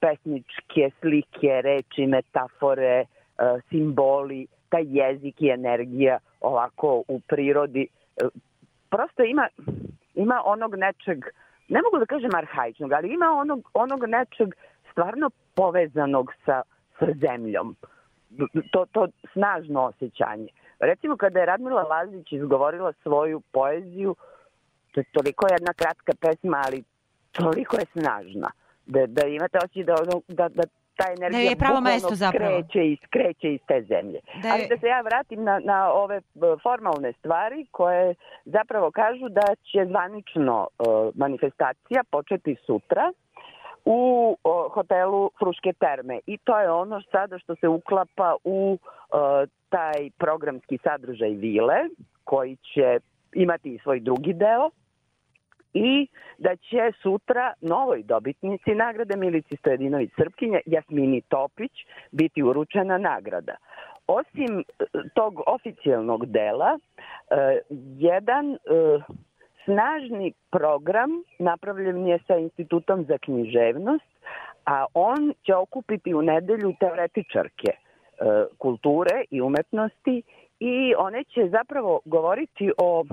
pesničke 0.00 0.90
slike, 1.00 1.62
reči, 1.62 2.06
metafore, 2.06 2.96
e, 3.00 3.06
simboli, 3.68 4.46
taj 4.68 4.84
jezik 4.86 5.42
i 5.42 5.48
energija 5.48 6.18
ovako 6.40 7.02
u 7.08 7.20
prirodi. 7.20 7.86
E, 8.16 8.24
Prosto 8.90 9.22
ima, 9.22 9.48
ima 10.14 10.42
onog 10.44 10.76
nečeg, 10.76 11.24
ne 11.68 11.80
mogu 11.82 11.98
da 11.98 12.06
kažem 12.06 12.34
arhaičnog, 12.34 12.92
ali 12.92 13.14
ima 13.14 13.26
onog, 13.26 13.70
onog 13.74 14.06
nečeg 14.06 14.54
stvarno 14.90 15.30
povezanog 15.54 16.32
sa, 16.44 16.62
sa 16.98 17.06
zemljom. 17.20 17.76
To, 18.72 18.86
to 18.92 19.08
snažno 19.32 19.82
osjećanje. 19.82 20.48
Recimo 20.80 21.16
kada 21.16 21.40
je 21.40 21.46
Radmila 21.46 21.82
Lazić 21.82 22.32
izgovorila 22.32 22.92
svoju 23.02 23.40
poeziju, 23.52 24.16
to 24.92 25.00
je 25.00 25.04
toliko 25.12 25.46
jedna 25.50 25.72
kratka 25.72 26.12
pesma, 26.20 26.62
ali 26.66 26.84
toliko 27.32 27.76
je 27.76 27.86
snažna. 27.92 28.50
Da, 28.86 29.06
da 29.06 29.26
imate 29.28 29.58
osjećaj 29.58 29.84
da, 29.84 29.94
ono- 29.94 30.22
da, 30.28 30.48
da 30.48 30.62
ta 30.96 31.04
energija 31.08 31.38
Da 31.38 31.50
je 31.50 31.56
pravo 31.56 31.80
mesto 31.82 32.14
zapravo. 32.14 32.50
skreće 32.52 32.86
i 32.86 32.96
skreće 33.04 33.54
iz 33.54 33.60
te 33.68 33.82
zemlje. 33.82 34.20
Da 34.42 34.48
je- 34.48 34.52
Ali 34.52 34.66
da 34.68 34.78
se 34.78 34.86
ja 34.86 35.00
vratim 35.00 35.44
na, 35.44 35.60
na 35.60 35.92
ove 35.92 36.20
formalne 36.62 37.12
stvari 37.12 37.66
koje 37.70 38.14
zapravo 38.44 38.90
kažu 38.90 39.28
da 39.30 39.42
će 39.62 39.86
zvanično 39.86 40.66
e, 40.68 40.82
manifestacija 41.14 42.02
početi 42.10 42.56
sutra 42.66 43.12
u 43.84 44.00
o, 44.44 44.68
hotelu 44.68 45.30
Fruške 45.38 45.72
terme 45.72 46.20
i 46.26 46.38
to 46.38 46.60
je 46.60 46.70
ono 46.72 47.02
sada 47.02 47.38
što 47.38 47.54
se 47.54 47.68
uklapa 47.68 48.36
u 48.44 48.78
e, 48.78 49.16
taj 49.68 50.10
programski 50.18 50.78
sadržaj 50.78 51.30
vile 51.30 51.76
koji 52.24 52.56
će 52.56 52.98
imati 53.34 53.74
i 53.74 53.78
svoj 53.78 54.00
drugi 54.00 54.32
deo 54.32 54.70
i 55.74 56.06
da 56.38 56.56
će 56.56 56.92
sutra 57.02 57.52
novoj 57.60 58.02
dobitnici 58.02 58.74
nagrade 58.74 59.16
Milici 59.16 59.56
Stojedinović 59.56 60.10
Srpkinje, 60.16 60.60
Jasmini 60.66 61.20
Topić, 61.20 61.72
biti 62.12 62.42
uručena 62.42 62.98
nagrada. 62.98 63.56
Osim 64.06 64.58
e, 64.60 64.84
tog 65.14 65.40
oficijalnog 65.46 66.26
dela, 66.26 66.78
e, 67.30 67.60
jedan 67.98 68.52
e, 68.52 68.58
snažni 69.64 70.32
program 70.50 71.10
napravljen 71.38 72.06
je 72.06 72.18
sa 72.26 72.36
Institutom 72.36 73.04
za 73.04 73.18
književnost, 73.18 74.04
a 74.66 74.86
on 74.94 75.32
će 75.46 75.54
okupiti 75.54 76.14
u 76.14 76.22
nedelju 76.22 76.74
teoretičarke 76.80 77.72
kulture 78.58 79.24
i 79.30 79.40
umetnosti 79.40 80.22
i 80.60 80.94
one 80.98 81.24
će 81.24 81.48
zapravo 81.48 82.00
govoriti 82.04 82.72
o 82.78 83.04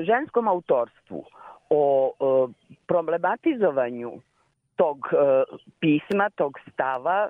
ženskom 0.00 0.48
autorstvu, 0.48 1.24
o 1.72 2.48
problematizovanju 2.86 4.12
tog 4.76 4.98
e, 5.12 5.16
pisma, 5.80 6.30
tog 6.30 6.58
stava, 6.72 7.28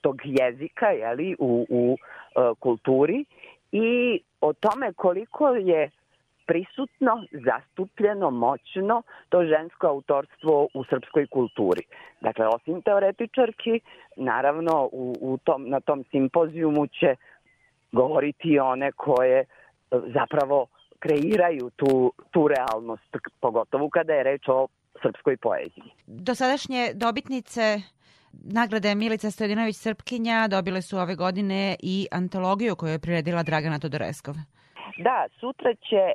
tog 0.00 0.20
jezika 0.24 0.86
jeli, 0.86 1.36
u, 1.38 1.66
u 1.70 1.96
e, 1.96 2.54
kulturi 2.58 3.24
i 3.72 4.20
o 4.40 4.52
tome 4.52 4.92
koliko 4.92 5.48
je 5.48 5.90
prisutno, 6.46 7.24
zastupljeno, 7.32 8.30
moćno 8.30 9.02
to 9.28 9.44
žensko 9.44 9.86
autorstvo 9.86 10.68
u 10.74 10.84
srpskoj 10.84 11.26
kulturi. 11.26 11.82
Dakle, 12.20 12.46
osim 12.46 12.82
teoretičarki, 12.82 13.80
naravno 14.16 14.88
u, 14.92 15.14
u 15.20 15.38
tom, 15.44 15.68
na 15.68 15.80
tom 15.80 16.04
simpozijumu 16.10 16.86
će 16.86 17.14
govoriti 17.92 18.58
one 18.58 18.92
koje 18.92 19.38
e, 19.40 19.44
zapravo 19.90 20.66
kreiraju 21.06 21.70
tu, 21.76 22.12
tu 22.30 22.48
realnost, 22.48 23.16
pogotovo 23.40 23.90
kada 23.90 24.12
je 24.12 24.22
reč 24.22 24.48
o 24.48 24.66
srpskoj 25.02 25.36
poeziji. 25.36 25.90
Dosadašnje 26.06 26.92
dobitnice 26.94 27.80
nagrade 28.32 28.94
Milica 28.94 29.30
Stojadinović 29.30 29.76
Srpkinja 29.76 30.48
dobile 30.48 30.82
su 30.82 30.98
ove 30.98 31.14
godine 31.14 31.76
i 31.82 32.06
antologiju 32.12 32.76
koju 32.76 32.90
je 32.90 32.98
priredila 32.98 33.42
Dragana 33.42 33.78
Todoreskov. 33.78 34.34
Da, 34.98 35.26
sutra 35.40 35.74
će, 35.74 36.02
e, 36.06 36.14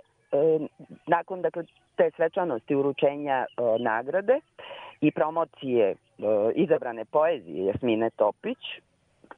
nakon 1.07 1.41
dakle, 1.41 1.63
te 1.95 2.11
svečanosti 2.15 2.76
uručenja 2.76 3.45
e, 3.45 3.45
nagrade 3.80 4.39
i 5.01 5.11
promocije 5.11 5.89
e, 5.89 5.95
izabrane 6.55 7.05
poezije 7.05 7.65
Jasmine 7.65 8.09
Topić, 8.09 8.57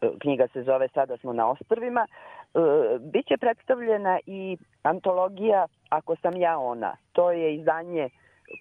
e, 0.02 0.10
knjiga 0.22 0.48
se 0.54 0.64
zove 0.64 0.88
Sada 0.94 1.18
smo 1.18 1.34
na 1.34 1.50
ostrvima, 1.50 2.08
biće 3.00 3.38
predstavljena 3.38 4.20
i 4.26 4.58
antologija 4.84 5.68
Ako 5.90 6.16
sam 6.16 6.38
ja 6.38 6.58
ona. 6.58 6.96
To 7.12 7.32
je 7.32 7.56
izdanje 7.56 8.10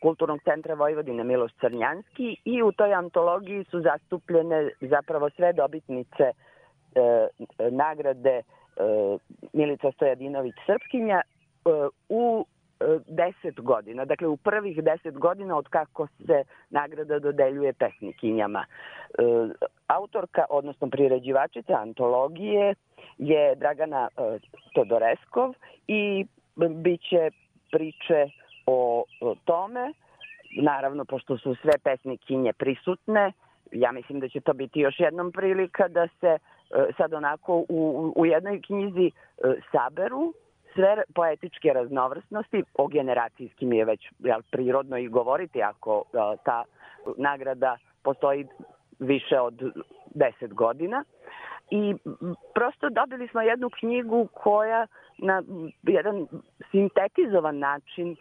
Kulturnog 0.02 0.40
centra 0.44 0.74
Vojvodine 0.74 1.24
Miloš 1.24 1.52
Crnjanski 1.60 2.36
i 2.44 2.62
u 2.62 2.73
toj 2.73 2.94
antologiji 2.94 3.64
su 3.64 3.81
zastupljene 3.81 4.70
zapravo 4.81 5.31
sve 5.31 5.52
dobitnice 5.52 6.24
e, 6.24 6.32
nagrade 7.70 8.36
e, 8.36 8.43
Milica 9.52 9.93
Stojadinović 9.93 10.55
Srpkinja 10.66 11.20
e, 11.20 11.70
u 12.09 12.47
e, 12.47 12.51
deset 13.06 13.60
godina, 13.60 14.04
dakle 14.04 14.28
u 14.28 14.36
prvih 14.36 14.82
deset 14.84 15.14
godina 15.18 15.56
od 15.56 15.68
kako 15.68 16.06
se 16.26 16.44
nagrada 16.70 17.18
dodeljuje 17.18 17.72
pesnikinjama. 17.72 18.64
E, 18.64 19.22
autorka, 19.86 20.44
odnosno 20.50 20.90
priređivačica 20.90 21.72
antologije 21.72 22.74
je 23.18 23.54
Dragana 23.54 24.09
e, 24.16 24.38
Todoreskov 24.74 25.54
i 25.86 26.26
biće 26.56 27.30
priče 27.70 28.26
o, 28.66 29.04
tome, 29.44 29.92
naravno 30.62 31.04
pošto 31.04 31.38
su 31.38 31.54
sve 31.54 31.72
pesnikinje 31.84 32.52
prisutne, 32.52 33.32
ja 33.72 33.92
mislim 33.92 34.20
da 34.20 34.28
će 34.28 34.40
to 34.40 34.52
biti 34.52 34.80
još 34.80 35.00
jednom 35.00 35.32
prilika 35.32 35.88
da 35.88 36.09
se 36.20 36.26
e, 36.28 36.38
sad 36.96 37.14
onako 37.14 37.64
u, 37.68 38.12
u 38.16 38.26
jednoj 38.26 38.60
knjizi 38.62 39.10
saberu 39.72 40.34
sve 40.74 41.03
poetičke 41.15 41.73
raznovrsnosti, 41.73 42.62
o 42.74 42.86
generacijskim 42.86 43.73
je 43.73 43.85
već 43.85 44.09
jel, 44.19 44.43
prirodno 44.51 44.97
i 44.99 45.09
govoriti 45.09 45.62
ako 45.62 46.03
e, 46.07 46.36
ta 46.44 46.65
nagrada 47.16 47.77
postoji 48.03 48.47
više 48.99 49.40
od 49.40 49.62
deset 50.15 50.55
godina. 50.55 51.05
I 51.70 51.94
prosto 52.55 52.89
dobili 52.90 53.28
smo 53.28 53.40
jednu 53.40 53.70
knjigu 53.70 54.28
koja 54.35 54.86
na 55.19 55.43
jedan 55.82 56.27
sintetizovan 56.70 57.59
način 57.59 58.12
e, 58.12 58.16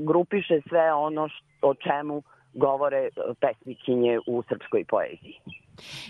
grupiše 0.00 0.60
sve 0.68 0.92
ono 0.92 1.28
š- 1.28 1.44
o 1.62 1.74
čemu 1.74 2.22
govore 2.54 2.96
e, 2.96 3.10
pesnikinje 3.40 4.18
u 4.26 4.42
srpskoj 4.42 4.84
poeziji. 4.84 5.40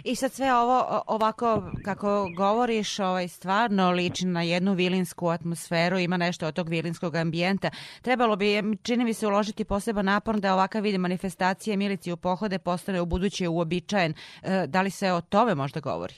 I 0.04 0.14
sad 0.14 0.30
sve 0.30 0.54
ovo 0.54 1.02
ovako 1.06 1.62
kako 1.84 2.28
govoriš 2.36 2.98
ovaj, 2.98 3.28
stvarno 3.28 3.90
liči 3.90 4.26
na 4.26 4.42
jednu 4.42 4.72
vilinsku 4.72 5.28
atmosferu, 5.28 5.98
ima 5.98 6.16
nešto 6.16 6.46
od 6.46 6.54
tog 6.54 6.68
vilinskog 6.68 7.14
ambijenta. 7.14 7.70
Trebalo 8.02 8.36
bi, 8.36 8.46
čini 8.82 9.04
mi 9.04 9.14
se, 9.14 9.26
uložiti 9.26 9.64
poseban 9.64 10.04
napor 10.04 10.40
da 10.40 10.54
ovakav 10.54 10.82
vid 10.82 11.00
manifestacije 11.00 11.76
Milici 11.76 12.12
u 12.12 12.16
pohode 12.16 12.58
postane 12.58 13.00
u 13.00 13.06
buduće 13.06 13.48
uobičajen. 13.48 14.12
E, 14.12 14.66
da 14.66 14.82
li 14.82 14.90
se 14.90 15.12
o 15.12 15.20
tome 15.20 15.54
možda 15.54 15.80
govori? 15.80 16.14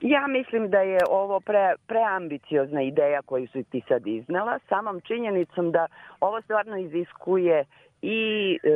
Ja 0.00 0.26
mislim 0.26 0.70
da 0.70 0.80
je 0.80 0.98
ovo 1.10 1.40
pre, 1.40 1.74
preambiciozna 1.86 2.82
ideja 2.82 3.22
koju 3.22 3.46
su 3.46 3.62
ti 3.62 3.82
sad 3.88 4.06
iznela, 4.06 4.58
samom 4.68 5.00
činjenicom 5.00 5.72
da 5.72 5.86
ovo 6.20 6.40
stvarno 6.40 6.76
iziskuje 6.78 7.64
i 8.02 8.58
e, 8.62 8.68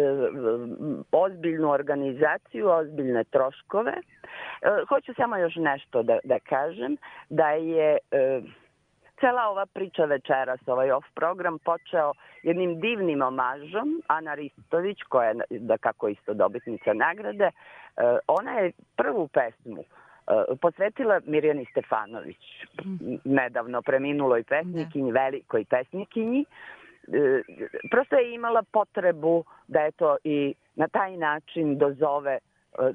ozbiljnu 1.13 1.71
organizaciju, 1.71 2.69
ozbiljne 2.69 3.25
troškove. 3.25 3.93
E, 3.93 4.03
hoću 4.89 5.15
samo 5.15 5.37
još 5.37 5.55
nešto 5.57 6.03
da, 6.03 6.19
da 6.25 6.39
kažem, 6.39 6.97
da 7.29 7.51
je 7.51 7.99
e, 8.11 8.41
cela 9.21 9.49
ova 9.49 9.67
priča 9.67 10.05
večeras, 10.05 10.61
ovaj 10.67 10.91
off 10.91 11.07
program, 11.15 11.59
počeo 11.59 12.13
jednim 12.43 12.81
divnim 12.81 13.23
omažom. 13.23 14.03
Ana 14.07 14.35
Ristović, 14.35 15.03
koja 15.09 15.29
je 15.29 15.35
da 15.51 15.79
kako 15.79 16.09
isto 16.09 16.35
dobitnica 16.35 16.93
nagrade, 16.93 17.45
e, 17.45 17.53
ona 18.27 18.53
je 18.53 18.73
prvu 18.97 19.29
pesmu 19.29 19.81
e, 19.81 20.57
posvetila 20.61 21.21
Mirjani 21.27 21.67
Stefanović, 21.71 22.67
nedavno 23.25 23.83
preminuloj 23.83 24.43
pesnikinji, 24.43 25.13
velikoj 25.13 25.65
pesnikinji. 25.65 26.45
Prosto 27.91 28.17
je 28.17 28.35
imala 28.35 28.63
potrebu 28.63 29.45
da 29.69 29.81
eto 29.81 30.17
i 30.25 30.55
na 30.75 30.89
taj 30.89 31.17
način 31.17 31.79
dozove 31.79 32.33
e, 32.33 32.39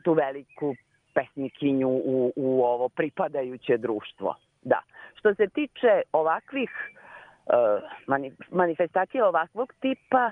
tu 0.04 0.14
veliku 0.14 0.76
pesnikinju 1.14 1.90
u, 1.90 2.34
u 2.36 2.64
ovo 2.64 2.90
pripadajuće 2.90 3.78
društvo. 3.78 4.36
Da. 4.62 4.80
Što 5.14 5.36
se 5.36 5.48
tiče 5.48 6.02
ovakvih 6.14 6.70
e, 6.70 7.54
mani- 8.08 8.32
manifestacija 8.52 9.28
ovakvog 9.28 9.74
tipa, 9.80 10.32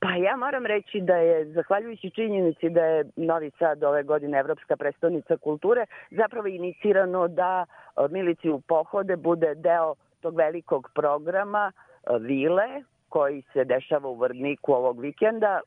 pa 0.00 0.14
ja 0.14 0.36
moram 0.36 0.66
reći 0.66 1.00
da 1.00 1.16
je, 1.16 1.44
zahvaljujući 1.44 2.10
činjenici 2.10 2.70
da 2.70 2.84
je 2.84 3.04
Novi 3.16 3.50
Sad 3.58 3.84
ove 3.84 4.02
godine 4.02 4.38
Evropska 4.38 4.76
prestonica 4.76 5.36
kulture, 5.36 5.86
zapravo 6.10 6.46
inicirano 6.46 7.28
da 7.28 7.64
e, 7.66 8.08
Milici 8.10 8.50
u 8.50 8.60
pohode 8.60 9.16
bude 9.16 9.54
deo 9.54 9.94
tog 10.20 10.36
velikog 10.36 10.90
programa 10.94 11.72
e, 11.72 12.18
Vile, 12.20 12.82
koji 13.12 13.42
se 13.52 13.64
dešava 13.64 14.08
u 14.08 14.14
Vrdniku 14.14 14.72
ovog 14.72 15.00
vikenda. 15.00 15.60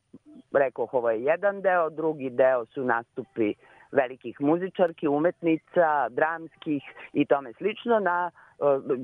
Rekoh, 0.53 0.93
ovo 0.93 1.09
je 1.09 1.23
jedan 1.23 1.61
deo, 1.61 1.89
drugi 1.89 2.29
deo 2.29 2.65
su 2.65 2.83
nastupi 2.83 3.53
velikih 3.91 4.41
muzičarki, 4.41 5.07
umetnica, 5.07 6.09
dramskih 6.09 6.83
i 7.13 7.25
tome 7.25 7.53
slično 7.53 7.99
na 7.99 8.31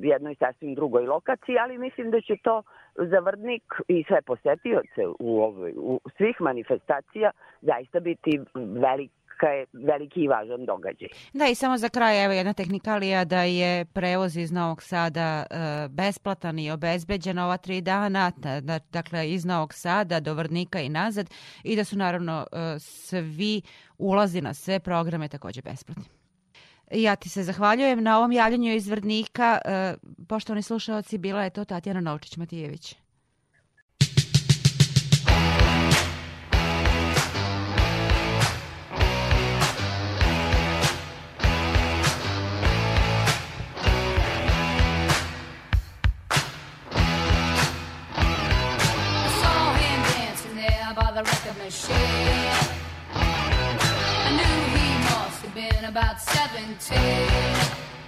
jednoj 0.01 0.35
sasvim 0.35 0.75
drugoj 0.75 1.05
lokaciji, 1.05 1.57
ali 1.57 1.77
mislim 1.77 2.11
da 2.11 2.21
će 2.21 2.35
to 2.43 2.63
za 2.95 3.19
Vrdnik 3.19 3.63
i 3.87 4.03
sve 4.07 4.21
posetioce 4.21 5.07
u, 5.19 5.41
ovoj, 5.41 5.73
u 5.77 5.99
svih 6.17 6.35
manifestacija 6.39 7.31
zaista 7.61 7.99
biti 7.99 8.39
velika, 9.41 9.69
veliki 9.73 10.19
i 10.19 10.27
važan 10.27 10.65
događaj. 10.65 11.07
Da, 11.33 11.47
i 11.47 11.55
samo 11.55 11.77
za 11.77 11.89
kraj, 11.89 12.23
evo 12.25 12.33
jedna 12.33 12.53
tehnikalija 12.53 13.25
da 13.25 13.43
je 13.43 13.85
prevoz 13.85 14.37
iz 14.37 14.51
Novog 14.51 14.83
Sada 14.83 15.45
e, 15.49 15.87
besplatan 15.89 16.59
i 16.59 16.71
obezbeđen 16.71 17.39
ova 17.39 17.57
tri 17.57 17.81
dana, 17.81 18.31
da, 18.37 18.61
da- 18.61 18.79
dakle 18.91 19.31
iz 19.31 19.45
Novog 19.45 19.73
Sada 19.73 20.19
do 20.19 20.33
Vrdnika 20.33 20.79
i 20.81 20.89
nazad 20.89 21.29
i 21.63 21.75
da 21.75 21.83
su 21.83 21.97
naravno 21.97 22.47
e, 22.51 22.79
svi 22.79 23.61
ulazi 23.97 24.41
na 24.41 24.53
sve 24.53 24.79
programe 24.79 25.27
takođe 25.27 25.61
besplatni. 25.61 26.03
Ja 26.91 27.15
ti 27.15 27.29
se 27.29 27.43
zahvaljujem 27.43 28.03
na 28.03 28.17
ovom 28.17 28.31
javljanju 28.31 28.73
iz 28.73 28.87
Vrdnika. 28.87 29.57
E, 29.65 29.93
poštovani 30.27 30.61
slušalci, 30.61 31.17
bila 31.17 31.43
je 31.43 31.49
to 31.49 31.65
Tatjana 31.65 32.01
Novčić-Matijević. 32.01 32.95
Record 51.23 51.57
machine. 51.57 51.95
I 53.13 54.29
knew 54.37 54.57
he 54.77 54.87
must 55.09 55.41
have 55.43 55.53
been 55.53 55.85
about 55.85 56.21
17. 56.21 58.00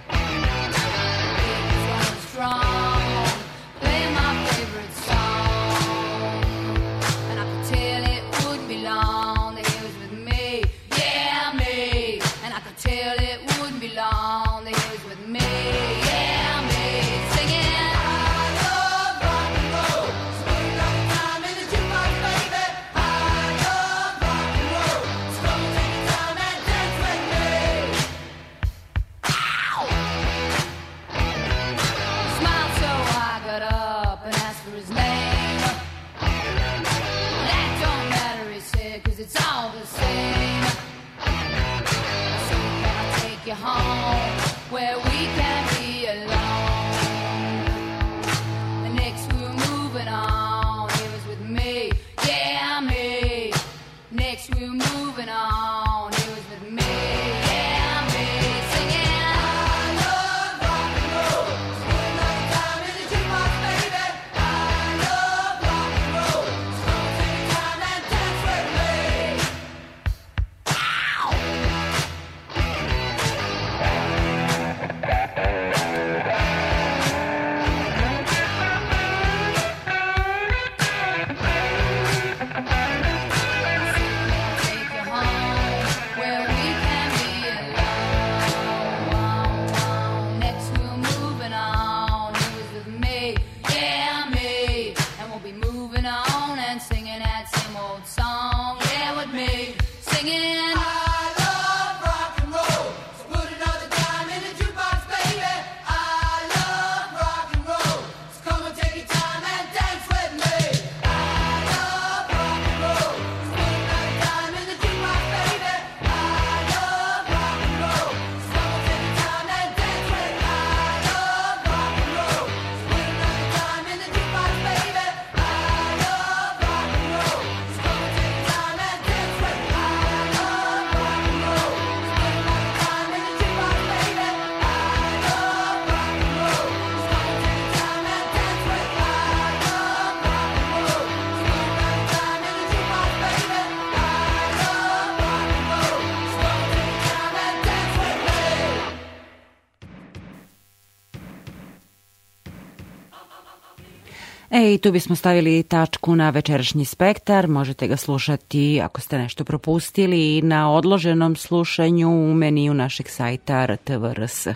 i 154.72 154.78
tu 154.78 154.92
bismo 154.92 155.16
stavili 155.16 155.62
tačku 155.62 156.16
na 156.16 156.30
večerašnji 156.30 156.84
spektar. 156.84 157.48
Možete 157.48 157.88
ga 157.88 157.96
slušati 157.96 158.80
ako 158.84 159.00
ste 159.00 159.18
nešto 159.18 159.44
propustili 159.44 160.42
na 160.42 160.72
odloženom 160.72 161.36
slušanju 161.36 162.08
u 162.08 162.34
meniju 162.34 162.74
našeg 162.74 163.08
sajta 163.08 163.66
RTVRS. 163.66 164.46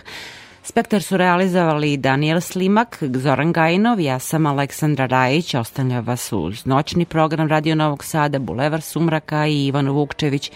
Spektar 0.63 1.01
su 1.01 1.17
realizovali 1.17 1.97
Daniel 1.97 2.41
Slimak, 2.41 2.97
Zoran 3.01 3.51
Gajinov, 3.53 3.99
ja 3.99 4.19
sam 4.19 4.45
Aleksandra 4.45 5.05
Rajić, 5.05 5.55
ostavlja 5.55 5.99
vas 5.99 6.33
uz 6.33 6.65
noćni 6.65 7.05
program 7.05 7.47
Radio 7.47 7.75
Novog 7.75 8.03
Sada, 8.03 8.39
Bulevar 8.39 8.81
Sumraka 8.81 9.47
i 9.47 9.65
Ivan 9.65 9.89
Vukčević 9.89 10.51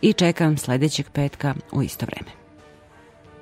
i 0.00 0.12
čekam 0.12 0.58
sledećeg 0.58 1.06
petka 1.10 1.54
u 1.72 1.82
isto 1.82 2.06
vreme. 2.06 2.43